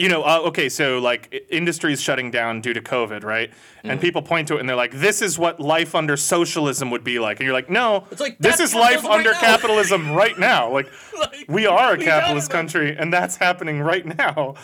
you 0.02 0.10
know, 0.10 0.24
uh, 0.24 0.39
okay, 0.49 0.68
so 0.70 0.97
like 0.99 1.45
industries 1.49 2.02
shutting 2.02 2.32
down 2.32 2.60
due 2.62 2.74
to 2.74 2.82
COVID, 2.82 3.24
right? 3.24 3.52
And 3.84 3.99
Mm. 3.99 4.02
people 4.02 4.22
point 4.22 4.47
to 4.49 4.56
it 4.58 4.60
and 4.60 4.68
they're 4.70 4.76
like, 4.86 4.91
"This 4.91 5.22
is 5.22 5.38
what 5.38 5.60
life 5.60 5.93
under 5.95 6.18
socialism 6.18 6.89
would 6.91 7.04
be 7.04 7.20
like," 7.20 7.39
and 7.39 7.45
you're 7.45 7.54
like, 7.54 7.70
"No, 7.70 8.06
It's 8.12 8.20
like, 8.22 8.38
this 8.39 8.60
is 8.60 8.74
life 8.74 9.04
right 9.04 9.14
under 9.20 9.32
now." 9.34 9.39
capitalism 9.39 10.14
right 10.14 10.38
now. 10.38 10.72
Like, 10.72 10.88
Like, 11.18 11.45
we 11.47 11.68
are 11.68 11.93
a 11.93 11.97
we 11.97 12.04
capitalist 12.06 12.49
country, 12.49 12.95
and 12.97 13.14
that's 13.14 13.36
happening 13.38 13.80
right 13.82 14.06
now 14.06 14.56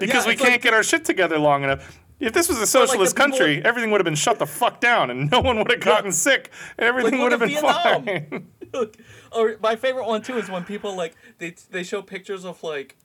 because 0.00 0.24
Yeah, 0.24 0.30
we 0.30 0.36
can't 0.36 0.50
like- 0.52 0.62
get 0.62 0.72
our 0.74 0.82
shit 0.82 1.04
together 1.04 1.38
long 1.38 1.62
enough." 1.64 1.98
If 2.18 2.32
this 2.32 2.48
was 2.48 2.58
a 2.58 2.66
socialist 2.66 3.14
people- 3.14 3.32
country, 3.32 3.60
everything 3.62 3.90
would 3.90 4.00
have 4.00 4.06
been 4.06 4.14
shut 4.14 4.38
the 4.38 4.46
fuck 4.46 4.80
down, 4.80 5.10
and 5.10 5.30
no 5.30 5.40
one 5.40 5.58
would 5.58 5.70
have 5.70 5.80
gotten 5.80 6.12
sick, 6.12 6.50
and 6.78 6.86
everything 6.88 7.20
would 7.20 7.32
have 7.32 7.40
been 7.40 7.50
Vietnam. 7.50 8.04
fine. 8.06 8.46
Or 9.32 9.56
my 9.62 9.76
favorite 9.76 10.06
one 10.06 10.22
too 10.22 10.38
is 10.38 10.48
when 10.50 10.64
people 10.64 10.96
like 10.96 11.14
they 11.38 11.54
they 11.70 11.82
show 11.82 12.00
pictures 12.02 12.44
of 12.46 12.62
like 12.62 12.96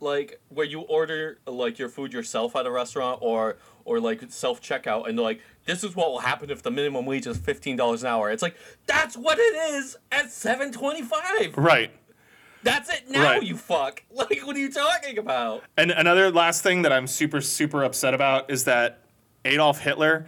like 0.00 0.40
where 0.48 0.66
you 0.66 0.80
order 0.80 1.38
like 1.46 1.78
your 1.78 1.88
food 1.88 2.12
yourself 2.12 2.56
at 2.56 2.66
a 2.66 2.70
restaurant 2.70 3.18
or 3.22 3.56
or 3.84 4.00
like 4.00 4.22
self 4.28 4.60
checkout 4.60 5.08
and 5.08 5.18
like 5.18 5.40
this 5.66 5.84
is 5.84 5.94
what 5.94 6.10
will 6.10 6.20
happen 6.20 6.50
if 6.50 6.62
the 6.62 6.70
minimum 6.70 7.04
wage 7.06 7.26
is 7.26 7.36
fifteen 7.38 7.76
dollars 7.76 8.02
an 8.02 8.08
hour. 8.08 8.30
It's 8.30 8.42
like 8.42 8.56
that's 8.86 9.16
what 9.16 9.38
it 9.38 9.74
is 9.74 9.96
at 10.10 10.30
seven 10.30 10.72
twenty 10.72 11.02
five. 11.02 11.56
right. 11.56 11.90
That's 12.62 12.90
it 12.90 13.04
now, 13.08 13.22
Right. 13.22 13.42
you 13.42 13.56
fuck. 13.56 14.02
Like 14.14 14.40
what 14.44 14.54
are 14.54 14.58
you 14.58 14.70
talking 14.72 15.16
about? 15.18 15.64
And 15.76 15.90
another 15.90 16.30
last 16.30 16.62
thing 16.62 16.82
that 16.82 16.92
I'm 16.92 17.06
super 17.06 17.40
super 17.40 17.82
upset 17.84 18.12
about 18.14 18.50
is 18.50 18.64
that 18.64 19.00
Adolf 19.44 19.80
Hitler, 19.80 20.26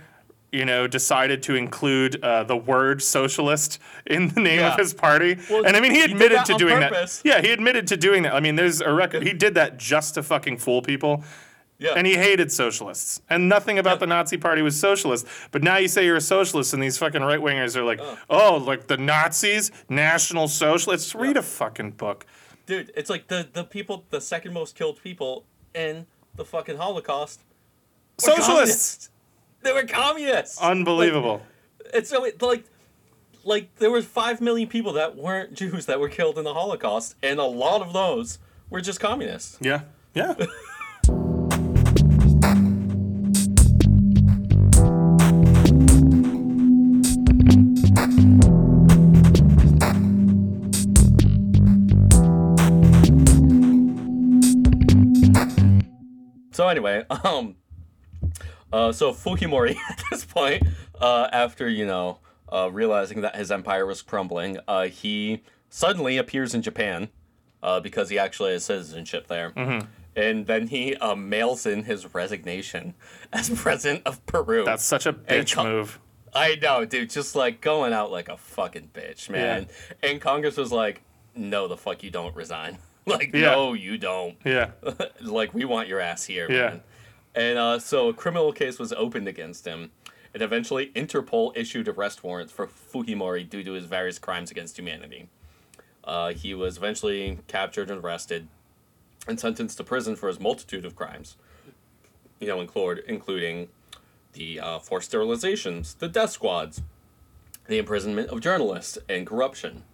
you 0.53 0.65
know, 0.67 0.87
decided 0.87 1.43
to 1.45 1.55
include 1.55 2.23
uh, 2.23 2.45
the 2.45 2.57
word 2.57 3.03
socialist 3.03 3.79
in 4.07 4.29
the 4.29 4.41
name 4.41 4.61
Yeah. 4.61 4.73
of 4.73 4.79
his 4.79 4.93
party. 4.95 5.39
Well, 5.51 5.65
and 5.67 5.77
I 5.77 5.81
mean, 5.81 5.93
he 5.93 5.99
he 5.99 6.05
admitted 6.13 6.39
that 6.39 6.47
to 6.47 6.55
doing 6.55 6.79
purpose. 6.79 7.23
that. 7.23 7.29
Yeah, 7.29 7.41
he 7.41 7.51
admitted 7.53 7.87
to 7.89 7.97
doing 7.97 8.23
that. 8.25 8.35
I 8.35 8.41
mean, 8.41 8.57
there's 8.57 8.81
a 8.81 8.93
record. 8.93 9.23
He 9.23 9.33
did 9.33 9.55
that 9.55 9.79
just 9.79 10.15
to 10.15 10.23
fucking 10.23 10.59
fool 10.59 10.83
people. 10.83 11.25
Yeah. 11.79 11.95
And 11.97 12.07
he 12.07 12.15
hated 12.15 12.53
socialists. 12.53 13.23
And 13.29 13.49
nothing 13.49 13.77
about 13.77 13.99
the 13.99 14.07
Nazi 14.07 14.37
party 14.37 14.63
was 14.63 14.79
socialist. 14.79 15.27
But 15.51 15.65
now 15.65 15.79
you 15.79 15.89
say 15.89 16.05
you're 16.05 16.15
a 16.17 16.21
socialist, 16.21 16.73
and 16.75 16.81
these 16.81 16.97
fucking 16.97 17.23
right 17.23 17.41
wingers 17.41 17.75
are 17.75 17.83
like, 17.83 18.01
oh, 18.31 18.63
like 18.65 18.87
the 18.87 18.97
Nazis, 18.97 19.73
National 19.89 20.47
Socialists. 20.47 21.13
Read 21.13 21.37
a 21.37 21.43
fucking 21.43 21.93
book. 21.93 22.25
Dude, 22.67 22.93
it's 22.97 23.11
like 23.11 23.27
the, 23.27 23.49
the 23.53 23.65
people, 23.65 24.05
the 24.11 24.21
second 24.21 24.53
most 24.53 24.77
killed 24.77 25.03
people 25.03 25.45
in 25.75 26.07
the 26.37 26.45
fucking 26.45 26.77
Holocaust. 26.77 27.41
Socialists! 28.19 29.11
They 29.65 29.73
were 29.73 29.85
communists. 29.85 30.61
Unbelievable. 30.61 31.43
It's 31.95 32.11
so 32.11 32.25
it, 32.25 32.43
like, 32.43 32.65
like 33.45 33.75
there 33.77 33.91
were 33.91 34.03
five 34.03 34.41
million 34.41 34.69
people 34.69 34.93
that 34.95 35.17
weren't 35.17 35.55
Jews 35.55 35.87
that 35.87 36.01
were 36.01 36.09
killed 36.09 36.37
in 36.37 36.45
the 36.45 36.55
Holocaust, 36.55 37.15
and 37.23 37.39
a 37.39 37.45
lot 37.45 37.81
of 37.81 37.93
those 37.93 38.39
were 38.71 38.81
just 38.81 38.99
communists. 39.01 39.59
yeah. 39.61 39.83
Yeah. 40.15 40.35
So 56.53 56.69
anyway, 56.69 57.05
um, 57.25 57.57
uh, 58.73 58.93
so 58.93 59.13
Fujimori 59.13 59.77
at 59.91 60.03
this 60.11 60.25
point, 60.25 60.63
uh, 61.01 61.29
after 61.33 61.69
you 61.69 61.87
know, 61.87 62.19
uh, 62.53 62.71
realizing 62.73 63.21
that 63.23 63.37
his 63.37 63.51
empire 63.51 63.87
was 63.87 64.03
crumbling, 64.03 64.59
uh, 64.69 64.85
he 64.87 65.43
suddenly 65.69 66.17
appears 66.19 66.55
in 66.55 66.63
Japan, 66.63 67.09
uh, 67.63 67.81
because 67.81 68.09
he 68.11 68.19
actually 68.19 68.53
has 68.53 68.65
citizenship 68.65 69.27
there, 69.29 69.53
and 70.15 70.47
then 70.47 70.67
he 70.69 70.95
uh, 70.97 71.15
mails 71.15 71.65
in 71.65 71.85
his 71.85 72.15
resignation 72.15 72.95
as 73.33 73.49
president 73.51 74.03
of 74.07 74.25
Peru. 74.27 74.65
That's 74.65 74.85
such 74.85 75.07
a 75.07 75.13
bitch 75.13 75.55
co- 75.55 75.65
move. 75.65 75.99
I 76.35 76.57
know, 76.57 76.85
dude, 76.85 77.11
just 77.11 77.35
like 77.37 77.61
going 77.61 77.93
out 77.93 78.11
like 78.11 78.29
a 78.29 78.37
fucking 78.37 78.91
bitch, 78.95 79.29
man. 79.29 79.69
And 80.03 80.21
Congress 80.21 80.57
was 80.57 80.73
like, 80.73 81.03
"No, 81.35 81.69
the 81.69 81.77
fuck 81.77 82.03
you 82.03 82.11
don't 82.11 82.35
resign." 82.35 82.79
Like, 83.05 83.35
Yeah. 83.35 83.51
no, 83.51 83.73
you 83.73 83.99
don't 83.99 84.37
Yeah. 84.45 84.71
like 85.21 85.53
we 85.53 85.65
want 85.65 85.89
your 85.89 85.99
ass 85.99 86.23
here, 86.25 86.47
Yeah. 86.49 86.69
man. 86.69 86.81
And 87.35 87.59
uh, 87.59 87.79
so 87.79 88.09
a 88.09 88.15
criminal 88.15 88.53
case 88.53 88.79
was 88.79 88.93
opened 88.93 89.27
against 89.27 89.67
him, 89.67 89.91
and 90.35 90.43
eventually 90.43 90.93
Interpol 90.95 91.57
issued 91.57 91.89
arrest 91.89 92.23
warrants 92.23 92.53
for 92.53 92.67
Fujimori 92.67 93.49
due 93.49 93.65
to 93.65 93.73
his 93.73 93.87
various 93.87 94.19
crimes 94.19 94.51
against 94.51 94.79
humanity. 94.79 95.29
Uh, 96.05 96.33
he 96.33 96.55
was 96.55 96.77
eventually 96.77 97.39
captured 97.49 97.91
and 97.91 98.05
arrested, 98.05 98.49
and 99.27 99.39
sentenced 99.39 99.77
to 99.77 99.85
prison 99.85 100.17
for 100.17 100.27
his 100.27 100.41
multitude 100.41 100.85
of 100.85 100.97
crimes. 100.97 101.37
You 102.41 102.49
know, 102.49 102.61
include 102.61 103.05
including 103.07 103.69
the 104.33 104.61
uh, 104.61 104.79
forced 104.81 105.13
sterilizations, 105.13 105.97
the 105.99 106.09
death 106.09 106.31
squads, 106.31 106.83
the 107.69 107.79
imprisonment 107.79 108.29
of 108.31 108.41
journalists, 108.41 108.99
and 109.09 109.27
corruption. 109.27 109.85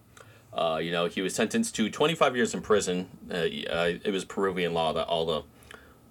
Uh, 0.52 0.80
you 0.82 0.90
know, 0.90 1.06
he 1.06 1.20
was 1.20 1.34
sentenced 1.34 1.74
to 1.76 1.90
25 1.90 2.34
years 2.34 2.54
in 2.54 2.62
prison. 2.62 3.08
Uh, 3.30 3.34
uh, 3.34 3.92
it 4.02 4.10
was 4.10 4.24
Peruvian 4.24 4.72
law 4.72 4.92
that 4.92 5.06
all 5.06 5.26
the 5.26 5.42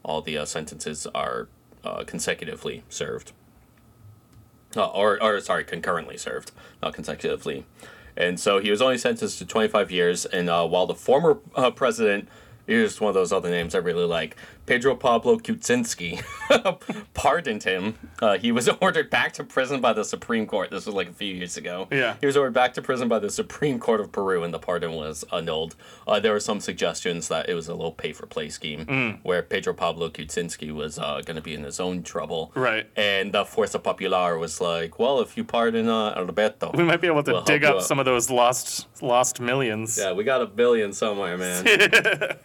all 0.08 0.22
the 0.22 0.38
uh, 0.38 0.46
sentences 0.46 1.06
are 1.14 1.48
uh, 1.84 2.04
consecutively 2.06 2.84
served, 2.90 3.34
uh, 4.76 4.88
or 4.88 5.22
or 5.22 5.40
sorry, 5.42 5.64
concurrently 5.64 6.18
served, 6.18 6.52
not 6.82 6.94
consecutively. 6.94 7.66
And 8.16 8.40
so 8.40 8.58
he 8.60 8.72
was 8.72 8.82
only 8.82 8.98
sentenced 8.98 9.38
to 9.38 9.46
25 9.46 9.92
years. 9.92 10.26
And 10.26 10.48
while 10.48 10.88
the 10.88 10.96
former 10.96 11.36
president, 11.76 12.28
here's 12.66 13.00
one 13.00 13.10
of 13.10 13.14
those 13.14 13.32
other 13.32 13.52
names 13.52 13.76
I 13.76 13.78
really 13.78 14.06
like, 14.06 14.36
Pedro 14.68 14.96
Pablo 14.96 15.38
Kuczynski, 15.38 16.22
pardoned 17.14 17.64
him. 17.64 17.96
Uh, 18.22 18.38
he 18.38 18.52
was 18.52 18.68
ordered 18.82 19.10
back 19.10 19.34
to 19.34 19.44
prison 19.44 19.80
by 19.82 19.94
the 19.94 20.04
Supreme 20.04 20.46
Court. 20.46 20.70
This 20.70 20.86
was 20.86 20.94
like 20.94 21.10
a 21.10 21.14
few 21.14 21.34
years 21.34 21.56
ago. 21.58 21.88
Yeah. 21.90 22.16
He 22.20 22.26
was 22.28 22.36
ordered 22.38 22.54
back 22.54 22.74
to 22.76 22.82
prison 22.82 23.08
by 23.08 23.20
the 23.20 23.30
Supreme 23.30 23.80
Court 23.80 24.02
of 24.02 24.12
Peru, 24.12 24.44
and 24.44 24.54
the 24.54 24.60
pardon 24.60 24.92
was 24.92 25.24
annulled. 25.32 25.76
Uh, 26.06 26.20
there 26.20 26.34
were 26.34 26.42
some 26.42 26.60
suggestions 26.60 27.30
that 27.30 27.50
it 27.50 27.54
was 27.56 27.70
a 27.70 27.74
little 27.74 27.94
pay-for-play 27.94 28.50
scheme, 28.50 29.20
where 29.24 29.42
Pedro 29.42 29.74
Pablo 29.74 30.10
Kuczynski 30.10 30.74
was 30.74 31.00
uh, 31.00 31.22
going 31.26 31.38
to 31.38 31.42
be 31.42 31.54
in 31.54 31.64
his 31.64 31.80
own 31.80 32.04
trouble. 32.04 32.52
Right. 32.54 32.88
And 32.98 33.32
the 33.32 33.46
Fuerza 33.46 33.82
Popular 33.82 34.38
was 34.38 34.60
like, 34.60 35.00
well, 35.00 35.22
if 35.22 35.38
you 35.38 35.46
pardon 35.46 35.88
uh, 35.88 36.14
Alberto, 36.18 36.72
We 36.76 36.84
might 36.84 37.00
be 37.02 37.08
able 37.08 37.24
to 37.24 37.32
We'll 37.32 37.44
dig 37.44 37.64
up 37.64 37.82
some 37.82 38.00
of 38.00 38.06
those 38.06 38.30
lost 38.30 38.88
lost 39.02 39.40
millions. 39.40 39.98
yeah, 39.98 40.12
we 40.12 40.26
got 40.26 40.42
a 40.42 40.46
billion 40.46 40.92
somewhere, 40.92 41.38
man. 41.38 41.66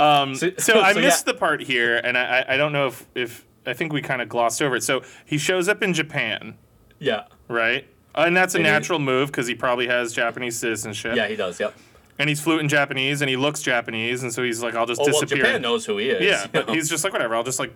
Um, 0.00 0.34
So- 0.34 0.50
so 0.58 0.80
I 0.80 0.92
missed 0.94 1.26
yeah. 1.26 1.32
the 1.32 1.38
part 1.38 1.60
here, 1.62 1.96
and 1.98 2.16
I, 2.16 2.44
I- 2.48 2.56
don't 2.56 2.72
know 2.72 2.86
if, 2.88 3.06
if 3.14 3.46
I 3.66 3.72
think 3.74 3.92
we 3.92 4.00
kind 4.02 4.22
of 4.22 4.28
glossed 4.28 4.62
over 4.62 4.76
it. 4.76 4.82
So 4.82 5.02
he 5.26 5.38
shows 5.38 5.68
up 5.68 5.82
in 5.82 5.92
Japan, 5.94 6.56
yeah. 6.98 7.24
right? 7.48 7.86
And 8.14 8.36
that's 8.36 8.54
a 8.54 8.58
And 8.58 8.66
he- 8.66 8.72
natural 8.72 8.98
move 8.98 9.28
because 9.28 9.46
he 9.46 9.54
probably 9.54 9.86
has 9.88 10.12
Japanese 10.12 10.58
citizenship. 10.58 11.14
Yeah, 11.16 11.28
he 11.28 11.36
does. 11.36 11.60
Yep. 11.60 11.74
And 12.18 12.28
he's 12.28 12.40
fluent 12.40 12.62
in 12.62 12.68
Japanese, 12.68 13.22
and 13.22 13.30
he 13.30 13.36
looks 13.36 13.62
Japanese, 13.62 14.22
and 14.22 14.30
so 14.32 14.42
he's 14.42 14.62
like, 14.62 14.74
"I'll 14.74 14.84
just 14.84 15.00
Oh 15.00 15.04
well, 15.04 15.20
disappear." 15.22 15.38
Japan 15.44 15.62
knows 15.62 15.86
who 15.86 15.96
he 15.96 16.10
is. 16.10 16.22
yeah, 16.22 16.46
but 16.52 16.66
know? 16.68 16.74
he's 16.74 16.90
just 16.90 17.02
like, 17.02 17.14
"Whatever, 17.14 17.34
I'll 17.34 17.42
just 17.44 17.58
like 17.58 17.72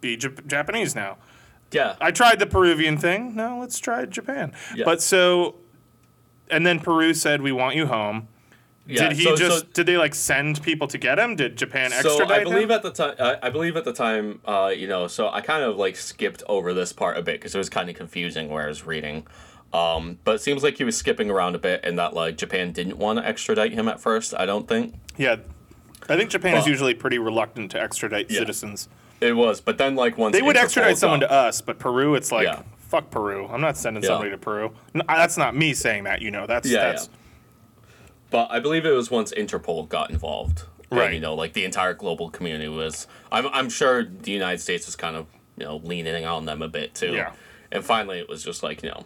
be 0.00 0.16
Jap- 0.16 0.46
Japanese 0.46 0.94
now." 0.94 1.18
yeah. 1.72 1.94
I 2.00 2.10
tried 2.10 2.38
the 2.38 2.46
Peruvian 2.46 2.96
thing. 2.96 3.34
No, 3.36 3.58
let's 3.60 3.78
try 3.78 4.06
Japan. 4.06 4.54
Yeah. 4.74 4.84
But 4.86 5.02
so, 5.02 5.56
and 6.50 6.66
then 6.66 6.80
Peru 6.80 7.12
said, 7.12 7.42
"We 7.42 7.52
want 7.52 7.76
you 7.76 7.86
home." 7.86 8.28
Yeah. 8.86 9.08
did 9.08 9.16
he 9.16 9.24
so- 9.24 9.36
just? 9.36 9.58
so- 9.60 9.66
did 9.72 9.86
they 9.86 9.96
like 9.96 10.14
send 10.14 10.62
people 10.62 10.86
to 10.88 10.98
get 10.98 11.18
him? 11.18 11.36
Did 11.36 11.56
Japan 11.56 11.92
extradite 11.92 12.28
So 12.28 12.34
I 12.34 12.44
believe 12.44 12.64
him? 12.64 12.72
at 12.72 12.82
the 12.82 12.90
time, 12.92 13.14
I, 13.18 13.36
I 13.42 13.50
believe 13.50 13.76
at 13.76 13.84
the 13.84 13.92
time, 13.92 14.40
uh, 14.46 14.72
you 14.74 14.86
know, 14.88 15.06
so 15.06 15.28
I 15.28 15.40
kind 15.40 15.62
of 15.62 15.76
like 15.76 15.96
skipped 15.96 16.42
over 16.48 16.72
this 16.72 16.92
part 16.92 17.16
a 17.18 17.22
bit 17.22 17.40
because 17.40 17.54
it 17.54 17.58
was 17.58 17.68
kind 17.68 17.88
of 17.90 17.96
confusing 17.96 18.48
where 18.50 18.64
I 18.64 18.68
was 18.68 18.86
reading. 18.86 19.26
Um, 19.72 20.18
but 20.24 20.36
it 20.36 20.40
seems 20.40 20.62
like 20.62 20.78
he 20.78 20.84
was 20.84 20.96
skipping 20.96 21.28
around 21.30 21.54
a 21.54 21.58
bit, 21.58 21.80
and 21.84 21.98
that 21.98 22.14
like 22.14 22.36
Japan 22.38 22.72
didn't 22.72 22.96
want 22.98 23.18
to 23.18 23.26
extradite 23.26 23.72
him 23.72 23.88
at 23.88 24.00
first. 24.00 24.32
I 24.38 24.46
don't 24.46 24.66
think 24.68 24.94
Yeah, 25.16 25.36
I 26.08 26.16
think 26.16 26.30
Japan 26.30 26.56
is 26.56 26.66
usually 26.66 26.94
pretty 26.94 27.18
reluctant 27.18 27.72
to 27.72 27.80
extradite 27.80 28.30
Yeah. 28.30 28.38
citizens. 28.40 28.88
it 29.20 29.32
was. 29.32 29.60
But 29.60 29.78
then 29.78 29.96
like 29.96 30.16
once 30.18 30.34
They 30.36 30.42
would 30.42 30.56
Interpol 30.56 30.62
extradite 30.62 30.98
someone 30.98 31.20
to 31.20 31.30
us, 31.30 31.60
but 31.62 31.78
Peru, 31.78 32.14
it's 32.14 32.30
like, 32.30 32.44
Yeah. 32.46 32.60
fuck 32.78 33.10
Peru. 33.10 33.46
I'm 33.50 33.60
not 33.62 33.76
sending 33.76 34.02
Yeah. 34.02 34.10
somebody 34.10 34.30
to 34.30 34.38
Peru. 34.38 34.72
No, 34.94 35.02
that's 35.08 35.36
not 35.38 35.56
me 35.56 35.72
saying 35.74 36.04
that. 36.04 36.20
You 36.22 36.30
know, 36.30 36.46
that's 36.46 36.68
Yeah, 36.68 36.92
that's 36.92 37.08
But 38.30 38.50
I 38.50 38.60
believe 38.60 38.84
it 38.84 38.90
was 38.92 39.10
once 39.10 39.32
Interpol 39.32 39.88
got 39.88 40.10
involved. 40.10 40.64
and, 40.90 41.00
Right. 41.00 41.14
you 41.14 41.20
know, 41.20 41.34
like 41.34 41.52
the 41.52 41.64
entire 41.64 41.94
global 41.94 42.30
community 42.30 42.68
was. 42.68 43.06
I'm, 43.32 43.46
I'm 43.48 43.68
sure 43.70 44.04
the 44.04 44.30
United 44.32 44.58
States 44.60 44.86
was 44.86 44.96
kind 44.96 45.16
of, 45.16 45.26
you 45.56 45.64
know, 45.64 45.76
leaning 45.78 46.24
on 46.24 46.44
them 46.44 46.62
a 46.62 46.68
bit 46.68 46.94
too. 46.94 47.12
Yeah. 47.14 47.32
And 47.72 47.84
finally, 47.84 48.18
it 48.18 48.28
was 48.28 48.42
just 48.44 48.62
like, 48.62 48.82
you 48.82 48.90
know, 48.90 49.04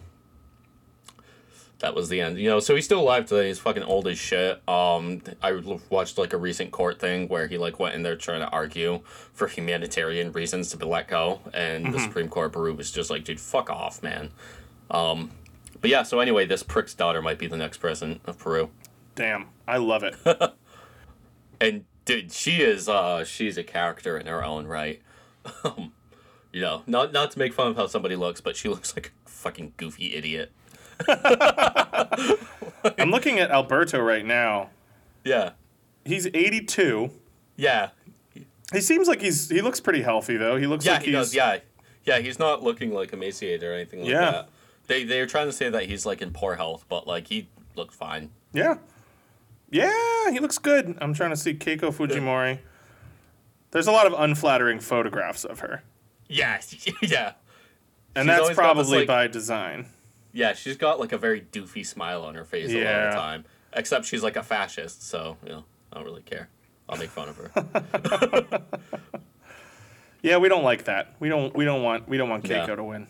that 1.78 1.94
was 1.94 2.10
the 2.10 2.20
end. 2.20 2.38
You 2.38 2.50
know, 2.50 2.60
so 2.60 2.74
he's 2.74 2.84
still 2.84 3.00
alive 3.00 3.24
today. 3.26 3.48
He's 3.48 3.58
fucking 3.58 3.82
old 3.82 4.06
as 4.06 4.18
shit. 4.18 4.60
Um, 4.68 5.22
I 5.42 5.52
watched 5.88 6.18
like 6.18 6.34
a 6.34 6.36
recent 6.36 6.70
court 6.72 6.98
thing 6.98 7.26
where 7.28 7.46
he 7.46 7.56
like 7.56 7.78
went 7.80 7.94
in 7.94 8.02
there 8.02 8.16
trying 8.16 8.40
to 8.40 8.48
argue 8.48 9.00
for 9.32 9.48
humanitarian 9.48 10.32
reasons 10.32 10.68
to 10.70 10.76
be 10.76 10.84
let 10.84 11.08
go, 11.08 11.40
and 11.54 11.84
Mm-hmm. 11.84 11.92
the 11.94 12.00
Supreme 12.00 12.28
Court 12.28 12.46
of 12.48 12.52
Peru 12.52 12.74
was 12.74 12.90
just 12.90 13.08
like, 13.08 13.24
dude, 13.24 13.40
fuck 13.40 13.70
off, 13.70 14.02
man. 14.02 14.30
Um, 14.90 15.30
but 15.80 15.88
yeah. 15.88 16.02
So 16.02 16.20
anyway, 16.20 16.44
this 16.44 16.62
prick's 16.62 16.92
daughter 16.92 17.22
might 17.22 17.38
be 17.38 17.46
the 17.46 17.56
next 17.56 17.78
president 17.78 18.20
of 18.26 18.38
Peru. 18.38 18.68
Damn. 19.14 19.46
I 19.66 19.76
love 19.78 20.02
it. 20.02 20.14
and 21.60 21.84
dude, 22.04 22.32
she 22.32 22.62
is 22.62 22.88
uh 22.88 23.24
she's 23.24 23.56
a 23.58 23.64
character 23.64 24.16
in 24.18 24.26
her 24.26 24.44
own 24.44 24.66
right. 24.66 25.00
Um, 25.64 25.92
you 26.52 26.60
know, 26.60 26.82
not 26.86 27.12
not 27.12 27.30
to 27.30 27.38
make 27.38 27.52
fun 27.54 27.68
of 27.68 27.76
how 27.76 27.86
somebody 27.86 28.16
looks, 28.16 28.40
but 28.40 28.56
she 28.56 28.68
looks 28.70 28.94
like 28.96 29.12
a 29.26 29.28
fucking 29.30 29.72
goofy 29.76 30.14
idiot. 30.14 30.52
I'm 32.98 33.10
looking 33.10 33.38
at 33.38 33.50
Alberto 33.50 34.00
right 34.00 34.24
now. 34.24 34.70
Yeah, 35.24 35.52
He's 36.04 36.26
82. 36.26 37.10
yeah, 37.56 37.90
He 38.72 38.80
seems 38.80 39.06
like 39.08 39.20
he's 39.20 39.48
he 39.48 39.60
looks 39.60 39.80
pretty 39.80 40.02
healthy 40.02 40.36
though. 40.36 40.56
He 40.56 40.66
looks 40.66 40.84
yeah. 40.84 40.92
like 40.94 41.02
He 41.02 41.08
he's 41.12 41.14
does. 41.16 41.34
Yeah, 41.34 41.58
yeah. 42.04 42.18
He's 42.18 42.38
not 42.38 42.62
looking 42.62 42.92
like 42.92 43.12
emaciated 43.12 43.62
or 43.62 43.72
anything 43.74 44.00
like 44.00 44.10
Yeah. 44.10 44.30
that. 44.30 44.48
They 44.86 45.04
they're 45.04 45.26
trying 45.26 45.46
to 45.46 45.52
say 45.52 45.68
that 45.70 45.84
he's 45.84 46.04
like 46.06 46.20
in 46.22 46.32
poor 46.32 46.56
health, 46.56 46.84
but 46.88 47.06
like 47.06 47.26
he 47.28 47.48
looked 47.76 47.94
fine. 47.94 48.30
Yeah. 48.52 48.78
Yeah, 49.70 50.30
he 50.30 50.38
looks 50.40 50.58
good. 50.58 50.96
I'm 51.00 51.14
trying 51.14 51.30
to 51.30 51.36
see 51.36 51.54
Keiko 51.54 51.92
Fujimori. 51.94 52.58
There's 53.70 53.86
a 53.86 53.92
lot 53.92 54.06
of 54.06 54.14
unflattering 54.18 54.80
photographs 54.80 55.44
of 55.44 55.60
her. 55.60 55.82
Yeah, 56.28 56.60
yeah, 57.02 57.32
And 58.14 58.24
She's 58.24 58.26
that's 58.26 58.40
got 58.40 58.48
this, 58.48 58.56
probably 58.56 58.98
like- 58.98 59.06
by 59.06 59.26
design. 59.28 59.86
yeah. 60.32 60.52
She's 60.54 60.76
got 60.76 60.98
like 61.00 61.12
a 61.12 61.18
very 61.18 61.40
doofy 61.40 61.86
smile 61.86 62.22
on 62.24 62.34
her 62.34 62.44
face 62.44 62.70
a 62.72 62.76
lot 62.84 62.86
of 62.94 63.12
the 63.12 63.16
time. 63.18 63.44
Except 63.72 64.04
she's 64.04 64.22
like 64.22 64.34
a 64.36 64.42
fascist, 64.42 65.06
so 65.06 65.36
you 65.44 65.50
know, 65.50 65.64
I 65.92 65.96
don't 65.96 66.04
really 66.04 66.22
care. 66.22 66.48
I'll 66.88 66.98
make 66.98 67.10
fun 67.10 67.28
of 67.28 67.36
her. 67.36 68.60
Yeah, 70.22 70.36
we 70.36 70.48
don't 70.50 70.64
like 70.64 70.84
that. 70.84 71.14
We 71.18 71.28
don't 71.30 71.56
we 71.56 71.64
don't 71.64 71.82
want 71.82 72.06
we 72.08 72.18
don't 72.18 72.28
want 72.28 72.46
Yeah. 72.46 72.66
Keiko 72.66 72.76
to 72.76 72.84
win. 72.84 73.06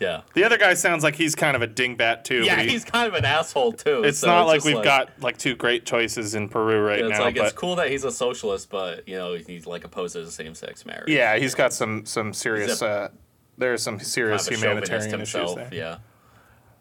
Yeah. 0.00 0.22
The 0.34 0.42
other 0.44 0.58
guy 0.58 0.74
sounds 0.74 1.04
like 1.04 1.14
he's 1.14 1.34
kind 1.34 1.54
of 1.54 1.62
a 1.62 1.68
dingbat 1.68 2.24
too. 2.24 2.42
Yeah, 2.42 2.60
he- 2.62 2.70
he's 2.70 2.84
kind 2.84 3.06
of 3.06 3.14
an 3.14 3.24
asshole 3.24 3.72
too. 3.72 4.02
It's 4.04 4.18
so 4.18 4.26
not 4.26 4.46
like 4.46 4.64
we've 4.64 4.82
got 4.82 5.10
like 5.20 5.38
two 5.38 5.54
great 5.54 5.86
choices 5.86 6.34
in 6.34 6.48
Peru 6.48 6.80
right 6.80 6.98
It's 7.00 7.10
now. 7.10 7.20
like 7.24 7.36
but 7.36 7.44
it's 7.44 7.52
cool 7.54 7.76
that 7.76 7.90
he's 7.90 8.04
a 8.04 8.10
socialist, 8.10 8.70
but 8.70 9.06
you 9.08 9.16
know 9.16 9.34
he's 9.34 9.66
like 9.66 9.84
opposes 9.84 10.34
same-sex 10.34 10.84
marriage. 10.84 11.08
yeah, 11.08 11.36
he's 11.36 11.54
got 11.54 11.72
some 11.72 12.04
some 12.06 12.32
serious. 12.32 12.82
A- 12.82 12.86
uh, 12.88 13.08
there's 13.56 13.82
some 13.82 14.00
serious 14.00 14.44
Kind 14.48 14.56
of 14.56 14.62
humanitarian 14.62 15.20
issues 15.20 15.54
there. 15.54 15.68
Yeah. 15.72 15.98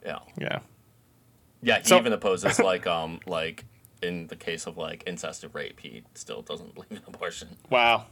Yeah. 0.03 0.19
Yeah. 0.39 0.59
Yeah. 1.61 1.77
He 1.79 1.85
So- 1.85 1.97
even 1.99 2.13
opposes 2.13 2.59
like 2.59 2.87
um 2.87 3.19
like 3.27 3.65
in 4.01 4.27
the 4.27 4.35
case 4.35 4.65
of 4.67 4.75
like 4.77 5.03
incest 5.05 5.43
and 5.43 5.53
rape, 5.55 5.79
he 5.79 6.03
still 6.15 6.41
doesn't 6.41 6.73
believe 6.75 6.91
in 6.91 7.01
abortion. 7.07 7.49
Wow. 7.69 8.07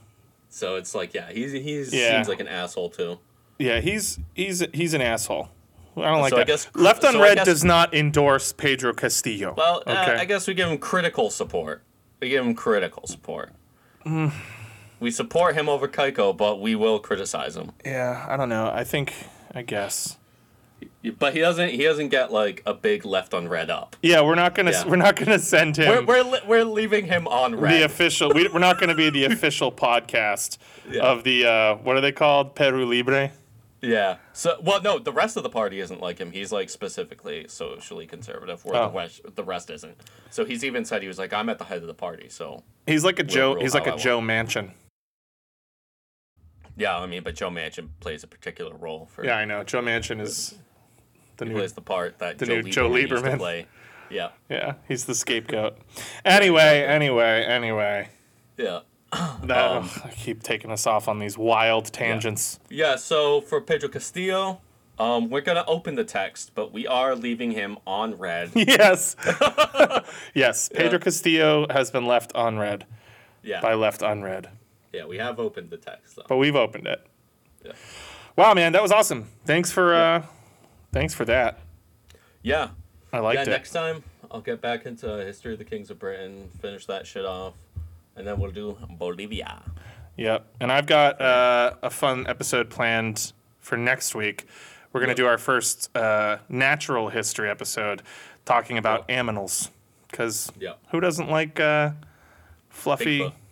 So 0.49 0.75
it's 0.75 0.93
like 0.93 1.13
yeah, 1.13 1.31
he's 1.31 1.51
he's 1.53 1.91
Yeah. 1.93 2.17
seems 2.17 2.27
like 2.29 2.39
an 2.39 2.47
asshole 2.47 2.91
too. 2.91 3.17
Yeah, 3.61 3.79
he's 3.79 4.19
he's 4.33 4.63
he's 4.73 4.93
an 4.93 5.01
asshole. 5.01 5.49
I 5.97 6.05
don't 6.09 6.21
like 6.21 6.29
So 6.31 6.37
I 6.37 6.39
that. 6.39 6.47
guess- 6.47 6.67
Left 6.73 7.01
so 7.01 7.09
on 7.09 7.19
Red 7.19 7.35
guess- 7.37 7.45
does 7.45 7.63
not 7.65 7.93
endorse 7.93 8.53
Pedro 8.53 8.93
Castillo. 8.93 9.53
Well, 9.57 9.83
uh. 9.85 10.15
I 10.19 10.25
guess 10.25 10.47
we 10.47 10.53
give 10.53 10.69
him 10.69 10.77
critical 10.77 11.29
support. 11.29 11.83
We 12.21 12.29
give 12.29 12.45
him 12.45 12.55
critical 12.55 13.05
support. 13.07 13.51
Mm. 14.05 14.31
we 14.99 15.11
support 15.11 15.55
him 15.55 15.67
over 15.69 15.87
Keiko, 15.87 16.35
but 16.35 16.59
we 16.61 16.75
will 16.75 16.99
criticize 16.99 17.55
him. 17.57 17.71
yeah, 17.85 18.25
I 18.27 18.35
don't 18.37 18.49
know. 18.49 18.71
I 18.73 18.83
think 18.83 19.13
I 19.53 19.61
guess. 19.63 20.17
But 21.19 21.33
he 21.33 21.39
doesn't. 21.41 21.69
He 21.69 21.83
doesn't 21.83 22.09
get 22.09 22.31
like 22.31 22.63
a 22.65 22.73
big 22.73 23.05
left 23.05 23.33
on 23.33 23.47
red 23.47 23.69
up. 23.69 23.95
Yeah, 24.01 24.21
we're 24.21 24.35
not 24.35 24.55
gonna 24.55 24.71
Yeah. 24.71 24.87
we're 24.87 24.95
not 24.95 25.15
gonna 25.15 25.37
send 25.39 25.77
him 25.77 25.89
We're 25.89 26.05
we're, 26.05 26.23
li- 26.23 26.39
we're 26.47 26.63
leaving 26.63 27.05
him 27.05 27.27
on 27.27 27.55
red. 27.55 27.73
the 27.73 27.85
official. 27.85 28.31
We, 28.33 28.47
we're 28.47 28.59
not 28.59 28.79
gonna 28.79 28.95
be 28.95 29.09
the 29.09 29.25
official 29.25 29.71
podcast 29.87 30.57
Yeah. 30.89 31.01
of 31.03 31.23
the 31.23 31.45
uh, 31.45 31.75
what 31.75 31.97
are 31.97 32.01
they 32.01 32.11
called? 32.11 32.55
Peru 32.55 32.85
Libre. 32.85 33.31
Yeah. 33.81 34.17
So, 34.33 34.57
well, 34.63 34.81
no, 34.81 34.99
the 34.99 35.11
rest 35.11 35.37
of 35.37 35.43
the 35.43 35.49
party 35.49 35.79
isn't 35.79 35.99
like 36.01 36.19
him. 36.19 36.31
He's 36.31 36.51
like 36.51 36.69
specifically 36.69 37.47
socially 37.47 38.05
conservative, 38.05 38.63
where 38.63 38.75
Oh. 38.75 38.87
the 38.89 38.93
rest 38.97 39.21
the 39.35 39.43
rest 39.43 39.69
isn't. 39.71 39.97
So 40.29 40.45
he's 40.45 40.63
even 40.63 40.85
said 40.85 41.01
he 41.01 41.07
was 41.07 41.17
like, 41.17 41.33
"I'm 41.33 41.49
at 41.49 41.57
the 41.57 41.65
head 41.65 41.79
of 41.79 41.87
the 41.87 41.93
party." 41.95 42.29
So 42.29 42.63
He's 42.85 43.03
like 43.03 43.17
a 43.19 43.23
Joe. 43.23 43.55
He's 43.59 43.73
like 43.73 43.87
a 43.87 43.93
I 43.93 43.97
Joe 43.97 44.21
Manchin. 44.21 44.71
yeah, 46.77 46.97
I 46.97 47.05
mean, 47.05 47.23
but 47.23 47.35
Joe 47.35 47.49
Manchin 47.49 47.89
plays 47.99 48.23
a 48.23 48.27
particular 48.27 48.75
role 48.75 49.07
for. 49.11 49.25
Yeah, 49.25 49.35
I 49.37 49.45
know. 49.45 49.63
Joe 49.63 49.81
Manchin 49.81 50.21
is 50.21 50.55
the 51.37 51.45
he 51.45 51.49
new. 51.51 51.57
plays 51.57 51.73
the 51.73 51.81
part 51.81 52.19
that 52.19 52.37
the 52.37 52.45
Joe 52.45 52.55
new 52.61 52.63
Lieberman 52.63 52.71
Joe 52.71 52.89
Lieberman. 52.89 53.37
play. 53.37 53.67
Yeah. 54.09 54.29
Yeah, 54.49 54.73
he's 54.87 55.05
the 55.05 55.15
scapegoat. 55.15 55.77
Anyway, 56.25 56.83
anyway, 56.85 57.43
anyway. 57.47 58.09
Yeah. 58.57 58.81
That, 59.43 59.71
Um, 59.71 59.89
I 60.05 60.09
keep 60.09 60.41
taking 60.43 60.71
us 60.71 60.87
off 60.87 61.07
on 61.07 61.19
these 61.19 61.37
wild 61.37 61.91
tangents. 61.91 62.59
Yeah. 62.69 62.95
So 62.95 63.41
for 63.41 63.59
Pedro 63.59 63.89
Castillo, 63.89 64.61
um, 64.99 65.29
we're 65.29 65.41
gonna 65.41 65.65
open 65.67 65.95
the 65.95 66.03
text, 66.03 66.51
but 66.55 66.71
we 66.71 66.85
are 66.87 67.15
leaving 67.15 67.51
him 67.51 67.77
on 67.85 68.17
read. 68.17 68.51
yes. 68.55 69.15
yes. 70.33 70.69
Pedro 70.69 70.93
Yeah. 70.99 71.03
Castillo 71.03 71.67
has 71.69 71.91
been 71.91 72.05
left 72.05 72.31
unread 72.35 72.85
Yeah. 73.43 73.61
by 73.61 73.73
left 73.73 74.01
unread. 74.01 74.49
Yeah. 74.93 75.05
We 75.05 75.17
have 75.17 75.39
opened 75.39 75.69
the 75.71 75.77
text 75.77 76.15
though. 76.15 76.25
But 76.27 76.37
we've 76.37 76.55
opened 76.55 76.87
it. 76.87 77.05
Yeah. 77.65 77.73
Wow, 78.37 78.53
man, 78.53 78.71
that 78.73 78.81
was 78.81 78.91
awesome. 78.91 79.27
Thanks 79.45 79.71
for 79.71 79.93
uh 79.93 80.23
thanks 80.93 81.13
for 81.13 81.25
that. 81.25 81.59
Yeah. 82.43 82.69
I 83.11 83.19
liked 83.19 83.39
yeah, 83.39 83.43
it. 83.43 83.49
next 83.49 83.71
time 83.71 84.03
I'll 84.29 84.39
get 84.41 84.61
back 84.61 84.85
into 84.85 85.07
history 85.25 85.51
of 85.53 85.59
the 85.59 85.65
kings 85.65 85.89
of 85.89 85.99
Britain, 85.99 86.49
finish 86.61 86.85
that 86.85 87.05
shit 87.05 87.25
off, 87.25 87.53
and 88.15 88.25
then 88.27 88.39
we'll 88.39 88.51
do 88.51 88.77
Bolivia. 88.97 89.61
Yep. 90.17 90.45
And 90.59 90.71
I've 90.71 90.85
got 90.87 91.19
uh, 91.21 91.75
a 91.81 91.89
fun 91.89 92.27
episode 92.27 92.69
planned 92.69 93.33
for 93.59 93.77
next 93.77 94.13
week. 94.15 94.45
We're 94.93 94.99
going 94.99 95.09
to 95.09 95.15
do 95.15 95.25
our 95.25 95.37
first 95.37 95.95
uh, 95.95 96.37
natural 96.49 97.09
history 97.09 97.49
episode 97.49 98.01
talking 98.45 98.77
about 98.77 99.07
aminals. 99.07 99.69
Because 100.09 100.51
Yep. 100.59 100.79
who 100.91 100.99
doesn't 100.99 101.29
like 101.29 101.59
uh, 101.59 101.91
fluffy. 102.69 103.33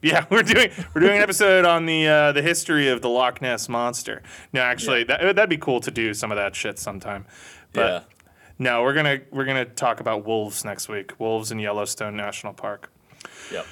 Yeah, 0.00 0.26
we're 0.30 0.44
doing 0.44 0.70
we're 0.94 1.00
doing 1.00 1.16
an 1.16 1.22
episode 1.24 1.64
on 1.64 1.84
the 1.84 2.06
uh, 2.06 2.30
the 2.30 2.40
history 2.40 2.86
of 2.86 3.02
the 3.02 3.08
Loch 3.08 3.42
Ness 3.42 3.68
monster. 3.68 4.22
No, 4.52 4.60
actually, 4.60 5.02
that 5.02 5.20
that'd 5.34 5.50
be 5.50 5.58
cool 5.58 5.80
to 5.80 5.90
do 5.90 6.14
some 6.14 6.30
of 6.30 6.36
that 6.36 6.54
shit 6.54 6.78
sometime. 6.78 7.26
But 7.72 7.88
yeah. 7.88 8.00
no, 8.60 8.84
we're 8.84 8.94
gonna 8.94 9.18
we're 9.32 9.44
gonna 9.44 9.64
talk 9.64 9.98
about 9.98 10.24
wolves 10.24 10.64
next 10.64 10.88
week. 10.88 11.18
Wolves 11.18 11.50
in 11.50 11.58
Yellowstone 11.58 12.16
National 12.16 12.52
Park. 12.52 12.92
Yep. 13.50 13.66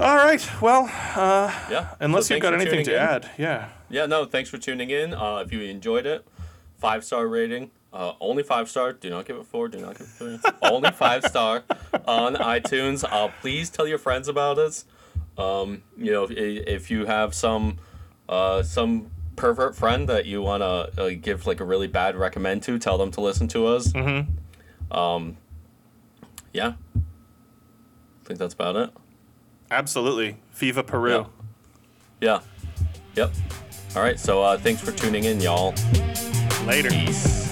All 0.00 0.16
right. 0.16 0.48
Well, 0.62 0.86
Yeah. 0.88 1.94
unless 2.00 2.26
So 2.28 2.34
you've 2.34 2.42
got 2.42 2.54
anything 2.54 2.84
to 2.84 2.94
in. 2.94 2.98
add, 2.98 3.30
yeah. 3.36 3.68
Yeah, 3.90 4.06
no, 4.06 4.24
thanks 4.24 4.48
for 4.48 4.56
tuning 4.56 4.88
in. 4.90 5.12
Uh, 5.12 5.42
if 5.44 5.52
you 5.52 5.60
enjoyed 5.60 6.06
it, 6.06 6.26
five 6.78 7.04
star 7.04 7.26
rating. 7.28 7.70
Uh, 7.92 8.12
only 8.20 8.42
five 8.42 8.70
star. 8.70 8.92
Do 8.92 9.10
not 9.10 9.24
give 9.26 9.36
it 9.36 9.44
four. 9.46 9.68
Do 9.68 9.78
not 9.78 9.98
give 9.98 10.06
it 10.06 10.10
three. 10.10 10.38
only 10.62 10.90
five 10.92 11.24
star 11.24 11.64
on 12.06 12.34
iTunes. 12.36 13.04
Uh, 13.10 13.28
please 13.40 13.68
tell 13.68 13.86
your 13.86 13.98
friends 13.98 14.28
about 14.28 14.58
us. 14.58 14.84
Um, 15.36 15.82
you 15.98 16.12
know, 16.12 16.24
if, 16.24 16.30
if 16.30 16.90
you 16.90 17.04
have 17.06 17.34
some 17.34 17.78
uh, 18.28 18.62
some 18.62 19.10
pervert 19.36 19.74
friend 19.76 20.08
that 20.08 20.24
you 20.24 20.40
want 20.40 20.62
to 20.62 21.02
uh, 21.02 21.10
give 21.20 21.46
like 21.46 21.60
a 21.60 21.64
really 21.64 21.88
bad 21.88 22.14
recommend 22.16 22.62
to, 22.62 22.78
tell 22.78 22.96
them 22.96 23.10
to 23.10 23.20
listen 23.20 23.48
to 23.48 23.66
us. 23.66 23.88
Mm-hmm. 23.88 24.96
Um, 24.96 25.36
yeah. 26.52 26.74
I 26.96 28.24
think 28.24 28.38
that's 28.38 28.54
about 28.54 28.76
it. 28.76 28.90
Absolutely. 29.70 30.36
Viva 30.52 30.82
Peru. 30.82 31.26
Yeah. 32.20 32.40
Yeah. 33.16 33.24
Yep. 33.26 33.32
All 33.96 34.02
right. 34.02 34.18
So 34.18 34.42
uh, 34.42 34.58
thanks 34.58 34.80
for 34.80 34.92
tuning 34.92 35.24
in, 35.24 35.40
y'all. 35.40 35.74
Later. 36.66 36.90
Peace. 36.90 37.49